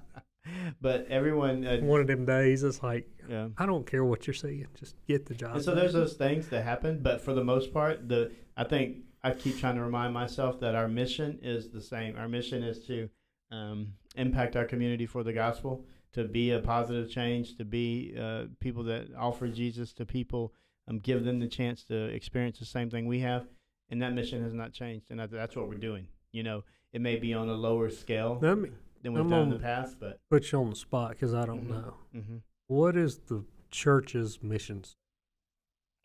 but 0.81 1.07
everyone, 1.09 1.65
uh, 1.65 1.79
one 1.79 2.01
of 2.01 2.07
them 2.07 2.25
days. 2.25 2.63
It's 2.63 2.81
like 2.81 3.09
yeah. 3.29 3.49
I 3.57 3.65
don't 3.65 3.85
care 3.85 4.03
what 4.05 4.27
you're 4.27 4.33
seeing, 4.33 4.65
just 4.79 4.95
get 5.07 5.25
the 5.25 5.35
job. 5.35 5.55
And 5.55 5.63
so 5.63 5.75
there's 5.75 5.93
those 5.93 6.13
things 6.13 6.47
that 6.49 6.63
happen, 6.63 6.99
but 7.01 7.21
for 7.21 7.33
the 7.33 7.43
most 7.43 7.73
part, 7.73 8.07
the 8.07 8.31
I 8.55 8.63
think 8.63 8.97
I 9.23 9.31
keep 9.31 9.59
trying 9.59 9.75
to 9.75 9.81
remind 9.81 10.13
myself 10.13 10.59
that 10.61 10.75
our 10.75 10.87
mission 10.87 11.39
is 11.41 11.69
the 11.69 11.81
same. 11.81 12.15
Our 12.17 12.27
mission 12.27 12.63
is 12.63 12.85
to 12.87 13.09
um, 13.51 13.93
impact 14.15 14.55
our 14.55 14.65
community 14.65 15.05
for 15.05 15.23
the 15.23 15.33
gospel, 15.33 15.85
to 16.13 16.23
be 16.23 16.51
a 16.51 16.59
positive 16.59 17.09
change, 17.09 17.57
to 17.57 17.65
be 17.65 18.15
uh, 18.19 18.45
people 18.59 18.83
that 18.83 19.07
offer 19.17 19.47
Jesus 19.47 19.93
to 19.93 20.05
people, 20.05 20.53
um, 20.87 20.99
give 20.99 21.23
them 21.25 21.39
the 21.39 21.47
chance 21.47 21.83
to 21.85 22.05
experience 22.05 22.59
the 22.59 22.65
same 22.65 22.89
thing 22.89 23.05
we 23.05 23.19
have, 23.19 23.47
and 23.89 24.01
that 24.01 24.13
mission 24.13 24.43
has 24.43 24.53
not 24.53 24.73
changed, 24.73 25.07
and 25.09 25.19
that's 25.19 25.55
what 25.55 25.67
we're 25.67 25.75
doing. 25.75 26.07
You 26.31 26.43
know, 26.43 26.63
it 26.93 27.01
may 27.01 27.15
be 27.17 27.33
on 27.33 27.49
a 27.49 27.53
lower 27.53 27.89
scale 27.89 28.37
Let 28.41 28.57
me 28.57 28.69
than 29.01 29.13
we've 29.13 29.21
I'm 29.23 29.29
done 29.29 29.43
in 29.43 29.49
the 29.51 29.59
past, 29.59 29.97
but 29.99 30.19
put 30.29 30.51
you 30.51 30.59
on 30.59 30.69
the 30.71 30.75
spot 30.75 31.11
because 31.11 31.33
I 31.33 31.45
don't 31.45 31.65
Mhm. 31.65 31.69
know. 31.69 31.93
hmm 32.13 32.37
What 32.67 32.97
is 32.97 33.17
the 33.19 33.45
church's 33.71 34.41
missions? 34.43 34.95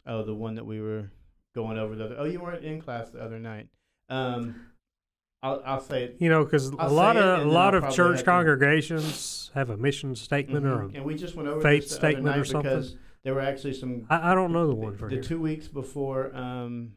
Oh, 0.07 0.23
the 0.25 0.35
one 0.35 0.55
that 0.57 0.65
we 0.67 0.81
were 0.81 1.11
going 1.55 1.79
over 1.79 1.95
the 1.95 2.05
other. 2.07 2.17
Oh, 2.19 2.25
you 2.25 2.41
weren't 2.41 2.65
in 2.65 2.81
class 2.81 3.11
the 3.11 3.21
other 3.23 3.39
night. 3.39 3.69
Um, 4.09 4.67
I'll 5.43 5.63
I'll 5.65 5.81
say 5.81 6.05
it. 6.05 6.17
You 6.21 6.29
know, 6.29 6.45
because 6.45 6.69
a 6.69 6.89
lot 6.89 7.17
of 7.17 7.47
a 7.47 7.51
lot 7.51 7.75
I'll 7.75 7.85
of 7.89 7.95
church 7.95 8.19
have 8.19 8.25
congregations 8.27 9.51
have 9.55 9.71
a 9.71 9.77
mission 9.77 10.15
statement 10.15 10.67
or 10.67 10.85
Mhm. 10.89 10.95
and 10.97 11.05
we 11.05 11.15
just 11.15 11.35
went 11.35 11.49
over 11.49 11.61
faith 11.61 11.89
statement 11.89 12.37
or 12.37 12.45
something? 12.45 12.71
because 12.71 12.97
there 13.23 13.35
were 13.35 13.41
actually 13.41 13.75
some. 13.75 14.07
I 14.11 14.35
don't 14.35 14.53
know 14.53 14.67
the 14.67 14.75
one 14.75 14.97
for 14.97 15.09
the 15.09 15.17
here. 15.17 15.23
two 15.23 15.41
weeks 15.41 15.69
before, 15.69 16.35
um, 16.35 16.97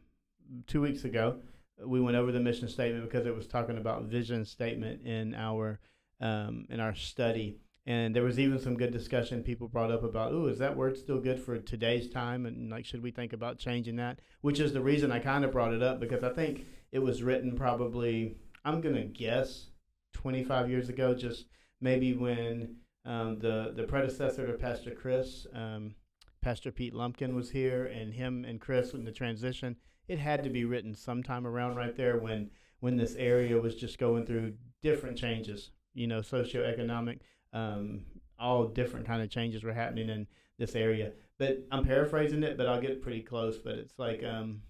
two 0.66 0.80
weeks 0.80 1.04
ago, 1.04 1.36
we 1.84 2.00
went 2.00 2.16
over 2.16 2.32
the 2.32 2.40
mission 2.40 2.68
statement 2.68 3.04
because 3.04 3.26
it 3.26 3.34
was 3.34 3.46
talking 3.46 3.78
about 3.78 4.04
vision 4.04 4.44
statement 4.44 5.06
in 5.06 5.34
our 5.34 5.80
um, 6.20 6.66
in 6.70 6.80
our 6.80 6.94
study. 6.94 7.58
And 7.88 8.16
there 8.16 8.24
was 8.24 8.40
even 8.40 8.58
some 8.58 8.76
good 8.76 8.90
discussion 8.90 9.44
people 9.44 9.68
brought 9.68 9.92
up 9.92 10.02
about, 10.02 10.32
ooh, 10.32 10.48
is 10.48 10.58
that 10.58 10.76
word 10.76 10.96
still 10.96 11.20
good 11.20 11.38
for 11.38 11.56
today's 11.58 12.10
time? 12.10 12.44
And 12.44 12.68
like, 12.68 12.84
should 12.84 13.02
we 13.02 13.12
think 13.12 13.32
about 13.32 13.58
changing 13.58 13.96
that? 13.96 14.18
Which 14.40 14.58
is 14.58 14.72
the 14.72 14.80
reason 14.80 15.12
I 15.12 15.20
kind 15.20 15.44
of 15.44 15.52
brought 15.52 15.72
it 15.72 15.84
up 15.84 16.00
because 16.00 16.24
I 16.24 16.30
think 16.30 16.66
it 16.90 16.98
was 16.98 17.22
written 17.22 17.54
probably, 17.54 18.38
I'm 18.64 18.80
going 18.80 18.96
to 18.96 19.04
guess, 19.04 19.66
25 20.14 20.68
years 20.68 20.88
ago, 20.88 21.14
just 21.14 21.44
maybe 21.80 22.12
when 22.12 22.76
um, 23.04 23.38
the, 23.38 23.72
the 23.76 23.84
predecessor 23.84 24.48
to 24.48 24.54
Pastor 24.54 24.90
Chris, 24.90 25.46
um, 25.54 25.94
Pastor 26.42 26.72
Pete 26.72 26.94
Lumpkin 26.94 27.36
was 27.36 27.50
here, 27.50 27.86
and 27.86 28.14
him 28.14 28.44
and 28.44 28.60
Chris 28.60 28.94
in 28.94 29.04
the 29.04 29.12
transition, 29.12 29.76
it 30.08 30.18
had 30.18 30.42
to 30.44 30.50
be 30.50 30.64
written 30.64 30.94
sometime 30.94 31.46
around 31.46 31.76
right 31.76 31.96
there 31.96 32.18
when, 32.18 32.50
when 32.80 32.96
this 32.96 33.14
area 33.16 33.60
was 33.60 33.74
just 33.74 33.98
going 33.98 34.24
through 34.26 34.54
different 34.82 35.16
changes, 35.18 35.70
you 35.94 36.06
know, 36.06 36.20
socioeconomic 36.20 37.18
um, 37.52 38.04
all 38.38 38.66
different 38.66 39.06
kind 39.06 39.22
of 39.22 39.30
changes 39.30 39.62
were 39.64 39.72
happening 39.72 40.08
in 40.10 40.26
this 40.58 40.74
area. 40.74 41.12
But 41.38 41.66
I'm 41.70 41.84
paraphrasing 41.84 42.42
it, 42.42 42.56
but 42.58 42.66
I'll 42.66 42.80
get 42.80 43.00
pretty 43.02 43.22
close. 43.22 43.58
But 43.58 43.74
it's 43.76 43.98
like 43.98 44.22
um, 44.22 44.60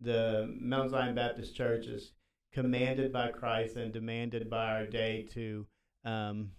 the 0.00 0.54
Mount 0.60 0.90
Zion 0.90 1.14
Baptist 1.14 1.54
Church 1.56 1.86
is 1.86 2.12
commanded 2.52 3.12
by 3.12 3.30
Christ 3.30 3.76
and 3.76 3.92
demanded 3.92 4.48
by 4.48 4.72
our 4.72 4.86
day 4.86 5.26
to 5.32 5.66
um, 6.04 6.52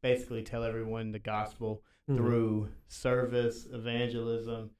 basically 0.00 0.42
tell 0.42 0.62
everyone 0.64 1.12
the 1.12 1.18
gospel 1.18 1.82
Mhm. 2.08 2.16
through 2.16 2.68
service, 2.86 3.66
evangelism, 3.70 4.70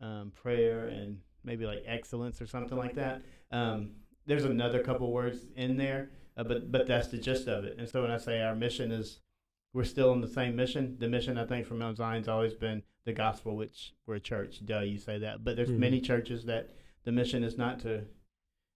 um, 0.00 0.30
prayer, 0.30 0.86
and 0.86 1.20
maybe 1.48 1.66
like 1.66 1.82
excellence 1.86 2.40
or 2.40 2.46
something 2.46 2.78
like 2.78 2.94
that. 2.94 3.22
Um, 3.50 3.90
there's 4.26 4.44
another 4.44 4.82
couple 4.82 5.10
words 5.10 5.46
in 5.56 5.76
there, 5.78 6.10
uh, 6.36 6.44
but 6.44 6.70
but 6.70 6.86
that's 6.86 7.08
the 7.08 7.18
gist 7.18 7.48
of 7.48 7.64
it. 7.64 7.76
And 7.78 7.88
so 7.88 8.02
when 8.02 8.10
I 8.10 8.18
say 8.18 8.40
our 8.42 8.54
mission 8.54 8.92
is, 8.92 9.20
we're 9.72 9.84
still 9.84 10.10
on 10.10 10.20
the 10.20 10.28
same 10.28 10.54
mission. 10.54 10.96
The 10.98 11.08
mission 11.08 11.38
I 11.38 11.46
think 11.46 11.66
for 11.66 11.74
Mount 11.74 11.96
Zion's 11.96 12.28
always 12.28 12.54
been 12.54 12.82
the 13.04 13.12
gospel, 13.12 13.56
which 13.56 13.94
we're 14.06 14.16
a 14.16 14.20
church. 14.20 14.64
Duh, 14.64 14.80
you 14.80 14.98
say 14.98 15.18
that. 15.18 15.42
But 15.42 15.56
there's 15.56 15.70
Mhm. 15.70 15.78
many 15.78 16.00
churches 16.00 16.44
that 16.44 16.70
the 17.04 17.12
mission 17.12 17.42
is 17.42 17.56
not 17.56 17.80
to, 17.80 18.04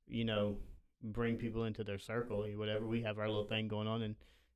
you 0.06 0.24
know, 0.24 0.58
bring 1.02 1.36
people 1.36 1.64
into 1.64 1.84
their 1.84 1.98
circle 1.98 2.44
or 2.44 2.48
whatever. 2.58 2.86
We 2.86 3.02
have 3.02 3.18
our 3.18 3.28
little 3.28 3.44
thing 3.44 3.68
going 3.68 3.88
on, 3.88 4.00
and 4.02 4.14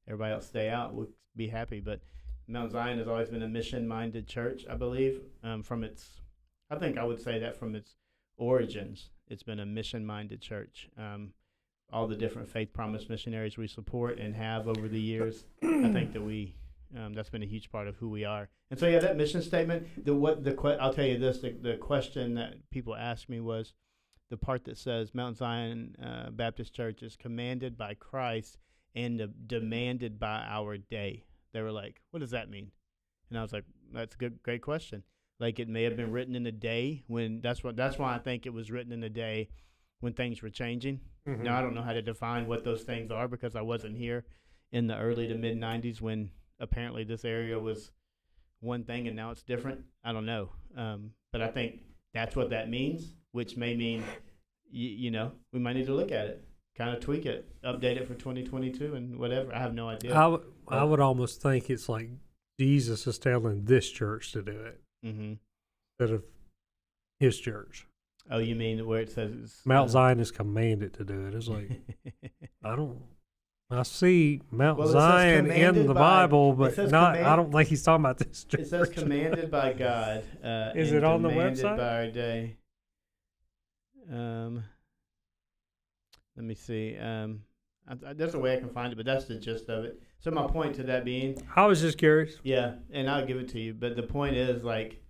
everybody 0.09 0.33
else 0.33 0.46
stay 0.46 0.70
out. 0.70 0.94
We'll 0.94 1.09
be 1.35 1.48
happy. 1.48 1.81
But 1.81 2.00
Mount 2.48 2.72
Zion 2.72 2.98
has 2.98 3.09
always 3.09 3.29
been 3.29 3.42
a 3.42 3.48
mission-minded 3.48 4.26
church, 4.29 4.64
I 4.70 4.76
believe, 4.76 5.20
um, 5.42 5.62
from 5.62 5.85
its. 5.85 6.22
I 6.70 6.76
think 6.79 6.96
I 6.96 7.05
would 7.05 7.20
say 7.20 7.38
that 7.40 7.57
from 7.57 7.74
its 7.74 7.96
origins, 8.37 9.11
it's 9.29 9.42
been 9.42 9.61
a 9.61 9.66
mission-minded 9.66 10.40
church. 10.40 10.88
Um, 10.99 11.33
all 11.92 12.07
the 12.07 12.16
different 12.16 12.49
faith 12.49 12.72
promise 12.72 13.09
missionaries 13.09 13.57
we 13.57 13.68
support 13.68 14.18
and 14.18 14.35
have 14.35 14.66
over 14.66 14.88
the 14.88 15.01
years, 15.01 15.44
I 15.62 15.92
think 15.92 16.12
that 16.12 16.22
we 16.22 16.57
um, 16.96 17.14
that's 17.14 17.31
been 17.31 17.42
a 17.42 17.46
huge 17.46 17.70
part 17.70 17.88
of 17.88 17.96
who 17.96 18.09
we 18.09 18.25
are. 18.25 18.49
And 18.70 18.79
so 18.79 18.87
yeah, 18.87 19.01
that 19.01 19.16
mission 19.16 19.42
statement. 19.42 20.05
The 20.05 20.14
what 20.14 20.44
the 20.44 20.53
que- 20.53 20.79
I'll 20.81 20.94
tell 20.94 21.05
you 21.05 21.18
this: 21.18 21.40
the, 21.40 21.51
the 21.51 21.77
question 21.77 22.35
that 22.35 22.70
people 22.70 22.94
asked 22.94 23.29
me 23.29 23.40
was 23.40 23.75
the 24.31 24.37
part 24.37 24.64
that 24.64 24.79
says 24.79 25.14
Mount 25.14 25.37
Zion 25.37 25.94
uh, 26.03 26.31
Baptist 26.31 26.75
Church 26.75 27.03
is 27.03 27.16
commanded 27.16 27.77
by 27.77 27.94
Christ 27.94 28.59
and 28.94 29.20
uh, 29.20 29.27
demanded 29.46 30.18
by 30.18 30.44
our 30.49 30.77
day. 30.77 31.25
They 31.53 31.62
were 31.62 31.72
like, 31.72 32.01
"What 32.11 32.20
does 32.20 32.31
that 32.31 32.51
mean?" 32.51 32.70
And 33.31 33.38
I 33.38 33.42
was 33.42 33.53
like, 33.53 33.64
"That's 33.92 34.14
a 34.14 34.18
good, 34.18 34.42
great 34.42 34.62
question." 34.62 35.03
Like 35.38 35.59
it 35.59 35.68
may 35.68 35.83
have 35.83 35.96
been 35.96 36.12
written 36.12 36.35
in 36.35 36.46
a 36.46 36.53
day 36.53 37.05
when 37.09 37.40
that's 37.42 37.62
what 37.62 37.77
that's 37.77 37.99
why 37.99 38.14
I 38.14 38.18
think 38.18 38.46
it 38.46 38.53
was 38.55 38.70
written 38.70 38.92
in 38.92 39.03
a 39.05 39.11
day 39.11 39.49
when 40.01 40.12
things 40.14 40.40
were 40.42 40.51
changing. 40.51 41.01
Mhm. 41.27 41.40
Now 41.42 41.59
I 41.59 41.62
don't 41.62 41.75
know 41.75 41.83
how 41.83 41.92
to 41.92 42.03
define 42.03 42.46
what 42.46 42.64
those 42.64 42.83
things 42.85 43.11
are 43.11 43.29
because 43.29 43.55
I 43.57 43.62
wasn't 43.62 43.96
here 43.99 44.25
in 44.72 44.87
the 44.87 44.96
early 44.96 45.27
to 45.29 45.35
mid 45.35 45.59
'90s 45.59 46.01
when 46.01 46.31
apparently 46.59 47.05
this 47.05 47.25
area 47.25 47.59
was 47.59 47.90
one 48.61 48.85
thing 48.85 49.07
and 49.07 49.14
now 49.16 49.31
it's 49.31 49.42
different. 49.42 49.85
I 50.03 50.12
don't 50.12 50.25
know, 50.27 50.51
um, 50.77 51.12
but 51.33 51.42
I 51.42 51.49
think 51.49 51.81
that's 52.14 52.35
what 52.35 52.51
that 52.51 52.70
means, 52.70 53.14
which 53.33 53.57
may 53.59 53.77
mean 53.77 54.01
y- 54.01 54.09
you 54.72 55.11
know 55.11 55.33
we 55.53 55.61
might 55.61 55.75
need 55.75 55.87
to 55.87 55.94
look 55.94 56.12
at 56.12 56.27
it, 56.29 56.49
kind 56.77 56.94
of 56.96 57.01
tweak 57.01 57.27
it, 57.27 57.61
update 57.62 57.96
it 57.96 58.07
for 58.09 58.14
2022 58.14 58.94
and 58.94 59.18
whatever. 59.18 59.55
I 59.55 59.59
have 59.59 59.75
no 59.75 59.88
idea. 59.88 60.12
I, 60.14 60.22
w- 60.31 60.53
I 60.68 60.83
would 60.83 61.01
almost 61.01 61.42
think 61.42 61.68
it's 61.68 61.88
like 61.90 62.09
Jesus 62.59 63.07
is 63.07 63.18
telling 63.18 63.64
this 63.66 63.90
church 63.90 64.33
to 64.33 64.42
do 64.42 64.53
it 64.53 64.81
hmm 65.12 65.33
instead 65.99 66.14
of 66.14 66.25
his 67.19 67.38
church. 67.38 67.87
Oh, 68.31 68.38
you 68.38 68.55
mean 68.57 68.87
where 68.87 69.01
it 69.01 69.11
says 69.11 69.33
it's, 69.42 69.64
Mount 69.66 69.88
uh, 69.88 69.92
Zion 69.92 70.21
is 70.21 70.31
commanded 70.31 70.95
to 70.95 71.05
do 71.05 71.27
it. 71.27 71.35
It's 71.35 71.49
like 71.49 71.71
I 72.64 72.77
don't. 72.77 73.01
I 73.71 73.83
see 73.83 74.42
Mount 74.51 74.79
Well, 74.79 74.88
Zion 74.88 75.51
in 75.51 75.87
the 75.87 75.95
by- 75.95 76.27
Bible, 76.27 76.53
but 76.53 76.75
says 76.75 76.90
not. 76.92 77.16
I 77.16 77.35
don't 77.35 77.51
think 77.51 77.69
he's 77.69 77.83
talking 77.83 78.05
about 78.05 78.19
this 78.19 78.45
church. 78.45 78.61
It 78.61 78.69
says 78.69 78.88
commanded 78.90 79.51
by 79.51 79.73
God. 79.79 80.23
Uh, 80.42 80.71
Is 80.77 80.92
it 80.92 81.03
on 81.03 81.23
the 81.23 81.29
demanded 81.31 81.64
website? 81.64 81.77
By 81.77 81.95
our 81.97 82.07
day. 82.09 82.57
Um, 84.12 84.62
let 86.37 86.45
me 86.45 86.55
see. 86.55 86.97
Um, 86.97 87.40
I, 87.88 88.11
I, 88.11 88.12
there's 88.12 88.35
a 88.35 88.38
way 88.38 88.57
I 88.57 88.61
can 88.61 88.69
find 88.69 88.92
it, 88.92 88.97
but 88.97 89.07
that's 89.07 89.25
the 89.25 89.37
gist 89.37 89.69
of 89.69 89.85
it. 89.85 90.01
So 90.27 90.33
my 90.33 90.49
point 90.49 90.75
to 90.75 90.83
that 90.83 91.05
being, 91.05 91.41
I 91.55 91.67
was 91.67 91.81
just 91.81 91.99
curious. 91.99 92.35
yeah, 92.43 92.75
and 92.91 93.09
I'll 93.09 93.25
give 93.25 93.37
it 93.37 93.49
to 93.51 93.61
you. 93.61 93.73
But 93.73 93.95
the 93.95 94.03
point 94.03 94.35
is, 94.35 94.65
like, 94.65 95.01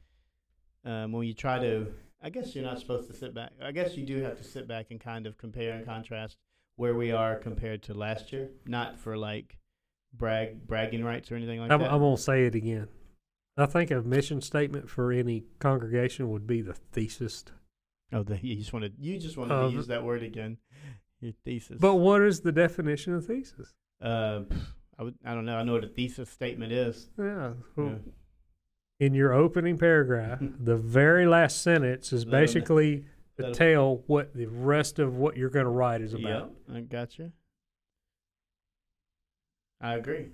um, 0.85 1.11
when 1.13 1.27
you 1.27 1.33
try 1.33 1.59
to, 1.59 1.87
I 2.23 2.29
guess 2.29 2.55
you're 2.55 2.63
not 2.63 2.79
supposed 2.79 3.09
to 3.09 3.17
sit 3.17 3.33
back. 3.33 3.53
I 3.63 3.73
guess 3.73 3.97
you 3.97 4.05
do 4.05 4.23
have 4.23 4.37
to 4.37 4.45
sit 4.45 4.69
back 4.69 4.89
and 4.91 5.01
kind 5.01 5.27
of 5.27 5.39
compare 5.39 5.73
and 5.73 5.87
contrast 5.87 6.37
where 6.77 6.95
we 6.95 7.13
are 7.13 7.35
compared 7.37 7.83
to 7.85 7.95
last 7.95 8.31
year. 8.31 8.51
Not 8.67 8.99
for 8.99 9.17
like 9.17 9.57
brag 10.13 10.67
bragging 10.67 11.03
rights 11.03 11.33
or 11.33 11.37
anything 11.37 11.61
like 11.61 11.71
I'm, 11.71 11.81
that. 11.81 11.91
I'm 11.91 12.01
gonna 12.01 12.19
say 12.19 12.45
it 12.45 12.55
again. 12.55 12.89
I 13.57 13.65
think 13.65 13.91
a 13.91 14.03
mission 14.03 14.43
statement 14.43 14.91
for 14.91 15.13
any 15.13 15.45
congregation 15.61 16.29
would 16.29 16.47
be 16.47 16.61
the 16.61 16.75
thesis. 16.75 17.43
Oh, 18.13 18.23
the, 18.23 18.39
you 18.43 18.57
just 18.57 18.75
wanted 18.75 18.93
you 18.99 19.19
just 19.19 19.39
wanted 19.39 19.55
Uh, 19.55 19.69
to 19.69 19.73
use 19.73 19.87
that 19.87 20.05
word 20.05 20.23
again. 20.23 20.59
Your 21.23 21.33
thesis. 21.43 21.79
But 21.81 21.95
what 21.95 22.21
is 22.21 22.43
the 22.43 22.53
definition 22.53 23.15
of 23.15 23.25
thesis? 23.25 23.73
uh, 24.03 24.41
pff, 24.41 24.67
I 24.99 25.03
would 25.03 25.15
I 25.25 25.35
don't 25.35 25.45
know. 25.45 25.57
I 25.57 25.63
know 25.63 25.73
what 25.75 25.85
a 25.85 25.89
thesis 25.89 26.31
statement 26.31 26.73
is. 26.73 27.09
Yeah. 27.19 27.53
Yeah. 27.77 27.95
In 28.99 29.13
your 29.15 29.33
opening 29.35 29.77
paragraph, 29.77 30.39
the 30.61 30.77
very 30.77 31.27
last 31.27 31.61
sentence 31.63 32.13
is 32.13 32.25
Let 32.25 32.33
basically 32.41 33.05
to 33.39 33.53
tell 33.53 34.03
what 34.07 34.35
the 34.35 34.47
rest 34.47 34.99
of 34.99 35.17
what 35.17 35.37
you're 35.37 35.51
going 35.51 35.67
to 35.67 35.71
write 35.71 36.01
is 36.01 36.15
about. 36.15 36.51
Yep, 36.69 36.77
I 36.77 36.81
got 36.81 37.19
you. 37.19 37.33
I 39.81 39.95
agree. 39.95 40.29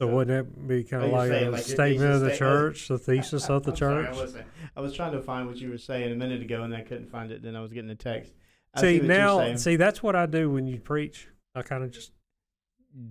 So, 0.00 0.08
So- 0.08 0.14
wouldn't 0.14 0.48
that 0.56 0.66
be 0.66 0.82
kind 0.82 1.04
Oh, 1.04 1.06
of 1.06 1.12
like 1.12 1.28
saying 1.30 1.46
a 1.46 1.50
like 1.52 1.62
statement 1.62 2.10
of 2.14 2.20
the 2.22 2.34
sta- 2.34 2.44
oh, 2.44 2.48
church, 2.48 2.88
the 2.88 2.98
thesis 3.06 3.48
of 3.48 3.62
the 3.62 3.70
I'm 3.70 3.76
sorry, 3.76 4.04
church? 4.06 4.14
I, 4.16 4.20
wasn't, 4.20 4.46
I 4.76 4.80
was 4.80 4.92
trying 4.94 5.12
to 5.12 5.22
find 5.22 5.46
what 5.46 5.56
you 5.58 5.70
were 5.70 5.78
saying 5.78 6.10
a 6.10 6.16
minute 6.16 6.42
ago, 6.42 6.64
and 6.64 6.74
I 6.74 6.80
couldn't 6.80 7.10
find 7.10 7.30
it. 7.30 7.42
Then 7.42 7.54
I 7.54 7.60
was 7.60 7.72
getting 7.72 7.90
a 7.90 7.94
text. 7.94 8.32
I 8.74 8.80
see, 8.80 8.96
you're 8.96 9.04
now, 9.04 9.54
see, 9.54 9.76
that's 9.76 10.02
what 10.02 10.16
I 10.16 10.26
do 10.26 10.50
when 10.50 10.66
you 10.66 10.80
preach. 10.80 11.28
I 11.54 11.62
kind 11.62 11.84
of 11.84 11.92
just 11.92 12.10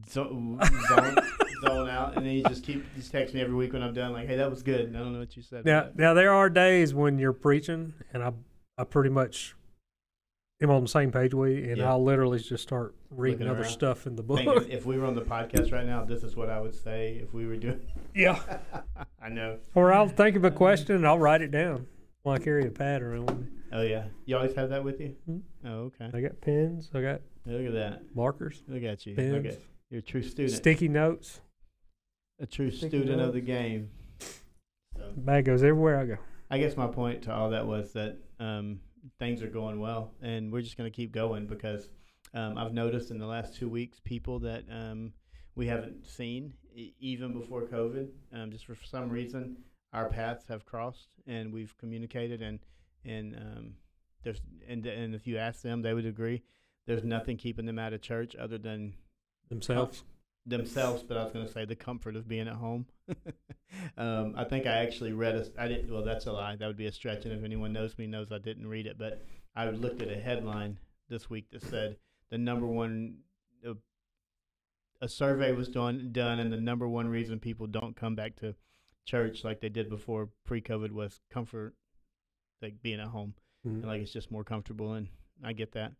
zone, 0.09 0.59
zone, 0.89 1.15
zone 1.65 1.89
out, 1.89 2.15
and 2.17 2.25
then 2.25 2.33
you 2.33 2.43
just 2.43 2.63
keep 2.63 2.83
just 2.95 3.11
text 3.11 3.33
me 3.33 3.41
every 3.41 3.55
week 3.55 3.73
when 3.73 3.83
I'm 3.83 3.93
done. 3.93 4.13
Like, 4.13 4.27
hey, 4.27 4.37
that 4.37 4.49
was 4.49 4.63
good. 4.63 4.95
I 4.95 4.99
don't 4.99 5.13
know 5.13 5.19
what 5.19 5.35
you 5.35 5.43
said. 5.43 5.65
now. 5.65 5.89
Now 5.95 6.13
there 6.13 6.33
are 6.33 6.49
days 6.49 6.93
when 6.93 7.19
you're 7.19 7.33
preaching, 7.33 7.93
and 8.13 8.23
I, 8.23 8.31
I 8.77 8.83
pretty 8.85 9.09
much, 9.09 9.55
am 10.61 10.69
on 10.69 10.83
the 10.83 10.87
same 10.89 11.11
page 11.11 11.33
with 11.33 11.51
you, 11.51 11.69
and 11.69 11.77
Yeah. 11.77 11.89
I'll 11.89 12.03
literally 12.03 12.39
just 12.39 12.63
start 12.63 12.95
reading 13.09 13.39
Looking 13.39 13.51
other 13.51 13.61
around. 13.63 13.71
stuff 13.71 14.07
in 14.07 14.15
the 14.15 14.23
book. 14.23 14.37
Think 14.39 14.69
if, 14.69 14.85
we 14.85 14.97
were 14.97 15.05
on 15.05 15.13
the 15.15 15.21
podcast 15.21 15.71
right 15.71 15.85
now, 15.85 16.03
this 16.05 16.23
is 16.23 16.35
what 16.35 16.49
I 16.49 16.59
would 16.59 16.73
say 16.73 17.19
if 17.21 17.33
we 17.33 17.45
were 17.45 17.57
doing. 17.57 17.81
yeah. 18.15 18.39
I 19.21 19.29
know. 19.29 19.59
Or 19.75 19.91
I'll 19.93 20.07
think 20.07 20.35
of 20.35 20.43
a 20.45 20.51
question 20.51 20.95
and 20.95 21.05
I'll 21.07 21.19
write 21.19 21.41
it 21.41 21.51
down 21.51 21.85
while 22.23 22.35
I 22.35 22.39
carry 22.39 22.65
a 22.65 22.71
pad 22.71 23.01
around 23.01 23.25
with 23.27 23.39
me. 23.39 23.47
Oh 23.73 23.81
yeah, 23.81 24.05
you 24.25 24.35
always 24.37 24.55
have 24.55 24.69
that 24.69 24.83
with 24.83 24.99
you. 25.01 25.15
Mhm. 25.29 25.41
Oh 25.65 25.91
okay. 25.91 26.09
I 26.13 26.21
got 26.21 26.39
pens. 26.41 26.89
I 26.93 27.01
got 27.01 27.21
Look 27.45 27.65
at 27.67 27.73
that. 27.73 28.01
markers, 28.15 28.63
Look 28.67 28.83
at 28.83 29.05
you. 29.05 29.15
pens, 29.15 29.33
Look 29.33 29.45
at 29.53 29.59
you're 29.93 29.99
a 29.99 30.01
true 30.01 30.23
student. 30.23 30.55
sticky 30.55 30.87
notes. 30.87 31.39
a 32.39 32.47
true 32.47 32.71
sticky 32.71 32.97
student 32.97 33.21
of 33.21 33.31
the 33.31 33.41
game. 33.41 33.91
So. 34.97 35.03
Bag 35.15 35.45
goes 35.45 35.61
everywhere 35.61 35.99
I 35.99 36.05
go. 36.05 36.17
I 36.49 36.57
guess 36.57 36.75
my 36.75 36.87
point 36.87 37.21
to 37.23 37.31
all 37.31 37.51
that 37.51 37.67
was 37.67 37.93
that 37.93 38.17
um, 38.39 38.79
things 39.19 39.43
are 39.43 39.47
going 39.47 39.79
well, 39.79 40.11
and 40.19 40.51
we're 40.51 40.63
just 40.63 40.77
going 40.77 40.91
to 40.91 40.95
keep 40.95 41.11
going 41.11 41.45
because 41.45 41.89
um, 42.33 42.57
I've 42.57 42.73
noticed 42.73 43.11
in 43.11 43.19
the 43.19 43.27
last 43.27 43.55
two 43.55 43.69
weeks 43.69 43.99
people 44.03 44.39
that 44.39 44.63
um, 44.71 45.13
we 45.53 45.67
haven't 45.67 46.07
seen 46.07 46.55
e- 46.73 46.93
even 46.99 47.31
before 47.31 47.61
COVID. 47.61 48.07
Um, 48.33 48.49
just 48.49 48.65
for 48.65 48.75
some 48.83 49.11
reason, 49.11 49.57
our 49.93 50.09
paths 50.09 50.47
have 50.47 50.65
crossed, 50.65 51.09
and 51.27 51.53
we've 51.53 51.77
communicated, 51.77 52.41
and 52.41 52.57
and 53.05 53.35
um, 53.35 53.73
there's 54.23 54.41
and 54.67 54.83
and 54.87 55.13
if 55.13 55.27
you 55.27 55.37
ask 55.37 55.61
them, 55.61 55.83
they 55.83 55.93
would 55.93 56.07
agree. 56.07 56.41
There's 56.87 57.03
nothing 57.03 57.37
keeping 57.37 57.67
them 57.67 57.77
out 57.77 57.93
of 57.93 58.01
church 58.01 58.35
other 58.35 58.57
than 58.57 58.95
Themselves. 59.49 60.03
themselves, 60.45 61.03
but 61.03 61.17
I 61.17 61.23
was 61.23 61.31
going 61.33 61.45
to 61.45 61.51
say 61.51 61.65
the 61.65 61.75
comfort 61.75 62.15
of 62.15 62.27
being 62.27 62.47
at 62.47 62.55
home. 62.55 62.85
um, 63.97 64.33
I 64.35 64.43
think 64.43 64.65
I 64.65 64.77
actually 64.83 65.13
read 65.13 65.35
a. 65.35 65.45
I 65.57 65.67
didn't. 65.67 65.91
Well, 65.91 66.03
that's 66.03 66.25
a 66.25 66.31
lie. 66.31 66.55
That 66.55 66.67
would 66.67 66.77
be 66.77 66.87
a 66.87 66.91
stretch. 66.91 67.25
And 67.25 67.33
if 67.33 67.43
anyone 67.43 67.71
knows 67.73 67.97
me, 67.97 68.07
knows 68.07 68.31
I 68.31 68.39
didn't 68.39 68.67
read 68.67 68.87
it. 68.87 68.97
But 68.97 69.23
I 69.55 69.69
looked 69.69 70.01
at 70.01 70.09
a 70.11 70.15
headline 70.19 70.77
this 71.09 71.29
week 71.29 71.45
that 71.51 71.63
said 71.63 71.97
the 72.29 72.37
number 72.37 72.65
one. 72.67 73.17
Uh, 73.67 73.73
a 75.01 75.07
survey 75.09 75.51
was 75.51 75.67
done 75.69 76.09
done, 76.11 76.39
and 76.39 76.51
the 76.51 76.59
number 76.61 76.87
one 76.87 77.07
reason 77.07 77.39
people 77.39 77.67
don't 77.67 77.95
come 77.95 78.15
back 78.15 78.35
to 78.37 78.55
church 79.05 79.43
like 79.43 79.59
they 79.59 79.67
did 79.69 79.89
before 79.89 80.29
pre-COVID 80.45 80.91
was 80.91 81.19
comfort, 81.29 81.75
like 82.61 82.81
being 82.81 83.01
at 83.01 83.07
home 83.07 83.33
Mhm. 83.67 83.73
and 83.75 83.85
like 83.85 84.01
it's 84.01 84.13
just 84.13 84.31
more 84.31 84.45
comfortable 84.45 84.93
and 84.93 85.09
I 85.43 85.51
get 85.51 85.73
that. 85.73 85.91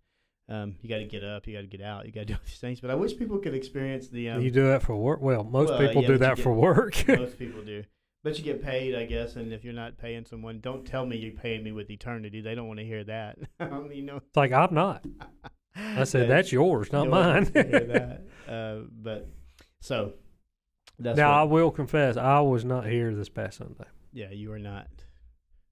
Um, 0.50 0.76
you 0.82 0.89
got 0.89 0.98
to 0.98 1.06
get 1.06 1.24
up, 1.24 1.48
you 1.48 1.54
got 1.54 1.62
to 1.62 1.68
get 1.68 1.82
out, 1.82 2.06
you 2.06 2.12
got 2.12 2.22
to 2.22 2.26
do 2.28 2.34
all 2.34 2.39
these 2.46 2.58
things. 2.60 2.82
But 2.82 2.91
I 2.91 2.96
wish 2.96 3.18
people 3.18 3.38
could 3.38 3.54
experience 3.54 4.10
the. 4.10 4.30
Um, 4.30 4.41
you 4.41 4.52
do 4.52 4.68
that 4.68 4.84
for 4.84 4.96
work. 4.96 5.22
Well, 5.22 5.44
most 5.44 5.70
well, 5.70 5.80
people 5.80 6.02
yeah, 6.02 6.08
do 6.10 6.18
that 6.20 6.36
get- 6.38 6.44
for 6.44 6.54
work. 6.54 7.08
most 7.08 7.39
people 7.39 7.62
do, 7.62 7.84
but 8.24 8.38
you 8.38 8.44
get 8.44 8.62
paid, 8.64 8.94
I 8.96 9.06
guess. 9.06 9.36
And 9.36 9.54
if 9.54 9.64
you're 9.64 9.74
not 9.74 9.98
paying 9.98 10.26
someone, 10.26 10.60
don't 10.60 10.86
tell 10.86 11.06
me 11.06 11.18
you're 11.18 11.32
paying 11.34 11.64
me 11.64 11.72
with 11.72 11.89
eternity. 11.89 12.41
They 12.41 12.56
don't 12.56 12.68
want 12.68 12.80
to 12.80 12.86
hear 12.86 13.04
that. 13.06 13.38
You 13.60 14.02
know. 14.04 14.18
it's 14.18 14.36
like 14.38 14.52
I'm 14.52 14.74
not. 14.74 15.06
I 15.76 16.04
said 16.04 16.28
Yeah, 16.28 16.36
that's 16.36 16.52
yours, 16.52 16.91
not 16.91 17.08
mine. 17.10 17.44
want 17.46 17.54
to 17.54 17.64
hear 17.64 17.80
that. 18.48 18.52
Uh, 18.52 18.86
but 18.91 19.28
so 19.80 20.14
that's 21.00 21.18
now 21.18 21.32
I 21.32 21.44
will 21.44 21.72
confess, 21.72 22.16
I 22.18 22.41
was 22.41 22.64
not 22.64 22.86
here 22.86 23.16
this 23.16 23.30
past 23.30 23.58
Sunday. 23.58 23.86
yeah, 24.12 24.30
you 24.30 24.50
were 24.50 24.60
not. 24.60 24.88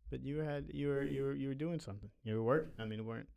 But 0.10 0.24
you 0.26 0.40
had 0.40 0.66
you 0.74 0.88
were 0.88 1.04
you 1.04 1.24
were 1.24 1.34
you 1.34 1.48
were 1.50 1.54
doing 1.54 1.80
something. 1.80 2.10
You 2.24 2.36
were 2.36 2.44
working. 2.44 2.72
I 2.80 2.86
mean, 2.86 3.06
weren't 3.06 3.28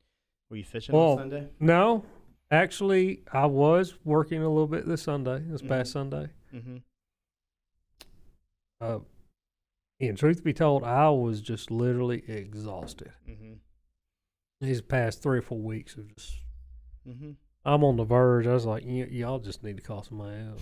were 0.50 0.56
you 0.56 0.64
fishing 0.64 0.94
Well, 0.94 1.12
on 1.12 1.18
Sunday? 1.18 1.48
No, 1.60 2.04
actually, 2.50 3.22
I 3.32 3.46
was 3.46 3.94
working 4.04 4.42
a 4.42 4.48
little 4.48 4.66
bit 4.66 4.86
this 4.86 5.02
Sunday, 5.02 5.40
this 5.40 5.62
past 5.62 5.90
Mhm. 5.90 5.92
Sunday. 5.92 6.28
Mm-hmm. 6.54 6.76
Uh, 8.80 8.98
and 10.00 10.18
truth 10.18 10.42
be 10.44 10.52
told, 10.52 10.84
I 10.84 11.08
was 11.10 11.40
just 11.40 11.70
literally 11.70 12.22
exhausted. 12.28 13.12
Mm-hmm. 13.28 13.54
These 14.60 14.82
past 14.82 15.22
three 15.22 15.38
or 15.38 15.42
four 15.42 15.58
weeks 15.60 15.96
of 15.96 16.14
just, 16.14 16.40
Mm-hmm. 17.08 17.32
I'm 17.66 17.84
on 17.84 17.96
the 17.96 18.04
verge. 18.04 18.46
I 18.46 18.52
was 18.54 18.64
like, 18.66 18.82
y- 18.86 19.08
y'all 19.10 19.38
just 19.38 19.62
need 19.62 19.76
to 19.76 19.82
call 19.82 20.02
somebody 20.02 20.36
out. 20.40 20.58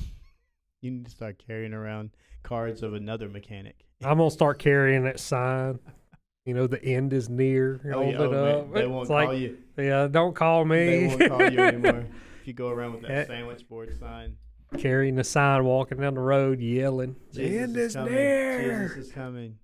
You 0.80 0.90
need 0.90 1.04
to 1.04 1.10
start 1.10 1.40
carrying 1.44 1.72
around 1.72 2.10
cards 2.42 2.82
of 2.82 2.94
another 2.94 3.28
mechanic. 3.28 3.84
I'm 4.04 4.18
gonna 4.18 4.30
start 4.30 4.58
carrying 4.58 5.04
that 5.04 5.20
sign. 5.20 5.78
You 6.44 6.54
know, 6.54 6.66
the 6.66 6.82
end 6.84 7.12
is 7.12 7.28
near. 7.28 7.80
Oh, 7.94 8.02
yeah, 8.10 8.16
oh, 8.18 8.30
man, 8.30 8.54
up. 8.54 8.74
They 8.74 8.86
won't 8.86 9.08
like, 9.08 9.26
call 9.28 9.34
you. 9.36 9.58
yeah, 9.78 10.08
don't 10.08 10.34
call 10.34 10.64
me. 10.64 10.76
They 10.86 11.06
won't 11.06 11.28
call 11.30 11.50
you 11.50 11.58
anymore. 11.60 12.06
If 12.40 12.48
you 12.48 12.52
go 12.52 12.68
around 12.68 12.94
with 12.94 13.04
Eh. 13.04 13.14
that 13.14 13.26
sandwich 13.28 13.68
board 13.68 13.96
sign, 13.98 14.36
Carrying 14.78 15.16
the 15.16 15.24
sign, 15.24 15.64
walking 15.64 15.98
down 15.98 16.14
the 16.14 16.20
road, 16.20 16.58
yelling, 16.58 17.14
"The 17.32 17.40
Jesus 17.42 17.62
end 17.62 17.76
is 17.76 17.94
is 17.96 18.04
near." 18.10 18.82
Jesus 18.88 19.06
is 19.08 19.12
coming. 19.12 19.58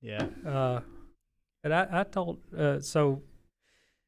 Yeah. 0.00 0.26
Uh, 0.46 0.80
and 1.64 1.74
I, 1.74 1.88
I 1.90 2.02
told, 2.04 2.38
uh, 2.56 2.78
so, 2.80 3.22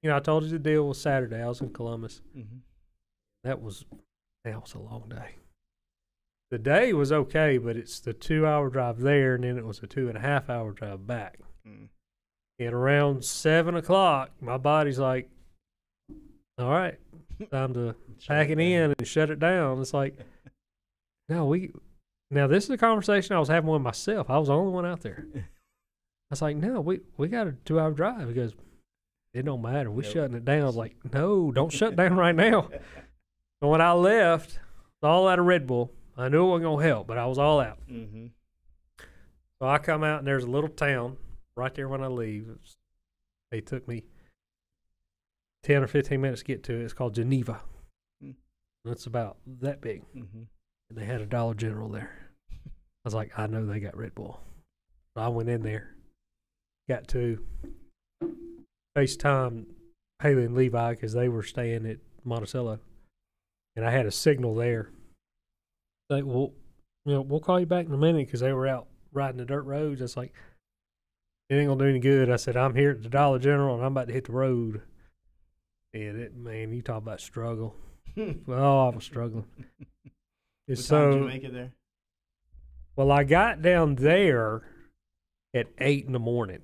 you 0.01 0.11
know, 0.11 0.17
I 0.17 0.21
told 0.21 0.45
you 0.45 0.51
the 0.51 0.59
deal 0.61 0.87
was 0.89 1.01
Saturday. 1.01 1.43
I 1.43 1.49
was 1.49 1.61
in 1.61 1.71
Columbus. 1.71 2.23
Mm-hmm. 2.37 2.59
That 3.43 3.61
was, 3.61 3.85
that 4.45 4.61
was 4.61 4.75
a 4.75 4.79
long 4.79 5.09
day. 5.09 5.37
The 6.53 6.59
day 6.59 6.93
was 6.93 7.11
okay, 7.11 7.59
but 7.59 7.77
it's 7.77 7.99
the 7.99 8.13
two 8.13 8.47
hour 8.47 8.71
drive 8.71 9.01
there, 9.01 9.35
and 9.35 9.43
then 9.43 9.59
it 9.59 9.65
was 9.67 9.81
a 9.83 9.89
two 9.89 10.09
and 10.09 10.17
a 10.17 10.21
half 10.21 10.49
hour 10.49 10.71
drive 10.73 11.05
back. 11.07 11.39
Mm. 11.67 11.89
And 12.59 12.73
around 12.73 13.25
seven 13.25 13.75
o'clock, 13.77 14.31
my 14.41 14.57
body's 14.57 14.99
like, 14.99 15.29
all 16.59 16.71
right, 16.71 16.99
time 17.51 17.75
to 17.75 17.95
pack 18.29 18.49
it 18.49 18.61
in 18.61 18.95
and 18.97 19.07
shut 19.07 19.31
it 19.31 19.41
down. 19.41 19.81
It's 19.81 19.93
like, 19.95 20.17
no, 21.29 21.47
we, 21.47 21.73
now 22.31 22.47
this 22.47 22.65
is 22.65 22.71
a 22.71 22.79
conversation 22.79 23.35
I 23.35 23.41
was 23.41 23.49
having 23.49 23.71
with 23.71 23.83
myself. 23.83 24.31
I 24.31 24.39
was 24.39 24.49
the 24.49 24.55
only 24.55 24.73
one 24.73 24.87
out 24.87 25.01
there. 25.01 25.27
I 25.35 25.41
was 26.31 26.43
like, 26.43 26.57
no, 26.57 26.81
we, 26.81 27.01
we 27.17 27.29
got 27.29 27.49
a 27.49 27.53
two 27.65 27.81
hour 27.81 27.91
drive. 27.91 28.29
He 28.29 28.35
goes, 28.35 28.55
it 29.33 29.45
don't 29.45 29.63
matter. 29.63 29.91
We're 29.91 30.03
Nope. 30.03 30.13
shutting 30.13 30.37
it 30.37 30.45
down. 30.45 30.63
I 30.63 30.67
was 30.67 30.77
like, 30.77 30.95
no, 31.13 31.51
don't 31.51 31.73
shut 31.73 31.97
down 31.97 32.15
right 32.17 32.35
now. 32.37 32.71
And 33.61 33.71
when 33.71 33.81
I 33.81 33.93
left, 33.93 34.51
it's 34.51 35.03
all 35.03 35.27
out 35.27 35.41
of 35.41 35.47
Red 35.47 35.67
Bull. 35.67 35.91
I 36.17 36.29
knew 36.29 36.45
it 36.47 36.51
wasn't 36.51 36.65
going 36.65 36.79
to 36.83 36.87
help, 36.89 37.07
but 37.09 37.19
I 37.19 37.27
was 37.27 37.39
all 37.39 37.59
out. 37.61 37.79
Mm-hmm. 37.91 38.27
So 39.61 39.69
I 39.69 39.79
come 39.79 40.05
out 40.05 40.19
and 40.21 40.27
there's 40.29 40.45
a 40.45 40.51
little 40.51 40.69
town 40.71 41.17
right 41.57 41.75
there 41.75 41.89
when 41.89 42.03
I 42.03 42.09
leave. 42.09 42.49
They 43.51 43.61
took 43.61 43.87
me 43.87 44.05
10 45.65 45.83
or 45.83 45.87
15 45.87 46.21
minutes 46.21 46.41
to 46.41 46.47
get 46.47 46.63
to 46.65 46.75
it. 46.75 46.85
It's 46.85 46.93
called 46.93 47.15
Geneva. 47.15 47.61
Hmm. 48.23 48.33
It's 48.85 49.07
about 49.07 49.39
that 49.61 49.81
big. 49.81 50.03
Mm-hmm. 50.15 50.43
And 50.91 50.99
they 50.99 51.05
had 51.05 51.21
a 51.21 51.27
Dollar 51.27 51.55
General 51.55 51.89
there. 51.89 52.11
I 52.51 53.07
was 53.07 53.15
like, 53.15 53.39
I 53.39 53.47
know 53.47 53.65
they 53.67 53.81
got 53.81 53.97
Red 53.97 54.15
Bull. 54.15 54.41
So 55.17 55.23
I 55.23 55.29
went 55.29 55.49
in 55.49 55.63
there, 55.63 55.95
got 56.89 57.07
to 57.09 57.39
FaceTime 58.97 59.67
Haley 60.23 60.45
and 60.45 60.55
Levi 60.55 60.91
because 60.91 61.13
they 61.13 61.29
were 61.29 61.43
staying 61.43 61.87
at 61.87 61.99
Monticello. 62.25 62.81
And 63.77 63.85
I 63.85 63.91
had 63.91 64.07
a 64.07 64.11
signal 64.11 64.55
there. 64.55 64.91
Like, 66.09 66.25
well, 66.25 66.53
you 67.05 67.15
know, 67.15 67.21
we'll 67.21 67.41
call 67.41 67.61
you 67.61 67.67
back 67.67 67.87
in 67.87 67.93
a 67.93 67.99
minute 67.99 68.27
because 68.27 68.41
they 68.41 68.53
were 68.53 68.67
out 68.67 68.87
riding 69.13 69.39
the 69.39 69.45
dirt 69.45 69.63
roads. 69.63 70.01
It's 70.01 70.17
like, 70.17 70.33
it 71.55 71.59
ain't 71.61 71.69
gonna 71.69 71.83
do 71.85 71.89
any 71.91 72.01
good. 72.01 72.31
I 72.31 72.37
said, 72.37 72.57
I'm 72.57 72.75
here 72.75 72.91
at 72.91 73.03
the 73.03 73.09
Dollar 73.09 73.39
General 73.39 73.77
and 73.77 73.85
I'm 73.85 73.93
about 73.93 74.09
to 74.09 74.15
hit 74.15 74.25
the 74.27 74.33
road. 74.33 74.83
And 75.93 76.21
it, 76.21 76.35
man, 76.37 76.73
you 76.73 76.83
talk 76.83 76.99
about 76.99 77.21
struggle. 77.21 77.77
Oh, 78.49 78.89
I 78.89 78.95
was 78.95 79.05
struggling. 79.05 79.47
What 80.67 80.79
It's 80.79 80.89
time 80.89 81.11
did 81.11 81.15
so 81.15 81.19
you 81.21 81.27
make 81.29 81.45
it 81.45 81.53
there? 81.53 81.73
well, 82.97 83.11
I 83.11 83.25
got 83.25 83.61
down 83.61 83.97
there 83.97 84.63
at 85.53 85.67
eight 85.79 86.07
in 86.07 86.13
the 86.13 86.19
morning, 86.19 86.63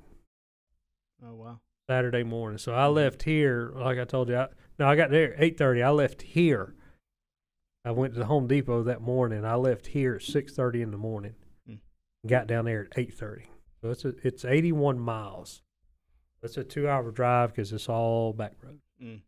Oh 1.23 1.35
wow. 1.35 1.61
Saturday 1.89 2.23
morning. 2.23 2.57
So 2.59 2.73
I 2.73 2.87
left 2.87 3.25
here, 3.25 3.73
like 3.75 3.99
I 3.99 4.05
told 4.05 4.29
you. 4.31 4.37
I, 4.37 4.47
no, 4.79 4.87
I 4.87 4.97
got 4.97 5.11
there 5.11 5.35
at 5.35 5.43
eight 5.43 5.59
thirty. 5.59 5.83
I 5.83 5.91
left 5.91 6.23
here. 6.23 6.75
I 7.85 7.91
went 7.91 8.15
to 8.15 8.21
the 8.21 8.27
Home 8.27 8.47
Depot 8.47 8.85
that 8.85 9.03
morning. 9.03 9.45
I 9.45 9.57
left 9.57 9.89
here 9.89 10.15
at 10.15 10.23
six 10.23 10.55
thirty 10.55 10.81
in 10.83 10.93
the 10.93 10.97
morning. 10.97 11.35
Hmm. 11.67 11.75
Got 12.27 12.47
down 12.47 12.65
there 12.67 12.83
at 12.91 12.97
eight 12.99 13.13
thirty. 13.13 13.51
So 13.83 13.91
it's 13.91 14.05
a, 14.05 14.15
it's 14.23 14.45
eighty 14.45 14.73
one 14.73 14.99
miles. 14.99 15.63
It's 16.43 16.57
a 16.57 16.65
two 16.65 16.89
hour 16.89 17.11
drive 17.11 17.51
because 17.51 17.73
it's 17.73 17.89
all 17.89 18.33
back 18.33 18.55
road. 18.63 18.81
Mm. 19.03 19.21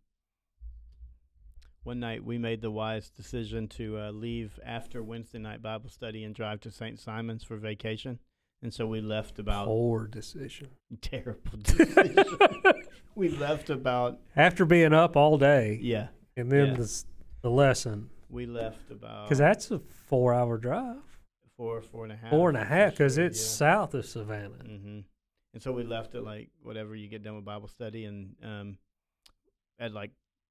One 1.84 2.00
night 2.00 2.24
we 2.24 2.38
made 2.38 2.62
the 2.62 2.70
wise 2.70 3.10
decision 3.10 3.66
to 3.68 3.98
uh, 3.98 4.10
leave 4.12 4.60
after 4.64 5.02
Wednesday 5.02 5.38
night 5.38 5.62
Bible 5.62 5.90
study 5.90 6.22
and 6.22 6.34
drive 6.34 6.60
to 6.60 6.70
St. 6.70 6.98
Simon's 7.00 7.42
for 7.42 7.56
vacation. 7.56 8.20
And 8.62 8.72
so 8.72 8.86
we 8.86 9.00
left 9.00 9.40
about 9.40 9.66
Poor 9.66 10.06
decision. 10.06 10.68
terrible 11.00 11.58
decision. 11.60 12.24
we 13.16 13.28
left 13.28 13.70
about 13.70 14.20
After 14.36 14.64
being 14.64 14.92
up 14.92 15.16
all 15.16 15.36
day, 15.36 15.80
yeah. 15.82 16.08
and 16.36 16.50
then 16.50 16.68
yeah. 16.68 16.74
the 16.74 17.04
the 17.42 17.50
lesson 17.50 18.10
We 18.30 18.46
left 18.46 18.90
about 18.90 19.24
because 19.24 19.38
that's 19.38 19.70
a 19.72 19.80
four 19.80 20.32
hour 20.32 20.58
drive. 20.58 21.11
Four 21.62 21.80
four 21.80 22.04
and 22.04 22.12
a 22.12 22.16
half. 22.16 22.30
Four 22.30 22.48
and 22.48 22.58
a 22.58 22.64
half 22.64 22.90
because 22.92 23.14
sure, 23.14 23.24
it's 23.24 23.40
yeah. 23.40 23.46
south 23.48 23.94
of 23.94 24.04
Savannah. 24.06 24.64
Mm-hmm. 24.64 25.00
And 25.54 25.62
so 25.62 25.70
we 25.72 25.84
left 25.84 26.14
at 26.14 26.24
like 26.24 26.50
whatever 26.62 26.96
you 26.96 27.08
get 27.08 27.22
done 27.22 27.36
with 27.36 27.44
Bible 27.44 27.68
study, 27.68 28.04
and 28.04 28.34
um, 28.42 28.78
at 29.78 29.92
like 29.92 30.10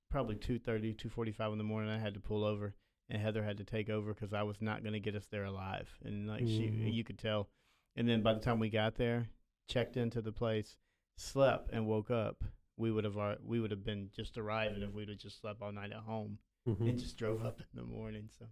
probably 0.09 0.35
2.30, 0.35 0.95
2.45 0.95 1.51
in 1.53 1.57
the 1.57 1.63
morning, 1.63 1.89
I 1.89 1.97
had 1.97 2.13
to 2.13 2.19
pull 2.19 2.43
over, 2.43 2.75
and 3.09 3.21
Heather 3.21 3.43
had 3.43 3.57
to 3.57 3.63
take 3.63 3.89
over 3.89 4.13
because 4.13 4.33
I 4.33 4.43
was 4.43 4.61
not 4.61 4.83
going 4.83 4.93
to 4.93 4.99
get 4.99 5.15
us 5.15 5.25
there 5.31 5.45
alive, 5.45 5.89
and 6.03 6.27
like 6.27 6.41
she, 6.41 6.69
Mhm. 6.69 6.93
you 6.93 7.03
could 7.03 7.17
tell. 7.17 7.49
And 7.95 8.07
then 8.07 8.21
by 8.21 8.33
the 8.33 8.39
time 8.39 8.59
we 8.59 8.69
got 8.69 8.95
there, 8.95 9.27
checked 9.67 9.97
into 9.97 10.21
the 10.21 10.31
place, 10.31 10.77
slept, 11.17 11.69
and 11.73 11.85
woke 11.87 12.09
up 12.11 12.43
we 12.77 12.89
would 12.91 13.03
have 13.03 13.17
our, 13.17 13.35
we 13.45 13.59
would 13.59 13.69
have 13.69 13.83
been 13.83 14.09
just 14.15 14.37
arriving 14.39 14.81
if 14.81 14.91
we'd 14.93 15.09
have 15.09 15.17
just 15.17 15.39
slept 15.39 15.61
all 15.61 15.71
night 15.71 15.91
at 15.91 15.99
home 15.99 16.39
Mhm. 16.67 16.89
and 16.89 16.97
just 16.97 17.15
drove 17.17 17.45
up 17.45 17.59
in 17.59 17.65
the 17.75 17.83
morning. 17.83 18.29
So 18.39 18.45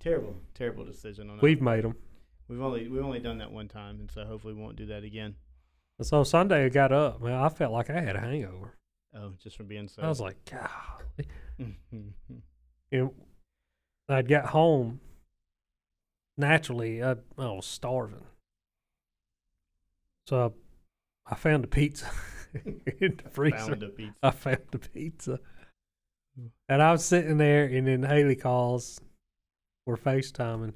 terrible, 0.00 0.36
terrible 0.54 0.84
decision 0.84 1.30
on 1.30 1.36
that. 1.36 1.42
We've 1.42 1.60
made 1.62 1.84
them. 1.84 1.96
we've 2.48 2.60
only 2.60 2.88
we've 2.88 3.04
only 3.04 3.20
done 3.20 3.38
that 3.38 3.50
one 3.52 3.68
time, 3.68 4.00
and 4.00 4.10
so 4.10 4.24
hopefully 4.24 4.54
we 4.54 4.62
won't 4.62 4.76
do 4.76 4.86
that 4.86 5.04
again. 5.04 5.34
So 6.02 6.24
Sunday 6.24 6.66
I 6.66 6.68
got 6.68 6.92
up, 6.92 7.22
man, 7.22 7.32
I 7.32 7.48
felt 7.48 7.72
like 7.72 7.88
I 7.90 8.00
had 8.00 8.16
a 8.16 8.20
hangover. 8.20 8.74
Oh, 9.14 9.32
just 9.42 9.56
from 9.56 9.66
being 9.66 9.88
so. 9.88 10.02
I 10.02 10.08
was 10.08 10.20
like, 10.20 10.36
God. 10.50 11.26
And 12.92 13.10
I'd 14.08 14.28
got 14.28 14.46
home. 14.46 15.00
Naturally, 16.36 17.02
I, 17.02 17.12
I 17.12 17.16
was 17.46 17.66
starving. 17.66 18.24
So 20.26 20.52
I, 21.26 21.32
I 21.32 21.34
found 21.34 21.64
a 21.64 21.68
pizza 21.68 22.10
in 22.64 22.80
the 23.22 23.28
freezer. 23.30 23.56
Found 23.56 23.82
a 23.82 23.88
pizza. 23.88 24.14
I 24.22 24.30
found 24.30 24.58
a 24.72 24.78
pizza. 24.78 25.40
And 26.68 26.82
I 26.82 26.92
was 26.92 27.04
sitting 27.04 27.38
there, 27.38 27.64
and 27.64 27.86
then 27.86 28.02
Haley 28.02 28.36
calls. 28.36 29.00
We're 29.86 29.96
FaceTiming. 29.96 30.74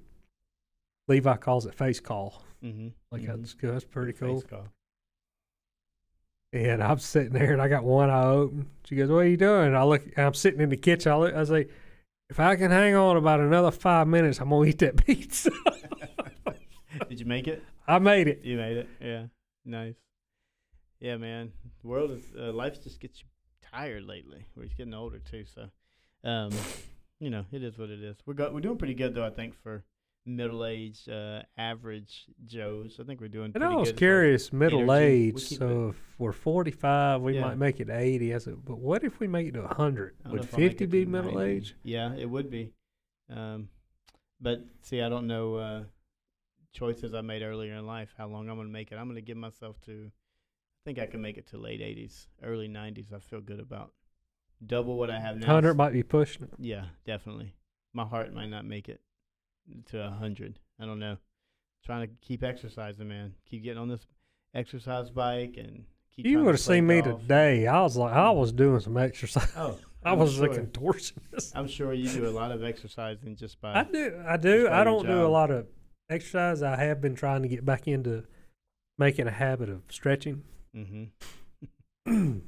Levi 1.08 1.36
calls 1.36 1.66
it 1.66 1.74
face 1.74 1.98
call. 1.98 2.42
Mm-hmm. 2.64 2.88
Like 3.10 3.28
I 3.28 3.36
discussed. 3.36 3.90
Pretty 3.90 4.12
cool. 4.12 4.40
Call. 4.42 4.68
And 6.52 6.82
I'm 6.82 6.98
sitting 6.98 7.32
there, 7.32 7.52
and 7.52 7.60
I 7.60 7.68
got 7.68 7.84
one 7.84 8.10
eye 8.10 8.24
open. 8.24 8.70
She 8.84 8.96
goes, 8.96 9.10
"What 9.10 9.18
are 9.18 9.28
you 9.28 9.36
doing?" 9.36 9.68
And 9.68 9.76
I 9.76 9.82
look. 9.82 10.02
I'm 10.16 10.34
sitting 10.34 10.60
in 10.60 10.68
the 10.68 10.76
kitchen. 10.76 11.10
I 11.10 11.16
look. 11.16 11.34
I 11.34 11.44
say, 11.44 11.68
"If 12.28 12.38
I 12.38 12.56
can 12.56 12.70
hang 12.70 12.94
on 12.94 13.16
about 13.16 13.40
another 13.40 13.70
five 13.70 14.06
minutes, 14.06 14.40
I'm 14.40 14.50
gonna 14.50 14.68
eat 14.68 14.78
that 14.78 14.96
pizza." 15.06 15.50
Did 17.08 17.18
you 17.20 17.26
make 17.26 17.48
it? 17.48 17.64
I 17.86 17.98
made 17.98 18.28
it. 18.28 18.40
You 18.44 18.56
made 18.56 18.76
it. 18.76 18.88
Yeah. 19.00 19.26
Nice. 19.64 19.96
Yeah, 21.00 21.16
man. 21.16 21.52
The 21.82 21.88
world 21.88 22.12
is 22.12 22.22
uh, 22.38 22.52
life 22.52 22.82
just 22.82 23.00
gets 23.00 23.20
you 23.20 23.26
tired 23.72 24.04
lately. 24.04 24.46
We're 24.56 24.66
getting 24.66 24.94
older 24.94 25.18
too, 25.18 25.44
so 25.44 25.70
um, 26.22 26.50
you 27.20 27.30
know, 27.30 27.44
it 27.52 27.62
is 27.62 27.78
what 27.78 27.90
it 27.90 28.02
is. 28.02 28.16
We're 28.26 28.34
go- 28.34 28.52
we're 28.52 28.60
doing 28.60 28.78
pretty 28.78 28.94
good 28.94 29.14
though, 29.14 29.24
I 29.24 29.30
think, 29.30 29.54
for 29.62 29.84
middle 30.26 30.64
aged, 30.66 31.08
uh, 31.08 31.42
average 31.56 32.26
Joes. 32.44 32.98
I 33.00 33.04
think 33.04 33.20
we're 33.20 33.28
doing 33.28 33.46
And 33.46 33.54
pretty 33.54 33.66
I 33.66 33.76
was 33.76 33.88
good. 33.90 33.94
as 33.94 34.00
far 34.00 34.06
as- 34.06 34.48
curious, 34.48 34.52
middle 34.52 34.92
age. 34.92 35.40
So 35.40 35.88
if 35.90 35.96
we're 36.18 36.32
45, 36.32 37.22
we 37.22 37.34
Yeah. 37.34 37.42
might 37.42 37.58
make 37.58 37.80
it 37.80 37.88
80. 37.88 38.34
I 38.34 38.38
said, 38.38 38.56
but 38.64 38.78
what 38.78 39.02
if 39.04 39.18
we 39.20 39.26
make 39.28 39.46
it 39.48 39.52
to 39.52 39.62
100? 39.62 40.16
I 40.20 40.22
don't 40.24 40.24
know 40.24 40.32
Would 40.32 40.44
if 40.44 40.54
I'll 40.54 40.60
make 40.60 40.70
50 40.72 40.86
be 40.86 41.06
middle 41.06 41.32
90. 41.32 41.50
age? 41.52 41.74
Yeah, 41.82 42.14
it 42.16 42.26
would 42.28 42.50
be. 42.50 42.72
Um, 43.28 43.68
but 44.40 44.64
see, 44.82 45.00
I 45.00 45.08
don't 45.08 45.26
know 45.26 45.54
uh, 45.56 45.84
choices 46.72 47.14
I 47.14 47.20
made 47.22 47.42
earlier 47.42 47.74
in 47.74 47.86
life. 47.86 48.14
How 48.16 48.28
long 48.28 48.48
I'm 48.48 48.56
going 48.56 48.66
to 48.68 48.72
make 48.72 48.92
it? 48.92 48.96
I'm 48.96 49.06
going 49.06 49.16
to 49.16 49.22
give 49.22 49.36
myself 49.36 49.80
to. 49.82 50.10
I 50.12 50.80
think 50.84 50.98
I 50.98 51.06
can 51.06 51.20
make 51.20 51.36
it 51.38 51.46
to 51.48 51.58
late 51.58 51.80
80s, 51.80 52.28
early 52.42 52.68
90s. 52.68 53.12
I 53.12 53.18
feel 53.18 53.40
good 53.40 53.60
about 53.60 53.92
double 54.64 54.96
what 54.98 55.10
I 55.10 55.20
have 55.20 55.36
now. 55.36 55.46
100 55.46 55.74
might 55.74 55.92
be 55.92 56.02
pushing 56.02 56.44
it. 56.44 56.50
Yeah, 56.58 56.86
definitely. 57.06 57.54
My 57.92 58.04
heart 58.04 58.32
might 58.32 58.48
not 58.48 58.64
make 58.64 58.88
it 58.88 59.00
to 59.86 60.04
a 60.06 60.10
hundred. 60.10 60.58
I 60.80 60.86
don't 60.86 60.98
know. 60.98 61.16
Trying 61.84 62.06
to 62.08 62.14
keep 62.20 62.42
exercising, 62.42 63.08
man. 63.08 63.34
Keep 63.48 63.64
getting 63.64 63.78
on 63.80 63.88
this 63.88 64.06
exercise 64.54 65.10
bike 65.10 65.54
and 65.56 65.84
keep. 66.14 66.26
You 66.26 66.44
would 66.44 66.54
have 66.54 66.60
seen 66.60 66.86
me 66.86 67.02
today. 67.02 67.66
I 67.66 67.80
was 67.82 67.96
like, 67.96 68.12
I 68.12 68.30
was 68.30 68.52
doing 68.52 68.80
some 68.80 68.96
exercise. 68.96 69.50
Oh, 69.56 69.78
I 70.04 70.12
I'm 70.12 70.18
was 70.18 70.34
sure. 70.34 70.46
a 70.50 70.58
contortionist. 70.58 71.52
I'm 71.54 71.68
sure 71.68 71.92
you 71.92 72.08
do 72.08 72.28
a 72.28 72.30
lot 72.30 72.52
of 72.52 72.62
exercising 72.62 73.36
just 73.36 73.60
by. 73.60 73.74
I 73.80 73.84
do. 73.84 74.22
I 74.26 74.36
do. 74.36 74.68
I 74.68 74.84
don't 74.84 75.06
do 75.06 75.24
a 75.24 75.28
lot 75.28 75.50
of 75.50 75.66
exercise. 76.08 76.62
I 76.62 76.76
have 76.76 77.00
been 77.00 77.14
trying 77.14 77.42
to 77.42 77.48
get 77.48 77.64
back 77.64 77.88
into 77.88 78.24
making 78.98 79.26
a 79.26 79.32
habit 79.32 79.68
of 79.68 79.82
stretching. 79.90 80.42
hmm 80.74 81.04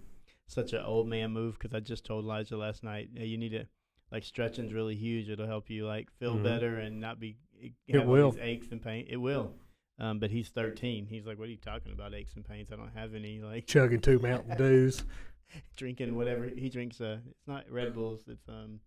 Such 0.52 0.74
an 0.74 0.82
old 0.82 1.08
man 1.08 1.30
move 1.30 1.54
because 1.58 1.72
I 1.72 1.80
just 1.80 2.04
told 2.04 2.24
Elijah 2.24 2.58
last 2.58 2.84
night. 2.84 3.08
Hey, 3.14 3.24
you 3.24 3.38
need 3.38 3.52
to 3.52 3.64
like 4.10 4.22
stretching's 4.22 4.74
really 4.74 4.94
huge. 4.94 5.30
It'll 5.30 5.46
help 5.46 5.70
you 5.70 5.86
like 5.86 6.10
feel 6.18 6.34
Mhm. 6.36 6.42
better 6.42 6.76
and 6.78 7.00
not 7.00 7.18
be 7.18 7.38
It 7.58 7.72
have 7.94 8.06
all 8.06 8.12
will. 8.12 8.30
these 8.32 8.40
aches 8.42 8.68
and 8.70 8.82
pain. 8.82 9.06
It 9.08 9.16
will. 9.16 9.54
Um, 9.98 10.18
but 10.18 10.30
he's 10.30 10.50
13. 10.50 11.06
He's 11.06 11.24
like, 11.24 11.38
"What 11.38 11.48
are 11.48 11.50
you 11.50 11.56
talking 11.56 11.92
about? 11.92 12.12
Aches 12.12 12.34
and 12.34 12.44
pains? 12.44 12.70
I 12.70 12.76
don't 12.76 12.92
have 12.92 13.14
any." 13.14 13.40
Like 13.40 13.66
Chugging 13.66 14.00
two 14.00 14.18
Mountain 14.18 14.58
Dews. 14.58 15.04
drinking 15.76 16.16
whatever 16.16 16.46
he 16.48 16.68
drinks. 16.68 17.00
Uh, 17.00 17.20
it's 17.30 17.46
not 17.46 17.70
Red 17.70 17.94
Bulls. 17.94 18.24
It's 18.28 18.46
um, 18.48 18.80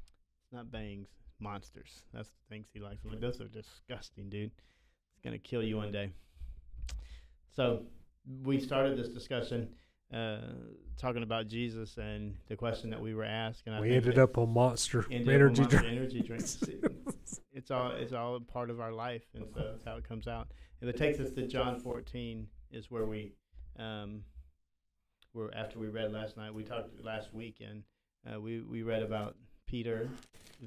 it's 0.00 0.52
not 0.52 0.70
Bangs. 0.70 1.08
Monsters. 1.40 2.04
That's 2.12 2.28
the 2.28 2.44
things 2.48 2.68
he 2.72 2.78
likes. 2.80 3.04
I'm 3.04 3.10
like, 3.10 3.20
those 3.20 3.40
are 3.40 3.48
disgusting, 3.48 4.28
dude. 4.28 4.50
It's 4.52 5.20
gonna 5.24 5.38
kill 5.38 5.62
you 5.64 5.76
one 5.78 5.90
day. 5.90 6.10
So 7.50 7.86
we 8.44 8.60
started 8.60 8.96
this 8.96 9.08
discussion 9.08 9.68
uh, 10.12 10.38
talking 10.96 11.22
about 11.22 11.46
Jesus 11.46 11.96
and 11.96 12.36
the 12.48 12.56
question 12.56 12.90
that 12.90 13.00
we 13.00 13.14
were 13.14 13.24
asked, 13.24 13.62
and 13.66 13.74
I 13.74 13.80
we 13.80 13.94
ended 13.94 14.18
up 14.18 14.38
on 14.38 14.52
Monster 14.52 15.04
ended 15.10 15.28
up 15.28 15.28
on 15.28 15.34
energy 15.34 15.60
Monster 15.60 15.86
energy 15.86 16.20
drinks. 16.20 16.64
it's 17.52 17.70
all 17.70 17.90
it's 17.90 18.12
all 18.12 18.36
a 18.36 18.40
part 18.40 18.70
of 18.70 18.80
our 18.80 18.92
life, 18.92 19.24
and 19.34 19.44
so 19.54 19.60
that's 19.60 19.84
how 19.84 19.96
it 19.96 20.08
comes 20.08 20.26
out. 20.26 20.48
And 20.80 20.88
it 20.88 20.96
takes 20.96 21.18
us 21.18 21.32
to 21.32 21.46
John 21.46 21.80
14, 21.80 22.46
is 22.70 22.90
where 22.90 23.04
we, 23.04 23.32
um, 23.78 24.22
where 25.32 25.52
after 25.54 25.78
we 25.78 25.88
read 25.88 26.12
last 26.12 26.36
night, 26.36 26.54
we 26.54 26.62
talked 26.62 27.04
last 27.04 27.34
weekend. 27.34 27.82
Uh, 28.26 28.40
we 28.40 28.60
we 28.60 28.82
read 28.82 29.02
about 29.02 29.36
Peter's 29.66 30.08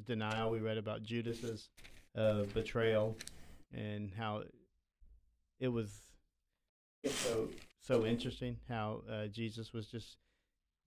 denial. 0.06 0.52
We 0.52 0.60
read 0.60 0.78
about 0.78 1.04
Judas's 1.04 1.70
uh, 2.16 2.44
betrayal, 2.54 3.18
and 3.74 4.12
how 4.16 4.44
it 5.60 5.70
was 5.70 6.02
so 7.06 7.50
so 7.82 8.06
interesting 8.06 8.58
how 8.70 9.02
uh, 9.12 9.28
Jesus 9.28 9.74
was 9.74 9.88
just 9.88 10.18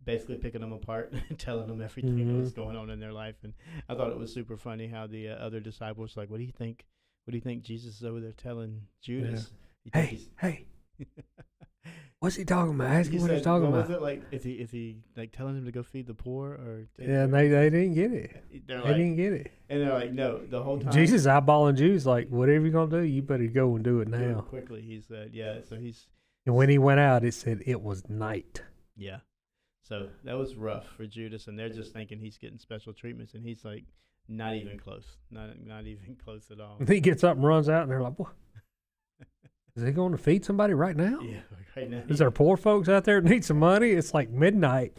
basically 0.04 0.36
picking 0.36 0.60
them 0.60 0.72
apart, 0.72 1.12
and 1.28 1.38
telling 1.38 1.66
them 1.68 1.80
everything 1.82 2.26
that 2.28 2.34
was 2.34 2.52
Mhm. 2.52 2.56
going 2.56 2.76
on 2.76 2.90
in 2.90 3.00
their 3.00 3.12
life, 3.12 3.36
and 3.42 3.52
I 3.88 3.94
thought 3.94 4.10
it 4.10 4.18
was 4.18 4.32
super 4.32 4.56
funny 4.56 4.86
how 4.88 5.06
the 5.06 5.28
uh, 5.30 5.34
other 5.36 5.60
disciples 5.60 6.14
were 6.16 6.22
like, 6.22 6.30
"What 6.30 6.38
do 6.38 6.44
you 6.44 6.52
think? 6.52 6.86
What 7.24 7.32
do 7.32 7.36
you 7.36 7.42
think 7.42 7.62
Jesus 7.62 7.96
is 7.96 8.04
over 8.04 8.20
there 8.20 8.32
telling 8.32 8.82
Judas?" 9.02 9.50
Think 9.84 9.94
Hey, 9.94 10.06
he's- 10.16 10.28
hey, 10.40 10.66
what's 12.20 12.36
he 12.36 12.44
talking 12.44 12.74
about? 12.74 12.90
Ask 12.90 13.10
He 13.10 13.16
him 13.16 13.22
what 13.22 13.30
he's 13.32 13.42
talking 13.42 13.70
what 13.70 13.78
about. 13.78 13.88
Was 13.88 13.96
it 13.96 14.02
like? 14.02 14.22
Is 14.30 14.42
he 14.44 14.52
is 14.52 14.70
he 14.70 14.98
like 15.16 15.32
telling 15.32 15.56
him 15.56 15.64
to 15.66 15.72
go 15.72 15.82
feed 15.82 16.06
the 16.06 16.14
poor 16.14 16.50
or? 16.52 16.86
Yeah, 16.98 17.24
and 17.24 17.34
they, 17.34 17.48
they 17.48 17.70
didn't 17.70 17.94
get 17.94 18.12
it. 18.12 18.44
They're 18.66 18.78
They 18.78 18.84
like, 18.88 18.96
didn't 18.96 19.16
get 19.16 19.32
it. 19.34 19.52
and 19.68 19.80
they're 19.82 19.92
like, 19.92 20.12
no, 20.12 20.38
the 20.46 20.62
whole 20.62 20.78
time. 20.78 20.92
Jesus 20.92 21.26
eyeballing 21.26 21.76
Judas 21.76 22.06
like, 22.06 22.28
whatever 22.28 22.62
you're 22.64 22.72
going 22.72 22.90
to 22.90 23.00
do, 23.00 23.02
you 23.06 23.22
better 23.22 23.46
go 23.46 23.74
and 23.74 23.84
do 23.84 24.00
it 24.00 24.10
do 24.10 24.14
it 24.14 24.18
now. 24.34 24.40
quickly. 24.40 24.80
He 24.82 25.00
said, 25.00 25.30
yeah. 25.34 25.58
So 25.68 25.76
he's 25.76 26.06
And 26.46 26.54
when 26.54 26.68
he 26.68 26.78
went 26.78 27.00
out, 27.00 27.24
it 27.24 27.34
said 27.34 27.62
it 27.66 27.80
was 27.80 28.08
night. 28.08 28.62
yeah. 28.96 29.18
So 29.82 30.08
that 30.24 30.38
was 30.38 30.54
rough 30.54 30.86
for 30.96 31.06
Judas, 31.06 31.46
and 31.46 31.58
they're 31.58 31.68
just 31.68 31.92
thinking 31.92 32.18
he's 32.18 32.38
getting 32.38 32.58
special 32.58 32.94
treatments, 32.94 33.34
and 33.34 33.44
he's 33.44 33.66
like, 33.66 33.84
not 34.28 34.54
even 34.54 34.78
close, 34.78 35.04
not 35.30 35.62
not 35.62 35.84
even 35.86 36.16
close 36.24 36.50
at 36.50 36.58
all. 36.58 36.78
He 36.88 37.00
gets 37.00 37.22
up 37.22 37.36
and 37.36 37.44
runs 37.44 37.68
out, 37.68 37.82
and 37.82 37.90
they're 37.90 38.00
like, 38.00 38.18
what? 38.18 38.32
Is 39.76 39.82
he 39.84 39.90
going 39.92 40.12
to 40.12 40.18
feed 40.18 40.42
somebody 40.42 40.72
right 40.72 40.96
now? 40.96 41.20
yeah, 41.20 41.40
right 41.76 41.90
now. 41.90 42.02
Is 42.08 42.18
there 42.18 42.30
poor 42.30 42.56
folks 42.56 42.88
out 42.88 43.04
there 43.04 43.20
that 43.20 43.28
need 43.28 43.44
some 43.44 43.58
money? 43.58 43.90
It's 43.90 44.14
like 44.14 44.30
midnight. 44.30 44.94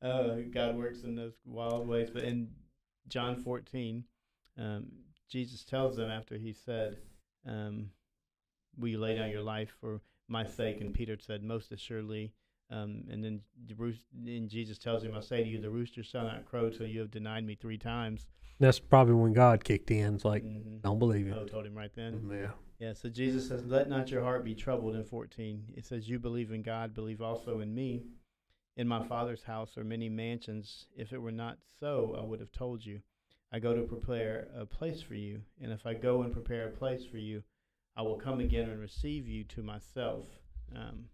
uh, 0.00 0.36
God 0.50 0.76
works 0.76 1.02
in 1.02 1.16
those 1.16 1.34
wild 1.44 1.86
ways. 1.86 2.08
But 2.10 2.22
in 2.24 2.48
John 3.08 3.36
14, 3.36 4.04
um, 4.56 4.86
Jesus 5.28 5.64
tells 5.64 5.96
them 5.96 6.10
after 6.10 6.38
he 6.38 6.54
said, 6.54 6.96
um, 7.46 7.90
Will 8.78 8.88
you 8.88 8.98
lay 8.98 9.16
down 9.16 9.28
your 9.30 9.42
life 9.42 9.74
for 9.80 10.00
my 10.28 10.44
sake? 10.46 10.80
And 10.80 10.92
Peter 10.94 11.16
said, 11.20 11.42
Most 11.42 11.72
assuredly. 11.72 12.32
Um, 12.70 13.04
and 13.10 13.22
then 13.22 13.40
the 13.66 13.74
roos- 13.74 14.02
and 14.26 14.48
Jesus 14.48 14.78
tells 14.78 15.04
him, 15.04 15.14
I 15.14 15.20
say 15.20 15.42
to 15.44 15.48
you, 15.48 15.60
the 15.60 15.70
rooster 15.70 16.02
shall 16.02 16.24
not 16.24 16.46
crow 16.46 16.70
till 16.70 16.86
you 16.86 17.00
have 17.00 17.10
denied 17.10 17.44
me 17.44 17.54
three 17.54 17.76
times. 17.78 18.26
That's 18.58 18.78
probably 18.80 19.14
when 19.14 19.32
God 19.34 19.62
kicked 19.64 19.90
in. 19.90 20.14
It's 20.14 20.24
like, 20.24 20.42
Mhm. 20.44 20.80
don't 20.80 20.98
believe 20.98 21.30
Oh, 21.36 21.44
told 21.44 21.66
him 21.66 21.74
right 21.76 21.92
then. 21.94 22.28
Yeah. 22.30 22.52
Yeah, 22.78 22.92
so 22.94 23.08
Jesus 23.08 23.48
says, 23.48 23.64
Let 23.66 23.88
not 23.88 24.10
your 24.10 24.22
heart 24.22 24.44
be 24.44 24.54
troubled 24.54 24.96
in 24.96 25.04
14. 25.04 25.72
It 25.76 25.84
says, 25.84 26.08
You 26.08 26.18
believe 26.18 26.50
in 26.52 26.62
God, 26.62 26.94
believe 26.94 27.20
also 27.20 27.60
in 27.60 27.74
me. 27.74 28.02
In 28.76 28.88
my 28.88 29.06
Father's 29.06 29.44
house 29.44 29.76
are 29.78 29.84
many 29.84 30.08
mansions. 30.08 30.86
If 30.96 31.12
it 31.12 31.18
were 31.18 31.30
not 31.32 31.58
so, 31.78 32.16
I 32.18 32.24
would 32.24 32.40
have 32.40 32.50
told 32.50 32.84
you. 32.84 33.00
I 33.52 33.58
go 33.60 33.74
to 33.74 33.82
prepare 33.82 34.48
a 34.56 34.66
place 34.66 35.00
for 35.00 35.14
you. 35.14 35.42
And 35.60 35.70
if 35.70 35.86
I 35.86 35.94
go 35.94 36.22
and 36.22 36.32
prepare 36.32 36.66
a 36.66 36.72
place 36.72 37.04
for 37.04 37.18
you, 37.18 37.44
I 37.96 38.02
will 38.02 38.16
come 38.16 38.40
again 38.40 38.68
and 38.68 38.80
receive 38.80 39.28
you 39.28 39.44
to 39.44 39.62
myself. 39.62 40.26
Um, 40.74 41.06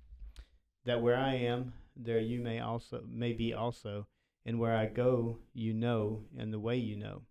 that 0.84 1.02
where 1.02 1.16
I 1.16 1.34
am, 1.34 1.74
there 1.94 2.20
you 2.20 2.40
may 2.40 2.60
also 2.60 3.02
may 3.06 3.32
be 3.32 3.52
also, 3.52 4.06
and 4.46 4.58
where 4.58 4.74
I 4.76 4.86
go, 4.86 5.38
you 5.52 5.74
know, 5.74 6.24
and 6.38 6.52
the 6.52 6.58
way 6.58 6.76
you 6.76 6.96
know. 6.96 7.22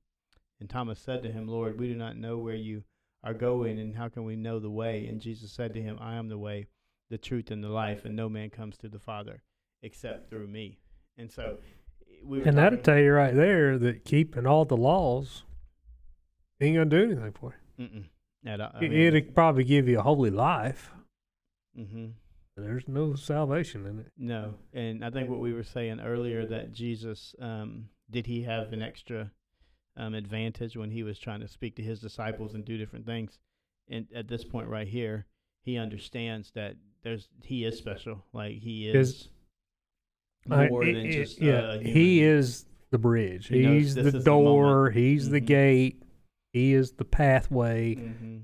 And 0.60 0.70
Thomas 0.70 1.00
said 1.00 1.24
to 1.24 1.32
him, 1.32 1.47
Lord, 1.47 1.80
we 1.80 1.88
do 1.88 1.95
not 1.95 2.18
know 2.18 2.38
where 2.38 2.56
you 2.56 2.84
are 3.24 3.34
going, 3.34 3.80
and 3.80 3.95
how 3.95 4.10
can 4.10 4.24
we 4.24 4.36
know 4.36 4.60
the 4.60 4.70
way? 4.70 5.08
And 5.08 5.20
Jesus 5.22 5.52
said 5.52 5.74
to 5.74 5.82
him, 5.82 5.97
I 6.00 6.16
am 6.16 6.30
the 6.30 6.38
way, 6.38 6.68
the 7.10 7.18
truth, 7.18 7.50
and 7.50 7.64
the 7.64 7.70
life, 7.70 8.06
and 8.06 8.16
no 8.16 8.30
man 8.30 8.50
comes 8.50 8.78
to 8.78 8.89
the 8.89 9.00
Father 9.00 9.41
except 9.82 10.30
through 10.30 10.47
me. 10.47 10.78
And 11.18 11.32
so, 11.32 11.58
we 12.24 12.39
were 12.39 12.45
And 12.45 12.58
that'll 12.58 12.80
tell 12.80 13.00
you 13.00 13.14
right 13.14 13.34
there 13.34 13.78
that 13.78 14.06
keeping 14.06 14.45
all 14.45 14.66
the 14.66 14.78
laws 14.78 15.43
ain't 16.62 16.76
to 16.76 16.86
do 16.86 17.04
anything 17.04 17.32
for 17.32 17.56
you. 17.78 17.86
Mm-mm. 17.86 18.06
At 18.46 18.62
all. 18.62 18.72
I 18.74 18.80
mean, 18.82 18.94
It'll 18.94 19.22
probably 19.34 19.64
give 19.64 19.88
you 19.88 20.00
a 20.00 20.04
holy 20.04 20.30
life, 20.30 20.92
Mm-hmm. 21.78 22.08
there's 22.58 22.88
no 22.88 23.16
salvation 23.16 23.86
in 23.86 24.00
it. 24.00 24.12
No, 24.18 24.56
and 24.74 25.06
I 25.06 25.10
think 25.12 25.30
what 25.30 25.40
we 25.40 25.54
were 25.54 25.64
saying 25.64 26.00
earlier 26.02 26.46
that 26.48 26.74
Jesus 26.74 27.34
um, 27.40 27.86
did 28.10 28.26
he 28.26 28.44
have 28.44 28.74
an 28.74 28.82
extra 28.82 29.32
um, 29.96 30.14
advantage 30.14 30.76
when 30.76 30.92
he 30.92 31.04
was 31.04 31.20
trying 31.20 31.40
to 31.42 31.48
speak 31.48 31.76
to 31.78 31.82
his 31.84 32.00
disciples 32.02 32.56
and 32.56 32.66
do 32.66 32.78
different 32.78 33.06
things, 33.06 33.38
and 33.90 34.08
at 34.16 34.28
this 34.28 34.44
point 34.44 34.68
right 34.68 34.88
here, 34.88 35.26
he 35.62 35.78
understands 35.78 36.52
that 36.56 36.76
there's 37.04 37.30
he 37.44 37.64
is 37.66 37.78
special, 37.78 38.26
like 38.34 38.56
he 38.58 38.90
Is- 38.90 39.10
is 39.10 39.30
I- 40.50 40.68
more 40.70 40.84
it- 40.84 40.94
than 40.94 41.06
it- 41.06 41.12
just 41.12 41.40
yeah, 41.42 41.78
he 41.80 42.22
is 42.24 42.66
the 42.92 42.98
bridge. 42.98 43.48
He 43.48 43.64
He's 43.66 43.96
the 43.96 44.12
the 44.12 44.20
door. 44.20 44.90
he's 44.90 45.30
the 45.30 45.40
Mhm. 45.42 45.46
gate. 45.48 46.04
He 46.54 46.74
is 46.74 46.93
the 46.93 47.06
pathway. 47.06 47.95
hmm 47.95 48.38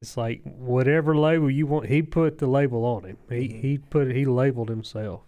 It's 0.00 0.16
like 0.16 0.42
whatever 0.44 1.16
label 1.16 1.50
you 1.50 1.66
want. 1.66 1.86
He 1.86 2.02
put 2.02 2.38
the 2.38 2.46
label 2.48 2.84
on 2.84 3.04
him. 3.04 3.16
He 3.28 3.48
Mhm. 3.48 3.60
he 3.60 3.78
put 3.78 4.10
he 4.10 4.24
labeled 4.24 4.68
himself. 4.68 5.22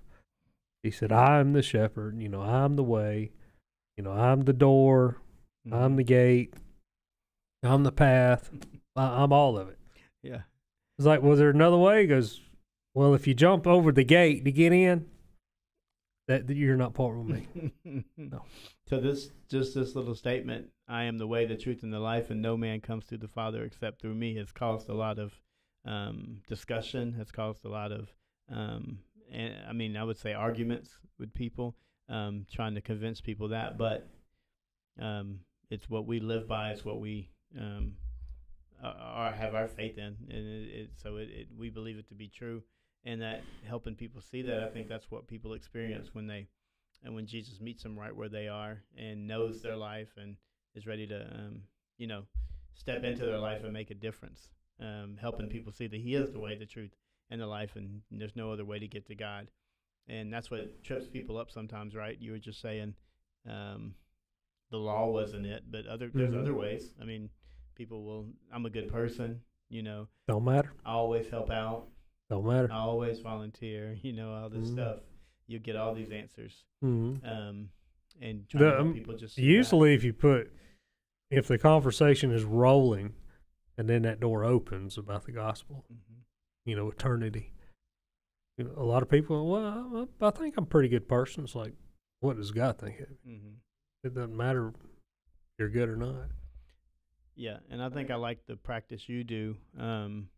He 0.83 0.91
said, 0.91 1.13
"I'm 1.13 1.53
the 1.53 1.63
shepherd. 1.63 2.21
You 2.21 2.29
know, 2.29 2.43
I'm 2.43 2.75
the 2.77 2.83
way. 2.85 3.31
You 3.97 4.03
know, 4.05 4.13
I'm 4.13 4.43
the 4.43 4.53
door. 4.53 5.21
Mm-hmm. 5.67 5.75
I'm 5.75 5.97
the 5.97 6.05
gate. 6.05 6.55
I'm 7.63 7.85
the 7.85 7.93
path. 7.93 8.51
I, 8.97 9.23
I'm 9.23 9.33
all 9.33 9.57
of 9.57 9.69
it." 9.69 9.79
yeah. 10.23 10.43
It's 10.99 11.07
like, 11.07 11.23
was 11.23 11.39
there 11.39 11.51
another 11.51 11.77
way? 11.79 12.03
He 12.03 12.07
goes, 12.09 12.41
"Well, 12.95 13.15
if 13.15 13.27
you 13.27 13.35
jump 13.35 13.67
over 13.67 13.93
the 13.93 14.05
gate 14.05 14.45
to 14.45 14.53
get 14.53 14.73
in, 14.73 15.07
that, 16.29 16.47
that 16.49 16.57
you're 16.57 16.77
not 16.77 16.95
part 16.95 17.17
of 17.19 17.27
me." 17.27 17.47
No. 18.17 18.43
So 18.89 19.01
this 19.01 19.31
just 19.49 19.75
this 19.75 19.95
little 19.95 20.15
statement, 20.15 20.69
I 20.89 21.05
am 21.05 21.19
the 21.19 21.27
way, 21.27 21.47
the 21.47 21.57
truth, 21.57 21.83
and 21.83 21.93
the 21.93 21.99
life, 21.99 22.31
and 22.31 22.43
no 22.43 22.57
man 22.57 22.81
comes 22.81 23.07
to 23.07 23.17
the 23.17 23.29
Father 23.29 23.65
except 23.65 24.01
through 24.01 24.15
me, 24.15 24.37
has 24.37 24.53
caused 24.53 24.89
a 24.89 24.95
lot 24.95 25.19
of 25.19 25.33
um, 25.87 26.43
discussion, 26.47 27.13
has 27.15 27.31
caused 27.31 27.65
a 27.65 27.69
lot 27.69 27.93
of 27.93 28.13
um, 28.51 28.99
and 29.33 29.55
I 29.69 29.73
mean 29.73 29.97
I 29.97 30.05
would 30.05 30.19
say 30.19 30.33
arguments 30.33 30.99
with 31.19 31.33
people, 31.35 31.77
um, 32.09 32.47
trying 32.53 32.75
to 32.75 32.81
convince 32.81 33.21
people 33.21 33.49
that, 33.49 33.79
but 33.79 34.09
um, 35.01 35.41
it's 35.71 35.89
what 35.89 36.07
we 36.07 36.21
live 36.21 36.47
by, 36.47 36.71
it's 36.71 36.85
what 36.85 37.01
we 37.01 37.31
um, 37.59 37.95
are, 38.83 39.33
have 39.33 39.55
our 39.55 39.69
faith 39.69 39.99
in, 39.99 40.17
and 40.29 40.47
it, 40.47 40.69
it, 40.69 40.91
so 41.03 41.17
it, 41.17 41.49
we 41.57 41.71
believe 41.71 41.97
it 41.97 42.09
to 42.09 42.15
be 42.15 42.29
true, 42.29 42.63
and 43.05 43.23
that 43.23 43.43
helping 43.67 43.95
people 43.95 44.21
see 44.21 44.43
that, 44.43 44.63
I 44.63 44.69
think 44.69 44.89
that's 44.89 45.11
what 45.11 45.27
people 45.27 45.55
experience 45.55 46.11
when 46.13 46.27
they 46.27 46.49
and 47.03 47.15
when 47.15 47.27
Jesus 47.27 47.61
meets 47.61 47.83
them 47.83 47.99
right 47.99 48.15
where 48.15 48.31
they 48.31 48.49
are 48.49 48.83
and 48.97 49.27
knows 49.27 49.61
their 49.61 49.77
life 49.77 50.09
and 50.17 50.37
is 50.75 50.87
ready 50.87 51.07
to, 51.07 51.23
um, 51.35 51.63
you 51.99 52.07
know, 52.07 52.23
step 52.75 53.05
into 53.05 53.25
their 53.25 53.39
life 53.39 53.63
and 53.65 53.73
make 53.73 53.91
a 53.91 53.95
difference, 53.95 54.49
um, 54.81 55.17
helping 55.21 55.49
people 55.49 55.73
see 55.73 55.87
that 55.87 56.01
He 56.01 56.15
is 56.15 56.33
the 56.33 56.41
way, 56.41 56.57
the 56.57 56.67
truth, 56.67 56.95
and 57.31 57.41
the 57.41 57.47
life, 57.47 57.77
and 57.77 58.03
there's 58.11 58.37
no 58.37 58.53
other 58.53 58.65
way 58.65 58.79
to 58.79 58.89
get 58.89 59.07
to 59.07 59.15
God. 59.15 59.49
And 60.09 60.33
that's 60.33 60.51
what 60.51 60.83
trips 60.85 61.07
people 61.07 61.39
up 61.39 61.51
sometimes, 61.51 61.95
right? 61.95 62.17
You 62.21 62.33
were 62.33 62.39
just 62.39 62.61
saying 62.61 62.95
um, 63.49 63.95
the 64.71 64.77
law 64.77 65.09
wasn't 65.09 65.47
it, 65.47 65.65
but 65.71 65.87
other 65.87 66.11
there's 66.13 66.35
Mhm. 66.35 66.41
other 66.41 66.55
ways. 66.55 66.95
I 67.01 67.05
mean, 67.05 67.31
people 67.75 68.05
will. 68.05 68.29
I'm 68.53 68.67
a 68.67 68.71
good 68.71 68.89
person, 68.89 69.43
you 69.69 69.83
know. 69.83 70.09
Don't 70.27 70.45
matter. 70.45 70.73
I 70.85 70.93
always 70.93 71.29
help 71.29 71.51
out. 71.51 71.89
Don't 72.29 72.47
matter. 72.47 72.71
I 72.71 72.79
always 72.79 73.21
volunteer. 73.21 73.97
You 74.03 74.13
know 74.13 74.33
all 74.35 74.51
this 74.51 74.69
Mhm. 74.69 74.73
stuff. 74.73 75.01
You 75.47 75.59
get 75.59 75.77
all 75.77 75.95
these 75.95 76.11
answers 76.11 76.65
hmm 76.81 77.17
um, 77.23 77.71
and 78.21 78.47
The, 78.53 78.59
to 78.59 78.65
help 78.65 78.79
um, 78.81 78.95
people 78.95 79.15
just 79.17 79.35
see 79.35 79.43
that. 79.43 79.47
Usually, 79.47 79.95
if 79.95 80.03
you 80.05 80.13
put, 80.15 80.53
if 81.31 81.47
the 81.49 81.59
conversation 81.59 82.31
is 82.31 82.45
rolling, 82.45 83.15
and 83.77 83.89
then 83.89 84.03
that 84.03 84.21
door 84.21 84.45
opens 84.45 84.97
about 84.99 85.25
the 85.25 85.33
gospel, 85.33 85.85
Mhm. 85.91 86.23
you 86.65 86.77
know, 86.77 86.89
eternity. 86.91 87.53
You 88.57 88.65
know, 88.65 88.75
a 88.77 88.85
lot 88.85 89.03
of 89.03 89.09
people, 89.11 89.51
well, 89.51 90.09
I, 90.23 90.27
I 90.27 90.31
think 90.31 90.57
I'm 90.57 90.65
a 90.65 90.67
pretty 90.69 90.89
good 90.89 91.09
person. 91.09 91.43
It's 91.45 91.57
like, 91.57 91.75
what 92.21 92.37
does 92.37 92.53
God 92.53 92.79
think 92.79 93.01
of 93.01 93.11
you? 93.11 93.17
Mhm. 93.27 93.57
It 94.05 94.15
doesn't 94.15 94.37
matter 94.37 94.69
if 94.69 94.75
you're 95.59 95.71
good 95.71 95.89
or 95.89 95.97
not. 95.97 96.31
Yeah, 97.35 97.59
and 97.69 97.83
I 97.83 97.89
think 97.89 98.11
I 98.11 98.15
like 98.15 98.47
the 98.47 98.57
practice 98.57 99.09
you 99.09 99.25
do. 99.25 99.57
Um, 99.77 100.31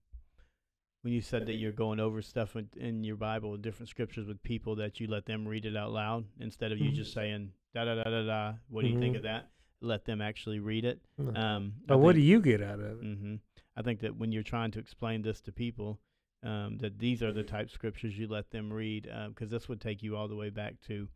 when 1.02 1.12
you 1.12 1.20
said 1.20 1.46
that 1.46 1.54
you're 1.56 1.72
going 1.72 2.00
over 2.00 2.22
stuff 2.22 2.56
in, 2.56 2.70
in 2.74 3.04
your 3.04 3.16
Bible, 3.16 3.50
with 3.52 3.62
different 3.62 3.90
scriptures 3.90 4.26
with 4.26 4.42
people, 4.42 4.76
that 4.76 4.98
you 4.98 5.06
let 5.08 5.26
them 5.26 5.46
read 5.46 5.66
it 5.66 5.76
out 5.76 5.92
loud 5.92 6.24
instead 6.40 6.72
of 6.72 6.78
you 6.78 6.90
Mhm. 6.90 6.94
just 6.94 7.12
saying 7.12 7.52
da 7.74 7.84
da 7.84 7.96
da 7.96 8.04
da 8.04 8.22
da. 8.24 8.54
What 8.68 8.82
do 8.82 8.88
you 8.88 8.98
think 8.98 9.14
Mhm. 9.14 9.18
of 9.18 9.22
that? 9.24 9.50
Let 9.80 10.04
them 10.04 10.20
actually 10.20 10.58
read 10.58 10.84
it. 10.84 11.00
No. 11.18 11.38
Um, 11.38 11.74
but 11.86 11.98
what 11.98 12.14
do 12.14 12.20
you 12.20 12.40
get 12.40 12.62
out 12.62 12.80
of 12.80 13.02
it? 13.02 13.04
hmm 13.04 13.34
I 13.76 13.82
think 13.82 14.00
that 14.00 14.16
when 14.16 14.32
you're 14.32 14.42
trying 14.42 14.70
to 14.70 14.78
explain 14.78 15.20
this 15.20 15.42
to 15.42 15.52
people, 15.52 16.00
um, 16.42 16.78
that 16.78 16.98
these 16.98 17.22
are 17.22 17.32
the 17.32 17.42
type 17.42 17.70
scriptures 17.70 18.18
you 18.18 18.26
let 18.26 18.50
them 18.50 18.72
read, 18.72 19.06
because 19.28 19.50
this 19.50 19.68
would 19.68 19.82
take 19.82 20.02
you 20.02 20.16
all 20.16 20.28
the 20.28 20.34
way 20.34 20.48
back 20.48 20.80
to 20.86 21.08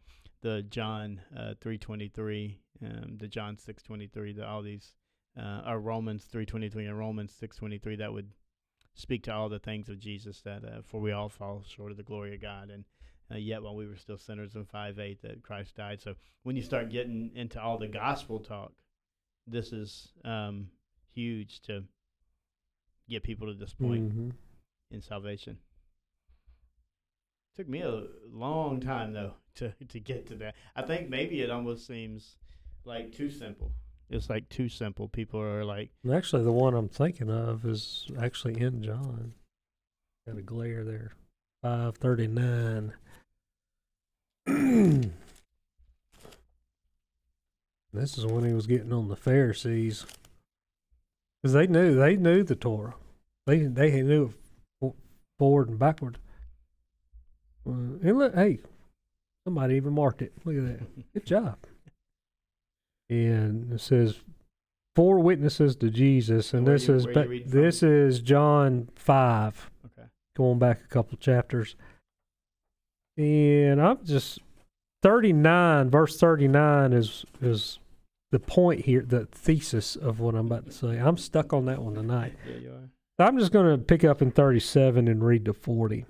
the 0.42 0.62
John 0.68 1.20
uh, 1.34 1.54
three 1.60 1.78
twenty 1.78 2.08
three, 2.08 2.58
um, 2.84 3.16
the 3.18 3.28
John 3.28 3.56
six 3.56 3.82
twenty 3.82 4.08
three, 4.08 4.34
the 4.34 4.46
all 4.46 4.62
these, 4.62 4.94
uh, 5.38 5.62
or 5.66 5.80
Romans 5.80 6.24
three 6.24 6.44
twenty 6.44 6.68
three 6.68 6.84
and 6.84 6.98
Romans 6.98 7.32
six 7.32 7.56
twenty 7.56 7.78
three 7.78 7.96
that 7.96 8.12
would 8.12 8.30
speak 8.94 9.22
to 9.24 9.32
all 9.32 9.48
the 9.48 9.58
things 9.58 9.88
of 9.88 9.98
Jesus 9.98 10.42
that 10.42 10.64
uh, 10.64 10.82
for 10.84 11.00
we 11.00 11.12
all 11.12 11.30
fall 11.30 11.62
short 11.66 11.92
of 11.92 11.96
the 11.96 12.02
glory 12.02 12.34
of 12.34 12.42
God 12.42 12.68
and. 12.70 12.84
Uh, 13.32 13.36
yet 13.36 13.62
while 13.62 13.76
we 13.76 13.86
were 13.86 13.96
still 13.96 14.18
sinners 14.18 14.56
in 14.56 14.64
5 14.64 14.98
8 14.98 15.22
that 15.22 15.42
Christ 15.42 15.76
died. 15.76 16.00
So 16.00 16.14
when 16.42 16.56
you 16.56 16.62
start 16.62 16.90
getting 16.90 17.30
into 17.34 17.60
all 17.60 17.78
the 17.78 17.86
gospel 17.88 18.40
talk, 18.40 18.72
this 19.46 19.72
is 19.72 20.08
um, 20.24 20.68
huge 21.14 21.60
to 21.62 21.84
get 23.08 23.22
people 23.22 23.46
to 23.46 23.54
this 23.54 23.72
point 23.74 24.12
Mhm. 24.16 24.32
in 24.90 25.00
salvation. 25.02 25.58
Took 27.56 27.68
me 27.68 27.82
a 27.82 28.04
long 28.30 28.80
time 28.80 29.12
though 29.12 29.34
to 29.56 29.72
to 29.88 30.00
get 30.00 30.26
to 30.28 30.36
that. 30.36 30.54
I 30.76 30.82
think 30.82 31.08
maybe 31.10 31.40
it 31.42 31.50
almost 31.50 31.86
seems 31.86 32.36
like 32.84 33.12
too 33.12 33.30
simple. 33.30 33.72
It's 34.08 34.28
like 34.30 34.48
too 34.48 34.68
simple. 34.68 35.08
People 35.08 35.40
are 35.40 35.64
like, 35.64 35.90
Actually, 36.10 36.42
the 36.42 36.52
one 36.52 36.74
I'm 36.74 36.88
thinking 36.88 37.30
of 37.30 37.64
is 37.64 38.08
actually 38.18 38.60
in 38.60 38.82
John. 38.82 39.34
Got 40.26 40.38
a 40.38 40.42
glare 40.42 40.84
there. 40.84 41.12
Five 41.62 41.96
thirty 41.96 42.26
nine. 42.26 42.94
this 47.92 48.16
is 48.18 48.26
when 48.26 48.44
he 48.44 48.52
was 48.52 48.66
getting 48.66 48.92
on 48.92 49.08
the 49.08 49.16
Pharisees, 49.16 50.06
because 51.42 51.52
they 51.54 51.66
knew 51.66 51.94
they 51.94 52.16
knew 52.16 52.42
the 52.42 52.56
Torah. 52.56 52.94
They 53.46 53.58
they 53.60 54.02
knew 54.02 54.32
it 54.82 54.92
forward 55.38 55.68
and 55.68 55.78
backward. 55.78 56.18
Uh, 57.66 57.72
and 58.02 58.18
look, 58.18 58.34
hey, 58.34 58.58
somebody 59.46 59.74
even 59.76 59.92
marked 59.92 60.22
it. 60.22 60.32
Look 60.44 60.56
at 60.56 60.64
that. 60.78 61.12
Good 61.14 61.26
job. 61.26 61.56
And 63.08 63.72
it 63.72 63.80
says 63.80 64.20
four 64.94 65.18
witnesses 65.18 65.76
to 65.76 65.90
Jesus, 65.90 66.54
and 66.54 66.64
Where 66.66 66.76
this 66.76 66.88
you- 66.88 66.94
is 66.94 67.06
where 67.06 67.32
you 67.32 67.44
ba- 67.44 67.50
this 67.50 67.82
is 67.82 68.20
John 68.20 68.88
five, 68.94 69.70
okay, 69.86 70.08
going 70.36 70.58
back 70.58 70.80
a 70.84 70.88
couple 70.88 71.18
chapters. 71.18 71.74
And 73.20 73.82
I'm 73.82 74.04
just 74.04 74.38
thirty 75.02 75.32
nine, 75.32 75.90
verse 75.90 76.18
thirty 76.18 76.48
nine 76.48 76.92
is 76.92 77.26
is 77.42 77.78
the 78.30 78.38
point 78.38 78.84
here, 78.86 79.02
the 79.02 79.26
thesis 79.26 79.96
of 79.96 80.20
what 80.20 80.34
I'm 80.34 80.46
about 80.46 80.66
to 80.66 80.72
say. 80.72 80.96
I'm 80.96 81.18
stuck 81.18 81.52
on 81.52 81.66
that 81.66 81.82
one 81.82 81.94
tonight. 81.94 82.34
yeah, 82.46 82.56
you 82.56 82.70
are. 82.70 83.26
I'm 83.26 83.38
just 83.38 83.52
going 83.52 83.70
to 83.70 83.76
pick 83.76 84.02
up 84.02 84.22
in 84.22 84.30
37 84.30 85.06
and 85.06 85.22
read 85.22 85.44
to 85.44 85.52
40. 85.52 85.98
It 85.98 86.06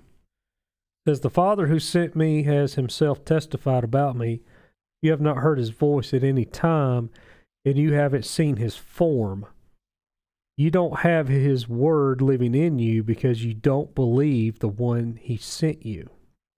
says, 1.05 1.19
The 1.19 1.29
Father 1.29 1.67
who 1.67 1.79
sent 1.79 2.15
me 2.15 2.43
has 2.43 2.75
himself 2.75 3.25
testified 3.25 3.83
about 3.83 4.15
me. 4.15 4.41
You 5.01 5.11
have 5.11 5.19
not 5.19 5.37
heard 5.37 5.57
his 5.57 5.71
voice 5.71 6.13
at 6.13 6.23
any 6.23 6.45
time, 6.45 7.09
and 7.65 7.77
you 7.77 7.93
haven't 7.93 8.23
seen 8.23 8.57
his 8.57 8.77
form. 8.77 9.45
You 10.57 10.69
don't 10.69 10.99
have 10.99 11.27
his 11.27 11.67
word 11.67 12.21
living 12.21 12.53
in 12.55 12.77
you 12.79 13.03
because 13.03 13.43
you 13.43 13.55
don't 13.55 13.95
believe 13.95 14.59
the 14.59 14.67
one 14.69 15.17
he 15.19 15.37
sent 15.37 15.85
you. 15.85 16.07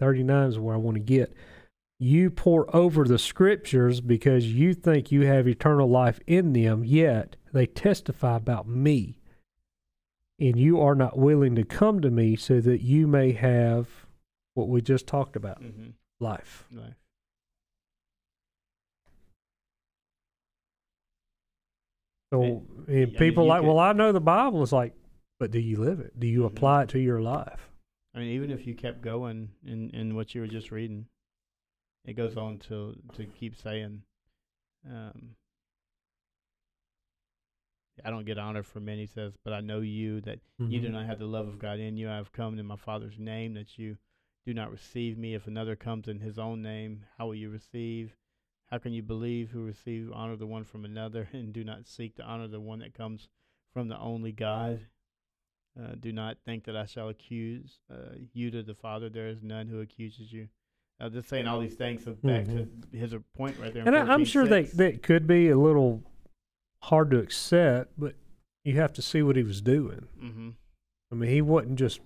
39 0.04 0.50
is 0.50 0.60
where 0.60 0.76
I 0.76 0.78
want 0.78 0.96
to 0.96 1.02
get. 1.02 1.34
You 2.00 2.30
pore 2.30 2.74
over 2.76 3.06
the 3.06 3.18
scriptures 3.18 4.02
because 4.02 4.48
you 4.54 4.74
think 4.74 5.12
you 5.12 5.22
have 5.26 5.48
eternal 5.48 5.90
life 5.90 6.20
in 6.28 6.52
them, 6.52 6.84
yet 6.84 7.38
they 7.54 7.66
testify 7.66 8.36
about 8.36 8.68
me 8.68 9.20
and 10.40 10.60
you 10.60 10.82
are 10.82 10.96
not 10.96 11.18
willing 11.18 11.56
to 11.56 11.64
come 11.64 12.02
to 12.02 12.10
me 12.12 12.36
so 12.36 12.60
that 12.60 12.82
you 12.82 13.08
may 13.08 13.32
have 13.32 13.88
what 14.56 14.68
we 14.68 14.82
just 14.82 15.08
talked 15.08 15.36
about 15.38 15.62
Mm-hmm. 15.62 15.92
life. 16.20 16.66
Nice. 16.70 16.96
So, 22.32 22.42
And- 22.42 22.68
and 22.88 22.90
I 22.90 23.06
mean, 23.06 23.16
people 23.16 23.46
like, 23.46 23.62
could- 23.62 23.68
well, 23.68 23.80
I 23.80 23.94
know 23.94 24.12
the 24.12 24.20
Bible. 24.22 24.64
It's 24.64 24.72
like, 24.72 24.94
but 25.40 25.52
do 25.52 25.60
you 25.60 25.78
live 25.78 26.00
it? 26.00 26.20
Do 26.20 26.28
you 26.28 26.42
Mhm. 26.42 26.48
apply 26.48 26.84
it 26.84 26.90
to 26.90 27.00
your 27.00 27.22
life? 27.22 27.70
I 28.16 28.20
mean, 28.20 28.30
even 28.30 28.52
if 28.52 28.68
you 28.68 28.76
kept 28.76 29.02
going 29.02 29.50
in 29.66 29.90
in 29.92 30.16
what 30.16 30.36
you 30.36 30.42
were 30.42 30.48
just 30.48 30.72
reading, 30.72 31.08
it 32.06 32.14
goes 32.14 32.38
on 32.38 32.60
to 32.70 32.96
to 33.16 33.26
keep 33.26 33.56
saying, 33.56 34.04
um, 34.90 35.36
I 38.04 38.10
don't 38.10 38.26
get 38.26 38.38
honor 38.38 38.64
from 38.64 38.86
men. 38.86 38.98
He 38.98 39.06
says, 39.06 39.34
but 39.44 39.54
I 39.54 39.62
know 39.62 39.80
you 39.82 40.22
that 40.22 40.40
you 40.58 40.80
do 40.80 40.88
Mhm. 40.88 40.92
not 40.92 41.06
have 41.06 41.20
the 41.20 41.28
love 41.28 41.48
of 41.48 41.60
God 41.60 41.80
in 41.80 41.96
you. 41.98 42.10
I 42.10 42.16
have 42.16 42.32
come 42.32 42.58
in 42.58 42.66
my 42.66 42.76
Father's 42.76 43.20
name 43.20 43.54
that 43.54 43.78
you 43.78 43.98
do 44.46 44.54
not 44.54 44.72
receive 44.72 45.18
me. 45.18 45.36
If 45.36 45.48
another 45.48 45.76
comes 45.76 46.08
in 46.08 46.20
his 46.20 46.38
own 46.40 46.62
name, 46.62 47.06
how 47.18 47.28
will 47.28 47.36
you 47.36 47.50
receive? 47.50 48.16
How 48.68 48.80
can 48.80 48.94
you 48.94 49.04
believe 49.04 49.52
who 49.52 49.64
receive 49.64 50.12
honor 50.12 50.36
the 50.36 50.48
one 50.48 50.64
from 50.64 50.86
another 50.86 51.30
and 51.34 51.54
do 51.54 51.64
not 51.64 51.86
seek 51.86 52.16
to 52.16 52.24
honor 52.24 52.48
the 52.48 52.60
one 52.62 52.80
that 52.80 52.94
comes 52.94 53.30
from 53.72 53.88
the 53.88 54.00
only 54.00 54.32
God? 54.32 54.88
Uh, 55.80 55.96
do 56.00 56.12
not 56.12 56.38
think 56.46 56.66
that 56.66 56.76
I 56.78 56.86
shall 56.86 57.10
accuse 57.10 57.80
uh, 57.92 58.16
you 58.34 58.52
to 58.52 58.62
the 58.62 58.76
Father. 58.76 59.10
There 59.10 59.28
is 59.28 59.42
none 59.42 59.68
who 59.68 59.80
accuses 59.82 60.32
you. 60.32 60.48
Uh, 61.00 61.10
just 61.10 61.28
saying 61.28 61.48
all 61.48 61.60
these 61.60 61.74
things 61.74 62.04
so 62.04 62.12
back 62.24 62.46
to 62.46 62.68
his 62.92 63.16
point 63.36 63.58
right 63.60 63.74
there. 63.74 63.84
Mm-hmm. 63.84 63.96
And 63.96 64.10
I, 64.12 64.14
I'm 64.14 64.24
sure 64.26 64.46
that 64.48 64.78
that 64.78 65.02
could 65.02 65.26
be 65.26 65.50
a 65.50 65.58
little 65.58 66.04
hard 66.84 67.10
to 67.12 67.18
accept, 67.20 67.92
but 67.98 68.14
you 68.64 68.76
have 68.80 68.94
to 68.94 69.02
see 69.02 69.24
what 69.24 69.36
he 69.36 69.42
was 69.44 69.62
doing. 69.62 70.08
Mhm. 70.22 70.54
I 71.12 71.16
mean, 71.16 71.30
he 71.32 71.42
wasn't 71.42 71.80
just 71.80 72.00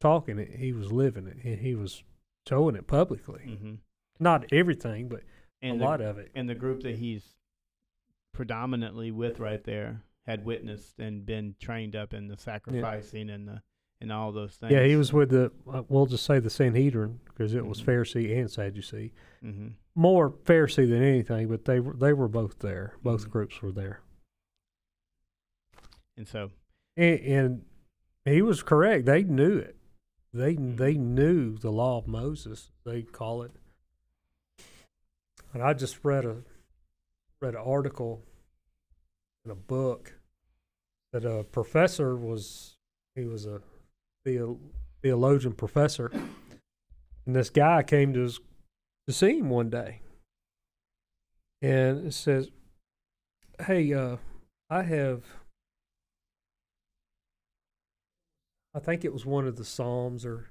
talking 0.00 0.38
it; 0.40 0.56
he 0.56 0.72
was 0.72 0.90
living 0.92 1.26
it, 1.28 1.36
and 1.44 1.60
he 1.60 1.74
was 1.76 2.02
showing 2.48 2.74
it 2.74 2.86
publicly. 2.88 3.42
Mhm. 3.46 3.78
Not 4.18 4.52
everything, 4.52 5.08
but 5.08 5.22
And 5.62 5.76
a 5.76 5.78
the- 5.78 5.84
lot 5.84 6.00
of 6.00 6.18
it. 6.18 6.32
and 6.34 6.48
the 6.48 6.54
group 6.56 6.82
that 6.82 6.96
he's 6.96 7.36
predominantly 8.32 9.10
with 9.12 9.38
right 9.38 9.62
there 9.64 10.02
had 10.26 10.44
witnessed 10.44 10.98
and 10.98 11.24
been 11.26 11.54
trained 11.60 11.94
up 11.96 12.14
in 12.14 12.28
the 12.28 12.36
sacrificing 12.36 13.30
and 13.30 13.46
the 13.48 13.62
and 14.00 14.12
all 14.12 14.32
those 14.32 14.56
things. 14.56 14.72
Yeah, 14.72 14.84
he 14.84 14.96
was 14.96 15.12
with 15.12 15.30
the. 15.30 15.50
Uh, 15.72 15.82
we'll 15.88 16.06
just 16.06 16.24
say 16.26 16.38
the 16.38 16.50
Sanhedrin 16.50 17.20
because 17.24 17.54
it 17.54 17.64
was 17.64 17.80
Mhm. 17.80 17.84
Pharisee 17.86 18.38
and 18.38 18.50
Sadducee. 18.50 19.12
hmm 19.40 19.68
More 19.94 20.30
Pharisee 20.30 20.88
than 20.88 21.02
anything, 21.02 21.48
but 21.48 21.64
they 21.64 21.80
were 21.80 21.94
they 21.94 22.12
were 22.12 22.28
both 22.28 22.58
there. 22.58 22.94
Both 23.02 23.28
Mhm. 23.28 23.30
groups 23.30 23.62
were 23.62 23.72
there, 23.72 24.00
And 26.16 26.26
so, 26.28 26.50
and, 26.96 27.20
and 27.20 27.64
he 28.24 28.42
was 28.42 28.62
correct. 28.62 29.06
They 29.06 29.22
knew 29.24 29.56
it. 29.58 29.76
They 30.32 30.56
Mhm. 30.56 30.76
they 30.76 30.94
knew 30.94 31.56
the 31.56 31.70
law 31.72 31.98
of 31.98 32.06
Moses. 32.08 32.70
They 32.84 33.02
call 33.02 33.42
it. 33.42 33.52
And 35.52 35.62
I 35.62 35.72
just 35.74 36.04
read 36.04 36.24
a 36.24 36.42
read 37.40 37.54
an 37.54 37.60
article 37.64 38.24
in 39.44 39.50
a 39.50 39.54
book 39.54 40.14
that 41.12 41.24
a 41.24 41.44
professor 41.44 42.16
was 42.16 42.76
he 43.14 43.24
was 43.24 43.46
a 43.46 43.60
theo, 44.24 44.58
theologian 45.02 45.52
professor, 45.52 46.10
and 47.26 47.36
this 47.36 47.50
guy 47.50 47.82
came 47.82 48.12
to 48.14 48.20
his 48.20 48.40
to 49.06 49.12
see 49.12 49.38
him 49.38 49.50
one 49.50 49.70
day, 49.70 50.00
and 51.60 52.06
it 52.06 52.14
says, 52.14 52.50
"Hey, 53.66 53.92
uh, 53.92 54.16
I 54.70 54.82
have." 54.82 55.24
I 58.76 58.80
think 58.80 59.04
it 59.04 59.12
was 59.12 59.24
one 59.24 59.46
of 59.46 59.56
the 59.56 59.64
Psalms 59.64 60.24
or 60.24 60.48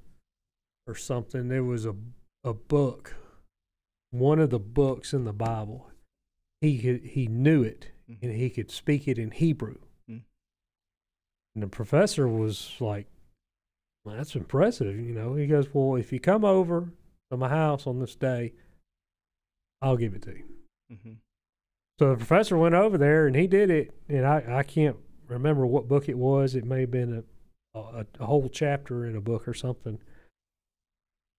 or 0.87 0.95
something. 0.95 1.47
There 1.47 1.63
was 1.63 1.85
a 1.85 1.95
a 2.43 2.53
book, 2.53 3.15
one 4.11 4.39
of 4.39 4.49
the 4.49 4.59
books 4.59 5.13
in 5.13 5.25
the 5.25 5.33
Bible. 5.33 5.89
He 6.61 6.77
he 6.77 7.27
knew 7.27 7.63
it 7.63 7.92
Mhm. 8.09 8.17
and 8.21 8.33
he 8.33 8.49
could 8.49 8.69
speak 8.71 9.07
it 9.07 9.17
in 9.17 9.31
Hebrew. 9.31 9.77
Mm. 10.09 10.23
And 11.55 11.63
the 11.63 11.67
professor 11.67 12.27
was 12.27 12.75
like, 12.79 13.07
well, 14.03 14.15
"That's 14.17 14.35
impressive." 14.35 14.95
You 14.97 15.13
know, 15.13 15.35
he 15.35 15.47
goes, 15.47 15.73
"Well, 15.73 15.95
if 15.95 16.11
you 16.11 16.19
come 16.19 16.43
over 16.43 16.91
to 17.31 17.37
my 17.37 17.49
house 17.49 17.87
on 17.87 17.99
this 17.99 18.15
day, 18.15 18.53
I'll 19.81 19.97
give 19.97 20.13
it 20.15 20.21
to 20.23 20.37
you." 20.37 20.45
hmm 20.89 21.13
So 21.99 22.09
the 22.09 22.17
professor 22.17 22.57
went 22.57 22.75
over 22.75 22.97
there 22.97 23.27
and 23.27 23.35
he 23.35 23.47
did 23.47 23.69
it, 23.69 23.93
and 24.09 24.25
I, 24.25 24.59
I 24.59 24.63
can't 24.63 24.97
remember 25.27 25.65
what 25.65 25.87
book 25.87 26.09
it 26.09 26.17
was. 26.17 26.55
It 26.55 26.65
may 26.65 26.81
have 26.81 26.91
been 26.91 27.23
a, 27.73 27.79
a, 27.79 28.05
a 28.19 28.25
whole 28.25 28.49
chapter 28.49 29.05
in 29.05 29.15
a 29.15 29.21
book 29.21 29.47
or 29.47 29.53
something. 29.53 29.99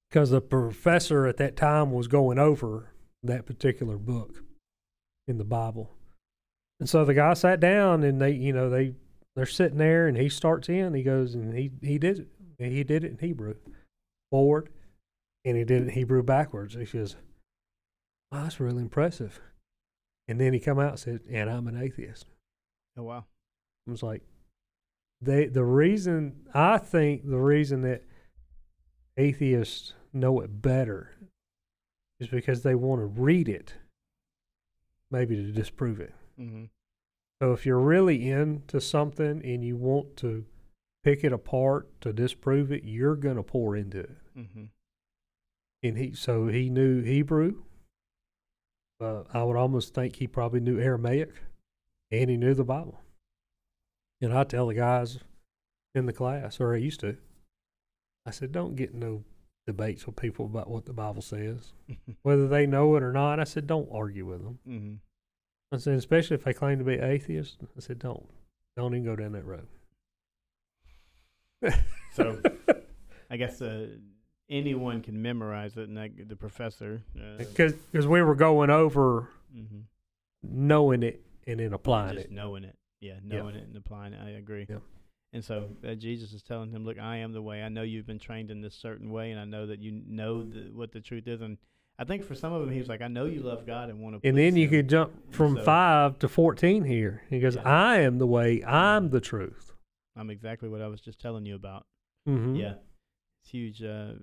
Because 0.08 0.30
the 0.30 0.40
professor 0.40 1.26
at 1.26 1.38
that 1.38 1.56
time 1.56 1.90
was 1.90 2.06
going 2.06 2.38
over 2.38 2.92
that 3.22 3.46
particular 3.46 3.98
book 3.98 4.44
in 5.26 5.38
the 5.38 5.44
Bible. 5.44 5.90
And 6.84 6.88
so 6.90 7.02
the 7.02 7.14
guy 7.14 7.32
sat 7.32 7.60
down 7.60 8.02
and 8.02 8.20
they, 8.20 8.32
you 8.32 8.52
know, 8.52 8.68
they, 8.68 8.92
they're 9.34 9.46
sitting 9.46 9.78
there 9.78 10.06
and 10.06 10.18
he 10.18 10.28
starts 10.28 10.68
in, 10.68 10.92
he 10.92 11.02
goes 11.02 11.34
and 11.34 11.56
he, 11.56 11.70
he 11.80 11.96
did 11.96 12.18
it. 12.18 12.28
And 12.58 12.70
he 12.70 12.84
did 12.84 13.04
it 13.04 13.10
in 13.10 13.16
Hebrew 13.26 13.54
forward 14.30 14.68
and 15.46 15.56
he 15.56 15.64
did 15.64 15.80
it 15.80 15.84
in 15.84 15.94
Hebrew 15.94 16.22
backwards. 16.22 16.74
He 16.74 16.84
says, 16.84 17.16
wow, 18.30 18.42
that's 18.42 18.60
really 18.60 18.82
impressive. 18.82 19.40
And 20.28 20.38
then 20.38 20.52
he 20.52 20.60
come 20.60 20.78
out 20.78 20.90
and 20.90 20.98
said, 20.98 21.20
"And 21.30 21.48
I'm 21.48 21.68
an 21.68 21.82
atheist." 21.82 22.26
oh 22.98 23.04
wow, 23.04 23.24
I 23.88 23.90
was 23.90 24.02
like, 24.02 24.20
they 25.22 25.46
the 25.46 25.64
reason 25.64 26.34
I 26.52 26.76
think 26.76 27.26
the 27.26 27.38
reason 27.38 27.80
that 27.80 28.02
atheists 29.16 29.94
know 30.12 30.40
it 30.40 30.60
better 30.60 31.12
is 32.20 32.28
because 32.28 32.62
they 32.62 32.74
want 32.74 33.00
to 33.00 33.06
read 33.06 33.48
it, 33.48 33.72
maybe 35.10 35.34
to 35.36 35.50
disprove 35.50 35.98
it. 35.98 36.12
hmm 36.36 36.64
So 37.40 37.52
if 37.52 37.66
you're 37.66 37.80
really 37.80 38.30
into 38.30 38.80
something 38.80 39.44
and 39.44 39.64
you 39.64 39.76
want 39.76 40.16
to 40.18 40.44
pick 41.02 41.24
it 41.24 41.32
apart 41.32 41.88
to 42.00 42.12
disprove 42.12 42.72
it, 42.72 42.84
you're 42.84 43.16
gonna 43.16 43.42
pour 43.42 43.76
into 43.76 44.00
it. 44.00 44.16
Mm-hmm. 44.36 44.64
And 45.82 45.98
he 45.98 46.14
so 46.14 46.46
he 46.46 46.70
knew 46.70 47.02
Hebrew. 47.02 47.62
Uh, 49.00 49.24
I 49.32 49.42
would 49.42 49.56
almost 49.56 49.92
think 49.92 50.16
he 50.16 50.26
probably 50.26 50.60
knew 50.60 50.78
Aramaic, 50.78 51.30
and 52.10 52.30
he 52.30 52.36
knew 52.36 52.54
the 52.54 52.64
Bible. 52.64 53.00
And 54.22 54.32
I 54.32 54.44
tell 54.44 54.68
the 54.68 54.74
guys 54.74 55.18
in 55.94 56.06
the 56.06 56.12
class, 56.12 56.60
or 56.60 56.74
I 56.74 56.78
used 56.78 57.00
to, 57.00 57.16
I 58.24 58.30
said, 58.30 58.52
don't 58.52 58.76
get 58.76 58.94
no 58.94 59.24
debates 59.66 60.06
with 60.06 60.16
people 60.16 60.46
about 60.46 60.70
what 60.70 60.86
the 60.86 60.92
Bible 60.92 61.22
says, 61.22 61.72
whether 62.22 62.48
they 62.48 62.66
know 62.66 62.94
it 62.96 63.02
or 63.02 63.12
not. 63.12 63.40
I 63.40 63.44
said, 63.44 63.66
don't 63.66 63.88
argue 63.92 64.24
with 64.26 64.42
them. 64.42 64.58
hmm 64.64 64.94
I 65.74 65.78
said, 65.78 65.94
especially 65.94 66.34
if 66.36 66.44
they 66.44 66.52
claim 66.52 66.78
to 66.78 66.84
be 66.84 66.94
atheist. 66.94 67.58
I 67.76 67.80
said, 67.80 67.98
don't, 67.98 68.24
don't 68.76 68.94
even 68.94 69.04
go 69.04 69.16
down 69.16 69.32
that 69.32 69.44
road. 69.44 69.66
So 72.12 72.40
I 73.30 73.36
guess 73.36 73.60
uh, 73.60 73.88
anyone 74.48 75.02
can 75.02 75.20
memorize 75.20 75.76
it, 75.76 75.88
and 75.88 76.28
the 76.28 76.36
professor. 76.36 77.02
Uh, 77.18 77.38
because 77.38 78.06
we 78.06 78.22
were 78.22 78.34
going 78.34 78.70
over 78.70 79.28
mhm. 79.54 79.82
knowing 80.42 81.02
it 81.02 81.24
and 81.46 81.60
then 81.60 81.72
applying 81.72 82.14
just 82.14 82.26
it. 82.26 82.32
knowing 82.32 82.64
it. 82.64 82.76
Yeah, 83.00 83.14
knowing 83.22 83.56
it 83.56 83.66
and 83.66 83.76
applying 83.76 84.14
it. 84.14 84.20
I 84.24 84.30
agree. 84.30 84.66
Yeah. 84.68 84.76
And 85.32 85.44
so 85.44 85.68
uh, 85.86 85.94
Jesus 85.94 86.32
is 86.32 86.42
telling 86.42 86.70
him, 86.70 86.84
"Look, 86.84 86.98
I 86.98 87.16
am 87.16 87.32
the 87.32 87.42
way. 87.42 87.62
I 87.62 87.68
know 87.68 87.82
you've 87.82 88.06
been 88.06 88.20
trained 88.20 88.50
in 88.50 88.60
this 88.60 88.74
certain 88.74 89.10
way, 89.10 89.32
and 89.32 89.40
I 89.40 89.44
know 89.44 89.66
that 89.66 89.80
you 89.80 90.02
know 90.06 90.44
the, 90.44 90.70
what 90.72 90.92
the 90.92 91.00
truth 91.00 91.26
is." 91.26 91.40
And 91.40 91.58
I 91.98 92.04
think 92.04 92.24
for 92.24 92.34
some 92.34 92.52
of 92.52 92.60
them, 92.60 92.70
he 92.70 92.78
was 92.78 92.88
like, 92.88 93.02
"I 93.02 93.08
know 93.08 93.26
you 93.26 93.40
love 93.40 93.66
God 93.66 93.88
and 93.88 94.00
want 94.00 94.20
to." 94.20 94.28
And 94.28 94.36
then 94.36 94.56
you 94.56 94.68
could 94.68 94.88
jump 94.88 95.12
from 95.32 95.56
So- 95.56 95.62
five 95.64 96.18
to 96.20 96.28
fourteen 96.28 96.84
here. 96.84 97.22
He 97.30 97.38
goes, 97.40 97.54
Yeah. 97.56 97.62
"I 97.62 97.98
am 98.00 98.18
the 98.18 98.26
way. 98.26 98.64
I'm 98.64 99.10
the 99.10 99.20
truth." 99.20 99.72
I'm 100.16 100.30
exactly 100.30 100.68
what 100.68 100.80
I 100.80 100.86
was 100.88 101.00
just 101.00 101.20
telling 101.20 101.44
you 101.46 101.54
about. 101.54 101.86
Mm-hmm. 102.28 102.56
Yeah, 102.56 102.74
it's 103.42 103.50
huge 103.50 103.82
uh, 103.82 104.14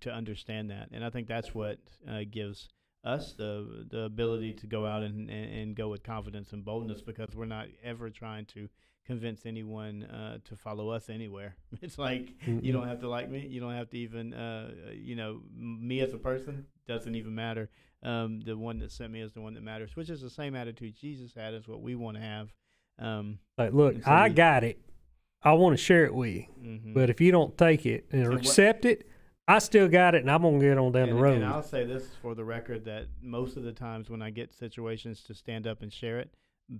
to 0.00 0.12
understand 0.12 0.70
that, 0.70 0.88
and 0.92 1.04
I 1.04 1.10
think 1.10 1.28
that's 1.28 1.54
what 1.54 1.78
uh, 2.08 2.20
gives 2.30 2.68
us 3.04 3.32
the 3.32 3.86
the 3.90 4.02
ability 4.02 4.52
to 4.54 4.66
go 4.66 4.86
out 4.86 5.02
and, 5.02 5.28
and, 5.28 5.52
and 5.54 5.76
go 5.76 5.88
with 5.88 6.02
confidence 6.04 6.52
and 6.52 6.64
boldness 6.64 7.02
because 7.02 7.34
we're 7.34 7.46
not 7.46 7.66
ever 7.82 8.10
trying 8.10 8.46
to 8.46 8.68
convince 9.06 9.44
anyone 9.46 10.04
uh, 10.04 10.38
to 10.44 10.56
follow 10.56 10.90
us 10.90 11.08
anywhere. 11.08 11.56
It's 11.82 11.98
like 11.98 12.34
you 12.46 12.72
don't 12.72 12.86
have 12.88 13.00
to 13.00 13.08
like 13.08 13.28
me. 13.30 13.46
You 13.46 13.60
don't 13.60 13.72
have 13.74 13.90
to 13.90 13.98
even, 13.98 14.32
uh, 14.34 14.70
you 14.94 15.16
know, 15.16 15.40
me 15.56 16.00
as 16.00 16.12
a 16.12 16.18
person 16.18 16.66
doesn't 16.86 17.14
even 17.14 17.34
matter. 17.34 17.70
Um, 18.02 18.40
the 18.40 18.56
one 18.56 18.78
that 18.80 18.90
sent 18.92 19.12
me 19.12 19.20
is 19.20 19.32
the 19.32 19.40
one 19.40 19.54
that 19.54 19.62
matters, 19.62 19.94
which 19.96 20.10
is 20.10 20.20
the 20.20 20.30
same 20.30 20.54
attitude 20.56 20.94
Jesus 21.00 21.32
had, 21.34 21.54
is 21.54 21.68
what 21.68 21.80
we 21.82 21.94
want 21.94 22.16
to 22.16 22.22
have. 22.22 22.52
Um, 22.98 23.38
Like, 23.56 23.72
look, 23.72 24.02
so 24.02 24.10
I 24.10 24.28
we- 24.28 24.34
got 24.34 24.64
it. 24.64 24.78
I 25.44 25.52
want 25.54 25.76
to 25.76 25.82
share 25.82 26.04
it 26.04 26.14
with 26.14 26.34
you, 26.34 26.46
mhm. 26.60 26.94
but 26.94 27.10
if 27.10 27.20
you 27.20 27.32
don't 27.32 27.56
take 27.58 27.84
it 27.86 28.06
and 28.12 28.28
what- 28.28 28.38
accept 28.38 28.84
it, 28.84 29.08
I 29.48 29.58
still 29.58 29.88
got 29.88 30.14
it, 30.14 30.20
and 30.22 30.30
I'm 30.30 30.42
gonna 30.42 30.60
get 30.60 30.78
on 30.78 30.92
down 30.92 31.08
and, 31.08 31.18
the 31.18 31.22
road. 31.22 31.34
and 31.36 31.44
I'll 31.44 31.64
say 31.64 31.84
this 31.84 32.14
for 32.22 32.36
the 32.36 32.44
record 32.44 32.84
that 32.84 33.06
most 33.20 33.56
of 33.56 33.64
the 33.64 33.72
times 33.72 34.08
when 34.08 34.22
I 34.22 34.30
get 34.30 34.52
situations 34.54 35.22
to 35.24 35.34
stand 35.34 35.66
up 35.66 35.82
and 35.82 35.92
share 35.92 36.20
it, 36.20 36.32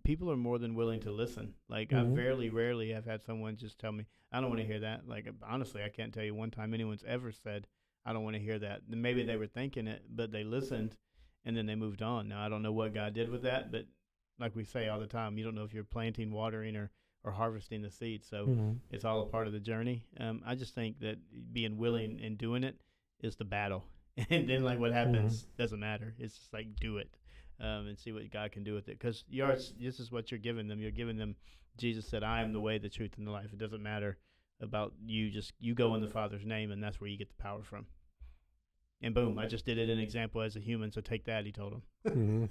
people 0.04 0.30
are 0.30 0.36
more 0.36 0.58
than 0.58 0.74
willing 0.74 1.00
to 1.00 1.10
listen. 1.12 1.54
Like 1.68 1.92
I 1.92 2.04
Mhm. 2.04 2.14
very 2.14 2.50
rarely 2.50 2.90
have 2.92 3.04
had 3.04 3.22
someone 3.22 3.56
just 3.56 3.78
tell 3.78 3.92
me, 3.92 4.06
"I 4.30 4.40
don't 4.40 4.48
want 4.50 4.60
to 4.60 4.66
hear 4.66 4.80
that." 4.80 5.06
Like 5.08 5.28
honestly, 5.42 5.82
I 5.82 5.88
can't 5.88 6.12
tell 6.12 6.24
you 6.24 6.34
one 6.34 6.50
time 6.50 6.74
anyone's 6.74 7.04
ever 7.04 7.32
said, 7.32 7.66
"I 8.04 8.12
don't 8.12 8.24
want 8.24 8.36
to 8.36 8.42
hear 8.42 8.58
that." 8.58 8.88
Maybe 8.88 9.22
they 9.22 9.36
were 9.36 9.46
thinking 9.46 9.86
it, 9.86 10.04
but 10.08 10.30
they 10.32 10.44
listened, 10.44 10.96
and 11.44 11.56
then 11.56 11.66
they 11.66 11.74
moved 11.74 12.02
on. 12.02 12.28
Now 12.28 12.44
I 12.44 12.48
don't 12.48 12.62
know 12.62 12.72
what 12.72 12.94
God 12.94 13.14
did 13.14 13.28
with 13.28 13.42
that, 13.42 13.70
but 13.72 13.86
like 14.38 14.56
we 14.56 14.64
say 14.64 14.88
all 14.88 14.98
the 15.00 15.06
time, 15.06 15.36
you 15.38 15.44
don't 15.44 15.54
know 15.54 15.64
if 15.64 15.74
you're 15.74 15.84
planting, 15.84 16.30
watering, 16.32 16.76
or 16.76 16.90
or 17.24 17.30
harvesting 17.32 17.82
the 17.82 17.90
seed. 17.90 18.24
So 18.24 18.46
Mhm. 18.48 18.78
it's 18.90 19.04
all 19.04 19.22
a 19.22 19.26
part 19.26 19.46
of 19.46 19.52
the 19.52 19.60
journey. 19.60 20.06
Um, 20.18 20.42
I 20.44 20.54
just 20.56 20.74
think 20.74 20.98
that 21.00 21.18
being 21.52 21.76
willing 21.76 22.20
and 22.20 22.36
doing 22.36 22.64
it 22.64 22.80
is 23.20 23.36
the 23.36 23.44
battle, 23.44 23.84
and 24.30 24.48
then 24.48 24.64
like 24.64 24.78
what 24.80 24.92
happens 24.92 25.46
doesn't 25.56 25.78
matter. 25.80 26.14
It's 26.18 26.36
just 26.36 26.52
like 26.52 26.74
do 26.76 26.98
it. 26.98 27.14
Um, 27.62 27.86
and 27.86 27.98
see 27.98 28.12
what 28.12 28.30
God 28.30 28.52
can 28.52 28.64
do 28.64 28.74
with 28.74 28.88
it. 28.88 28.98
Because 28.98 29.24
this 29.30 30.00
is 30.00 30.10
what 30.12 30.30
you're 30.30 30.40
giving 30.40 30.68
them. 30.68 30.80
You're 30.80 30.90
giving 30.90 31.16
them. 31.16 31.36
Jesus 31.78 32.06
said, 32.06 32.22
"I 32.22 32.42
am 32.42 32.52
the 32.52 32.60
way, 32.60 32.78
the 32.78 32.90
truth, 32.90 33.12
and 33.16 33.26
the 33.26 33.30
life." 33.30 33.52
It 33.52 33.58
doesn't 33.58 33.82
matter 33.82 34.18
about 34.60 34.92
you. 35.04 35.30
Just 35.30 35.52
you 35.60 35.74
go 35.74 35.94
in 35.94 36.02
the 36.02 36.08
Father's 36.08 36.44
name, 36.44 36.70
and 36.70 36.82
that's 36.82 37.00
where 37.00 37.08
you 37.08 37.16
get 37.16 37.28
the 37.28 37.42
power 37.42 37.62
from. 37.62 37.86
And 39.04 39.14
boom, 39.14 39.38
I 39.38 39.46
just 39.46 39.64
did 39.66 39.78
it 39.78 39.88
an 39.88 39.98
example 39.98 40.42
as 40.42 40.54
a 40.54 40.60
human. 40.60 40.92
So 40.92 41.00
take 41.00 41.24
that, 41.24 41.44
he 41.46 41.52
told 41.52 41.72
him. 41.74 41.82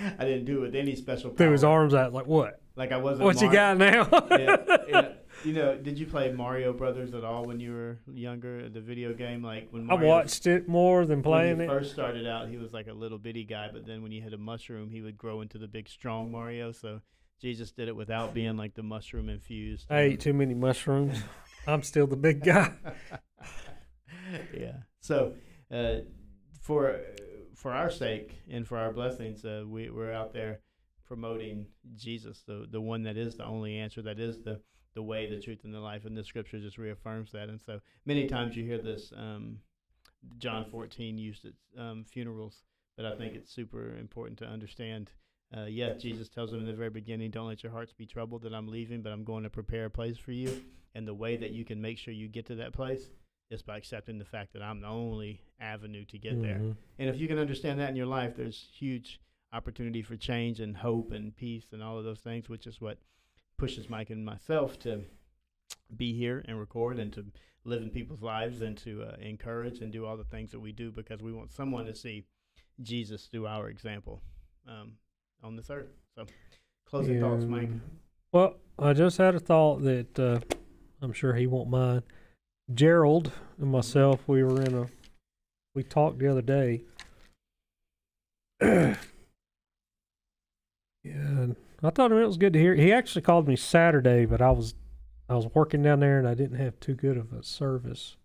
Mm-hmm. 0.00 0.14
I 0.18 0.24
didn't 0.24 0.46
do 0.46 0.58
it 0.58 0.60
with 0.60 0.74
any 0.74 0.94
special. 0.94 1.30
Power. 1.30 1.36
Threw 1.36 1.52
his 1.52 1.64
arms 1.64 1.92
out 1.92 2.14
like 2.14 2.26
what? 2.26 2.62
Like 2.76 2.92
I 2.92 2.96
wasn't. 2.96 3.24
What 3.24 3.34
Mar- 3.36 3.44
you 3.44 3.52
got 3.52 3.76
now? 3.76 4.08
yeah, 4.30 4.56
yeah. 4.88 5.08
You 5.44 5.54
know, 5.54 5.76
did 5.76 5.98
you 5.98 6.06
play 6.06 6.30
Mario 6.30 6.72
Brothers 6.72 7.14
at 7.14 7.24
all 7.24 7.44
when 7.44 7.60
you 7.60 7.72
were 7.72 7.98
younger? 8.12 8.68
The 8.68 8.80
video 8.80 9.14
game, 9.14 9.42
like 9.42 9.68
when 9.70 9.86
Mario, 9.86 10.06
I 10.06 10.08
watched 10.08 10.46
it 10.46 10.68
more 10.68 11.06
than 11.06 11.22
playing 11.22 11.58
when 11.58 11.68
he 11.68 11.74
it. 11.74 11.78
First 11.78 11.92
started 11.92 12.26
out, 12.26 12.48
he 12.48 12.58
was 12.58 12.72
like 12.72 12.88
a 12.88 12.92
little 12.92 13.18
bitty 13.18 13.44
guy, 13.44 13.70
but 13.72 13.86
then 13.86 14.02
when 14.02 14.12
you 14.12 14.20
hit 14.20 14.34
a 14.34 14.38
mushroom, 14.38 14.90
he 14.90 15.00
would 15.00 15.16
grow 15.16 15.40
into 15.40 15.56
the 15.56 15.66
big 15.66 15.88
strong 15.88 16.30
Mario. 16.30 16.72
So 16.72 17.00
Jesus 17.40 17.70
did 17.70 17.88
it 17.88 17.96
without 17.96 18.34
being 18.34 18.56
like 18.58 18.74
the 18.74 18.82
mushroom 18.82 19.30
infused. 19.30 19.86
I 19.88 20.00
ate 20.00 20.20
too 20.20 20.34
many 20.34 20.54
mushrooms. 20.54 21.18
I'm 21.66 21.82
still 21.82 22.06
the 22.06 22.16
big 22.16 22.44
guy. 22.44 22.72
yeah. 24.56 24.76
So 25.00 25.34
uh, 25.70 26.00
for 26.60 27.00
for 27.54 27.72
our 27.72 27.90
sake 27.90 28.42
and 28.50 28.66
for 28.66 28.76
our 28.76 28.92
blessings, 28.92 29.44
uh, 29.44 29.64
we 29.66 29.88
we're 29.88 30.12
out 30.12 30.34
there 30.34 30.60
promoting 31.06 31.66
Jesus, 31.96 32.42
the 32.46 32.66
the 32.70 32.80
one 32.80 33.04
that 33.04 33.16
is 33.16 33.36
the 33.36 33.44
only 33.44 33.78
answer, 33.78 34.02
that 34.02 34.20
is 34.20 34.42
the 34.42 34.60
the 34.94 35.02
way, 35.02 35.28
the 35.28 35.40
truth, 35.40 35.60
and 35.64 35.74
the 35.74 35.80
life. 35.80 36.04
And 36.04 36.16
the 36.16 36.24
scripture 36.24 36.58
just 36.58 36.78
reaffirms 36.78 37.32
that. 37.32 37.48
And 37.48 37.60
so 37.60 37.80
many 38.04 38.26
times 38.26 38.56
you 38.56 38.64
hear 38.64 38.78
this, 38.78 39.12
um, 39.16 39.58
John 40.38 40.66
14 40.70 41.18
used 41.18 41.46
at 41.46 41.52
um, 41.80 42.04
funerals, 42.04 42.62
but 42.96 43.06
I 43.06 43.16
think 43.16 43.34
it's 43.34 43.52
super 43.52 43.96
important 43.96 44.38
to 44.40 44.46
understand. 44.46 45.10
Uh, 45.56 45.64
yeah, 45.64 45.94
Jesus 45.94 46.28
tells 46.28 46.50
them 46.50 46.60
in 46.60 46.66
the 46.66 46.72
very 46.72 46.90
beginning, 46.90 47.30
don't 47.30 47.48
let 47.48 47.62
your 47.62 47.72
hearts 47.72 47.92
be 47.92 48.06
troubled 48.06 48.42
that 48.42 48.54
I'm 48.54 48.68
leaving, 48.68 49.02
but 49.02 49.12
I'm 49.12 49.24
going 49.24 49.42
to 49.44 49.50
prepare 49.50 49.86
a 49.86 49.90
place 49.90 50.16
for 50.18 50.32
you. 50.32 50.62
And 50.94 51.06
the 51.06 51.14
way 51.14 51.36
that 51.36 51.50
you 51.50 51.64
can 51.64 51.80
make 51.80 51.98
sure 51.98 52.12
you 52.12 52.28
get 52.28 52.46
to 52.46 52.56
that 52.56 52.72
place 52.72 53.10
is 53.50 53.62
by 53.62 53.76
accepting 53.76 54.18
the 54.18 54.24
fact 54.24 54.52
that 54.52 54.62
I'm 54.62 54.80
the 54.80 54.88
only 54.88 55.40
avenue 55.60 56.04
to 56.06 56.18
get 56.18 56.34
mm-hmm. 56.34 56.42
there. 56.42 56.76
And 56.98 57.08
if 57.08 57.18
you 57.18 57.26
can 57.26 57.38
understand 57.38 57.80
that 57.80 57.90
in 57.90 57.96
your 57.96 58.06
life, 58.06 58.36
there's 58.36 58.68
huge 58.72 59.20
opportunity 59.52 60.02
for 60.02 60.16
change 60.16 60.60
and 60.60 60.76
hope 60.76 61.12
and 61.12 61.34
peace 61.36 61.66
and 61.72 61.82
all 61.82 61.98
of 61.98 62.04
those 62.04 62.20
things, 62.20 62.48
which 62.48 62.66
is 62.66 62.80
what 62.80 62.98
pushes 63.60 63.90
Mike 63.90 64.08
and 64.08 64.24
myself 64.24 64.78
to 64.78 65.02
be 65.94 66.14
here 66.14 66.42
and 66.48 66.58
record 66.58 66.98
and 66.98 67.12
to 67.12 67.26
live 67.64 67.82
in 67.82 67.90
people's 67.90 68.22
lives 68.22 68.62
and 68.62 68.78
to 68.78 69.02
uh, 69.02 69.16
encourage 69.20 69.80
and 69.80 69.92
do 69.92 70.06
all 70.06 70.16
the 70.16 70.24
things 70.24 70.50
that 70.50 70.60
we 70.60 70.72
do 70.72 70.90
because 70.90 71.20
we 71.20 71.30
want 71.30 71.52
someone 71.52 71.84
to 71.84 71.94
see 71.94 72.24
Jesus 72.82 73.26
through 73.26 73.46
our 73.46 73.68
example 73.68 74.22
um, 74.66 74.92
on 75.42 75.56
this 75.56 75.68
earth. 75.68 75.90
So, 76.14 76.24
closing 76.88 77.16
yeah. 77.16 77.20
thoughts, 77.20 77.44
Mike. 77.44 77.68
Well, 78.32 78.54
I 78.78 78.94
just 78.94 79.18
had 79.18 79.34
a 79.34 79.38
thought 79.40 79.82
that 79.82 80.18
uh, 80.18 80.40
I'm 81.02 81.12
sure 81.12 81.34
he 81.34 81.46
won't 81.46 81.68
mind. 81.68 82.02
Gerald 82.72 83.30
and 83.60 83.70
myself, 83.70 84.20
we 84.26 84.42
were 84.42 84.62
in 84.62 84.74
a, 84.74 84.86
we 85.74 85.82
talked 85.82 86.18
the 86.18 86.28
other 86.28 86.40
day. 86.40 86.80
yeah, 88.62 88.96
I 91.82 91.90
thought 91.90 92.12
it 92.12 92.26
was 92.26 92.36
good 92.36 92.52
to 92.52 92.58
hear. 92.58 92.74
He 92.74 92.92
actually 92.92 93.22
called 93.22 93.48
me 93.48 93.56
Saturday, 93.56 94.26
but 94.26 94.42
I 94.42 94.50
was 94.50 94.74
I 95.28 95.34
was 95.34 95.46
working 95.54 95.82
down 95.82 96.00
there 96.00 96.18
and 96.18 96.28
I 96.28 96.34
didn't 96.34 96.58
have 96.58 96.78
too 96.80 96.94
good 96.94 97.16
of 97.16 97.32
a 97.32 97.42
service. 97.42 98.16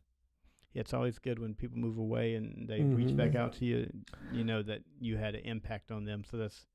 Yeah, 0.74 0.82
it's 0.82 0.94
always 0.94 1.20
good 1.20 1.40
when 1.40 1.54
people 1.54 1.78
move 1.78 1.98
away 1.98 2.36
and 2.36 2.68
they 2.68 2.80
mm-hmm. 2.80 2.96
reach 2.96 3.16
back 3.16 3.36
out 3.36 3.54
to 3.54 3.66
you. 3.66 3.90
You 4.34 4.44
know 4.44 4.62
that 4.64 4.82
you 5.00 5.16
had 5.16 5.36
an 5.36 5.42
impact 5.46 5.92
on 5.92 6.04
them, 6.04 6.24
so 6.30 6.38
that's 6.38 6.66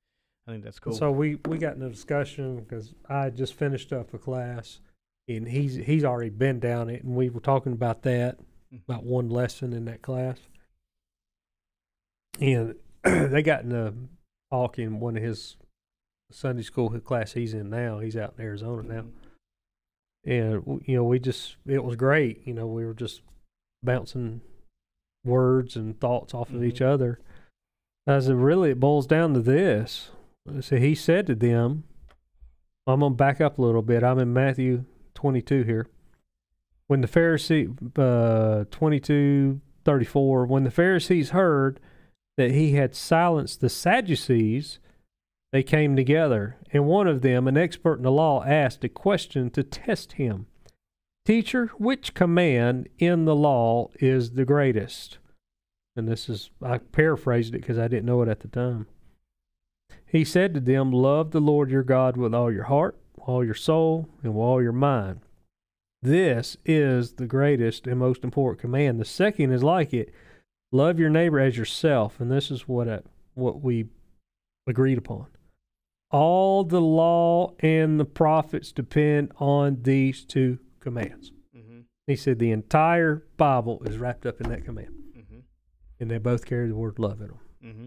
I 0.49 0.53
think 0.53 0.65
that's 0.65 0.79
cool. 0.79 0.95
So 0.95 1.11
we 1.11 1.37
we 1.47 1.59
got 1.59 1.77
in 1.77 1.83
a 1.83 1.91
discussion 1.91 2.61
because 2.61 2.95
I 3.09 3.29
just 3.31 3.55
finished 3.55 3.93
up 3.93 4.15
a 4.15 4.19
class, 4.19 4.81
and 5.29 5.47
he's 5.47 5.75
he's 5.75 6.05
already 6.05 6.31
been 6.31 6.61
down 6.61 6.89
it, 6.89 7.05
and 7.05 7.15
we 7.15 7.29
were 7.29 7.41
talking 7.41 7.73
about 7.73 8.03
that 8.05 8.39
mm-hmm. 8.39 8.79
about 8.89 9.05
one 9.05 9.29
lesson 9.29 9.75
in 9.75 9.85
that 9.85 10.01
class, 10.01 10.39
and 12.41 12.77
they 13.05 13.43
got 13.43 13.65
in 13.65 13.73
a 13.73 13.93
talk 14.51 14.79
in 14.79 14.99
one 14.99 15.19
of 15.19 15.23
his 15.23 15.57
Sunday 16.31 16.63
school 16.63 16.91
class 17.01 17.33
he's 17.33 17.55
in 17.55 17.71
now. 17.71 17.99
He's 17.99 18.17
out 18.17 18.35
in 18.39 18.45
Arizona 18.45 18.83
now. 18.83 19.05
And, 20.25 20.83
you 20.87 20.97
know, 20.97 21.05
we 21.05 21.19
just, 21.19 21.57
it 21.67 21.83
was 21.83 21.97
great. 21.97 22.47
You 22.47 22.55
know, 22.55 22.67
we 22.67 22.85
were 22.85 22.95
just 22.95 23.23
bouncing 23.83 24.43
words 25.25 25.77
and 25.77 25.99
thoughts 25.99 26.35
off 26.35 26.49
mm-hmm. 26.49 26.57
of 26.59 26.65
each 26.65 26.81
mm-hmm. 26.81 26.93
other. 26.93 27.21
As 28.07 28.29
it 28.29 28.35
really, 28.35 28.71
it 28.71 28.81
boils 28.81 29.07
down 29.07 29.35
to 29.35 29.41
this. 29.41 30.11
So 30.61 30.77
he 30.77 30.95
said 30.95 31.27
to 31.27 31.35
them, 31.35 31.85
I'm 32.87 33.01
going 33.01 33.13
to 33.13 33.17
back 33.17 33.41
up 33.41 33.59
a 33.59 33.63
little 33.63 33.83
bit. 33.83 34.03
I'm 34.03 34.19
in 34.19 34.33
Matthew 34.33 34.85
22 35.15 35.63
here. 35.63 35.87
When 36.87 37.03
the 37.03 37.09
Pharisee, 37.09 37.71
uh, 37.99 38.65
22, 38.71 39.61
34, 39.85 40.47
when 40.47 40.65
the 40.65 40.71
Pharisees 40.71 41.31
heard 41.31 41.79
that 42.37 42.51
he 42.51 42.73
had 42.73 42.95
silenced 42.95 43.61
the 43.61 43.69
Sadducees, 43.69 44.81
they 45.53 45.63
came 45.63 45.97
together, 45.97 46.57
and 46.73 46.87
one 46.87 47.09
of 47.09 47.23
them, 47.23 47.49
an 47.49 47.57
expert 47.57 47.97
in 47.97 48.03
the 48.03 48.13
law, 48.13 48.45
asked 48.45 48.85
a 48.85 48.89
question 48.89 49.51
to 49.51 49.63
test 49.63 50.13
him 50.13 50.47
Teacher, 51.27 51.67
which 51.77 52.15
command 52.15 52.89
in 52.99 53.25
the 53.25 53.37
law 53.37 53.91
is 54.01 54.33
the 54.33 54.45
greatest? 54.45 55.19
And 55.95 56.09
this 56.09 56.29
is, 56.29 56.51
I 56.63 56.79
paraphrased 56.79 57.55
it 57.55 57.61
because 57.61 57.79
I 57.79 57.89
didn't 57.89 58.07
know 58.07 58.23
it 58.23 58.29
at 58.29 58.41
the 58.41 58.49
time. 58.49 58.87
He 60.07 60.25
said 60.25 60.55
to 60.55 60.61
them, 60.61 60.93
Love 60.93 61.31
the 61.31 61.41
Lord 61.41 61.71
your 61.71 61.83
God 61.83 62.17
with 62.17 62.35
all 62.35 62.51
your 62.51 62.65
heart, 62.65 62.99
all 63.19 63.45
your 63.45 63.55
soul, 63.55 64.09
and 64.23 64.35
with 64.35 64.43
all 64.43 64.63
your 64.63 64.73
mind. 64.73 65.21
This 66.03 66.57
is 66.65 67.13
the 67.13 67.27
greatest 67.27 67.87
and 67.87 67.99
most 67.99 68.25
important 68.25 68.61
command. 68.61 68.99
The 68.99 69.05
second 69.05 69.53
is 69.53 69.63
like 69.63 69.93
it 69.93 70.13
love 70.73 70.99
your 70.99 71.11
neighbor 71.11 71.39
as 71.39 71.59
yourself. 71.59 72.19
And 72.19 72.31
this 72.31 72.51
is 72.51 72.67
what, 72.67 72.89
I, 72.89 73.01
what 73.35 73.61
we 73.61 73.87
agreed 74.67 74.99
upon. 74.99 75.27
All 76.11 76.65
the 76.65 76.81
law 76.81 77.55
and 77.61 78.01
the 78.01 78.05
prophets 78.05 78.73
depend 78.73 79.33
on 79.37 79.83
these 79.83 80.25
two 80.25 80.59
commands. 80.81 81.33
Mm-hmm. 81.57 81.81
He 82.07 82.17
said 82.17 82.39
the 82.39 82.51
entire 82.51 83.25
Bible 83.37 83.83
is 83.85 83.97
wrapped 83.97 84.27
up 84.27 84.41
in 84.41 84.51
that 84.51 84.65
command. 84.65 84.95
Mm-hmm. 85.17 85.39
And 86.01 86.11
they 86.11 86.19
both 86.19 86.47
carry 86.47 86.69
the 86.69 86.75
word 86.75 86.99
love 86.99 87.21
in 87.21 87.29
them. 87.29 87.39
Mm-hmm. 87.65 87.87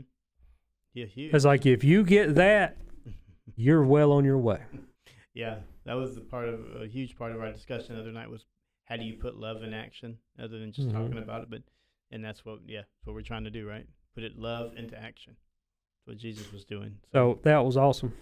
Yeah, 0.94 1.06
huge. 1.06 1.34
It's 1.34 1.46
like 1.46 1.66
if 1.66 1.84
you 1.84 2.04
get 2.04 2.36
that, 2.36 2.78
you're 3.56 3.84
well 3.84 4.12
on 4.14 4.24
your 4.24 4.38
way. 4.38 4.62
Yeah, 5.34 5.58
that 5.86 5.96
was 5.96 6.16
the 6.16 6.22
part 6.22 6.48
of 6.48 6.62
a 6.82 6.88
huge 6.88 7.18
part 7.18 7.34
of 7.34 7.42
our 7.42 7.52
discussion 7.52 7.96
the 7.96 8.02
other 8.02 8.12
night 8.12 8.30
was 8.30 8.46
how 8.86 8.98
do 8.98 9.04
you 9.04 9.16
put 9.16 9.36
love 9.36 9.64
in 9.64 9.74
action 9.74 10.18
other 10.40 10.60
than 10.60 10.72
just 10.72 10.88
mm-hmm. 10.88 10.98
talking 10.98 11.18
about 11.18 11.42
it, 11.42 11.50
but 11.50 11.64
and 12.12 12.24
that's 12.24 12.46
what 12.46 12.60
yeah, 12.68 12.82
that's 12.82 13.06
what 13.06 13.16
we're 13.16 13.22
trying 13.22 13.44
to 13.46 13.50
do, 13.50 13.68
right? 13.68 13.88
Put 14.14 14.24
it 14.24 14.38
love 14.38 14.74
into 14.78 14.98
action 14.98 15.36
what 16.06 16.18
Jesus 16.18 16.52
was 16.52 16.66
doing. 16.66 16.96
So, 17.12 17.40
that 17.44 17.64
was 17.64 17.78
awesome. 17.78 18.14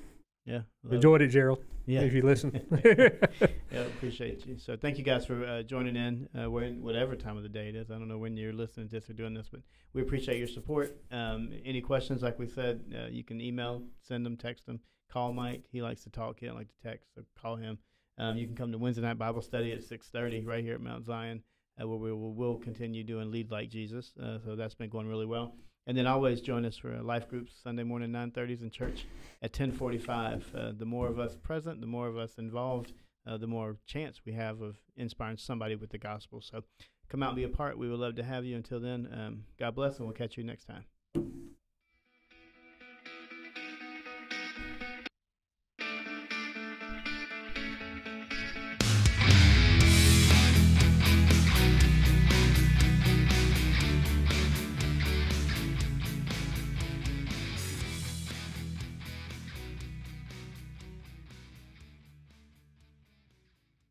Yeah, 0.45 0.61
enjoyed 0.89 1.21
it. 1.21 1.27
Gerald. 1.27 1.59
Yeah, 1.85 2.01
if 2.01 2.13
you 2.13 2.21
listen. 2.21 2.51
yeah, 2.85 3.79
appreciate 3.81 4.45
you. 4.45 4.57
So 4.57 4.77
thank 4.77 4.97
you 4.97 5.03
guys 5.03 5.25
for 5.25 5.45
uh, 5.45 5.63
joining 5.63 5.95
in. 5.95 6.27
Uh, 6.37 6.49
whatever 6.49 7.15
time 7.15 7.37
of 7.37 7.43
the 7.43 7.49
day 7.49 7.69
it 7.69 7.75
is, 7.75 7.91
I 7.91 7.95
don't 7.95 8.07
know 8.07 8.17
when 8.17 8.37
you're 8.37 8.53
listening 8.53 8.87
to 8.89 8.99
this 8.99 9.09
or 9.09 9.13
doing 9.13 9.33
this, 9.33 9.49
but 9.51 9.61
we 9.93 10.01
appreciate 10.01 10.37
your 10.37 10.47
support. 10.47 10.95
Um, 11.11 11.49
any 11.65 11.81
questions, 11.81 12.21
like 12.21 12.39
we 12.39 12.47
said, 12.47 12.81
uh, 12.95 13.07
you 13.07 13.23
can 13.23 13.41
email, 13.41 13.83
send 14.01 14.25
them, 14.25 14.37
text 14.37 14.65
them, 14.65 14.79
call 15.11 15.33
Mike. 15.33 15.65
He 15.71 15.81
likes 15.81 16.03
to 16.03 16.09
talk. 16.09 16.39
He 16.39 16.45
don't 16.45 16.55
like 16.55 16.69
to 16.69 16.87
text, 16.87 17.09
so 17.15 17.23
call 17.39 17.55
him. 17.55 17.77
Um, 18.17 18.37
you 18.37 18.45
can 18.45 18.55
come 18.55 18.71
to 18.71 18.77
Wednesday 18.77 19.01
night 19.01 19.17
Bible 19.17 19.41
study 19.41 19.71
at 19.71 19.83
six 19.83 20.09
thirty 20.09 20.45
right 20.45 20.63
here 20.63 20.75
at 20.75 20.81
Mount 20.81 21.05
Zion, 21.05 21.41
uh, 21.81 21.87
where 21.87 21.97
we 21.97 22.11
will 22.11 22.33
we'll 22.33 22.57
continue 22.57 23.03
doing 23.03 23.31
lead 23.31 23.51
like 23.51 23.69
Jesus. 23.69 24.13
Uh, 24.21 24.37
so 24.45 24.55
that's 24.55 24.75
been 24.75 24.89
going 24.89 25.07
really 25.07 25.25
well. 25.25 25.55
And 25.87 25.97
then 25.97 26.05
always 26.05 26.41
join 26.41 26.65
us 26.65 26.77
for 26.77 26.95
life 27.01 27.27
groups 27.27 27.53
Sunday 27.61 27.83
morning 27.83 28.11
9:30s 28.11 28.61
in 28.61 28.69
church 28.69 29.05
at 29.41 29.53
10:45. 29.53 30.53
Uh, 30.53 30.71
the 30.77 30.85
more 30.85 31.07
of 31.07 31.19
us 31.19 31.35
present, 31.35 31.81
the 31.81 31.87
more 31.87 32.07
of 32.07 32.17
us 32.17 32.37
involved, 32.37 32.93
uh, 33.25 33.37
the 33.37 33.47
more 33.47 33.77
chance 33.85 34.21
we 34.25 34.33
have 34.33 34.61
of 34.61 34.77
inspiring 34.95 35.37
somebody 35.37 35.75
with 35.75 35.89
the 35.89 35.97
gospel. 35.97 36.41
So 36.41 36.63
come 37.09 37.23
out 37.23 37.29
and 37.29 37.35
be 37.35 37.43
a 37.43 37.49
part. 37.49 37.77
We 37.77 37.89
would 37.89 37.99
love 37.99 38.15
to 38.15 38.23
have 38.23 38.45
you. 38.45 38.55
Until 38.55 38.79
then, 38.79 39.09
um, 39.11 39.43
God 39.57 39.75
bless, 39.75 39.97
and 39.97 40.07
we'll 40.07 40.15
catch 40.15 40.37
you 40.37 40.43
next 40.43 40.65
time. 40.65 40.85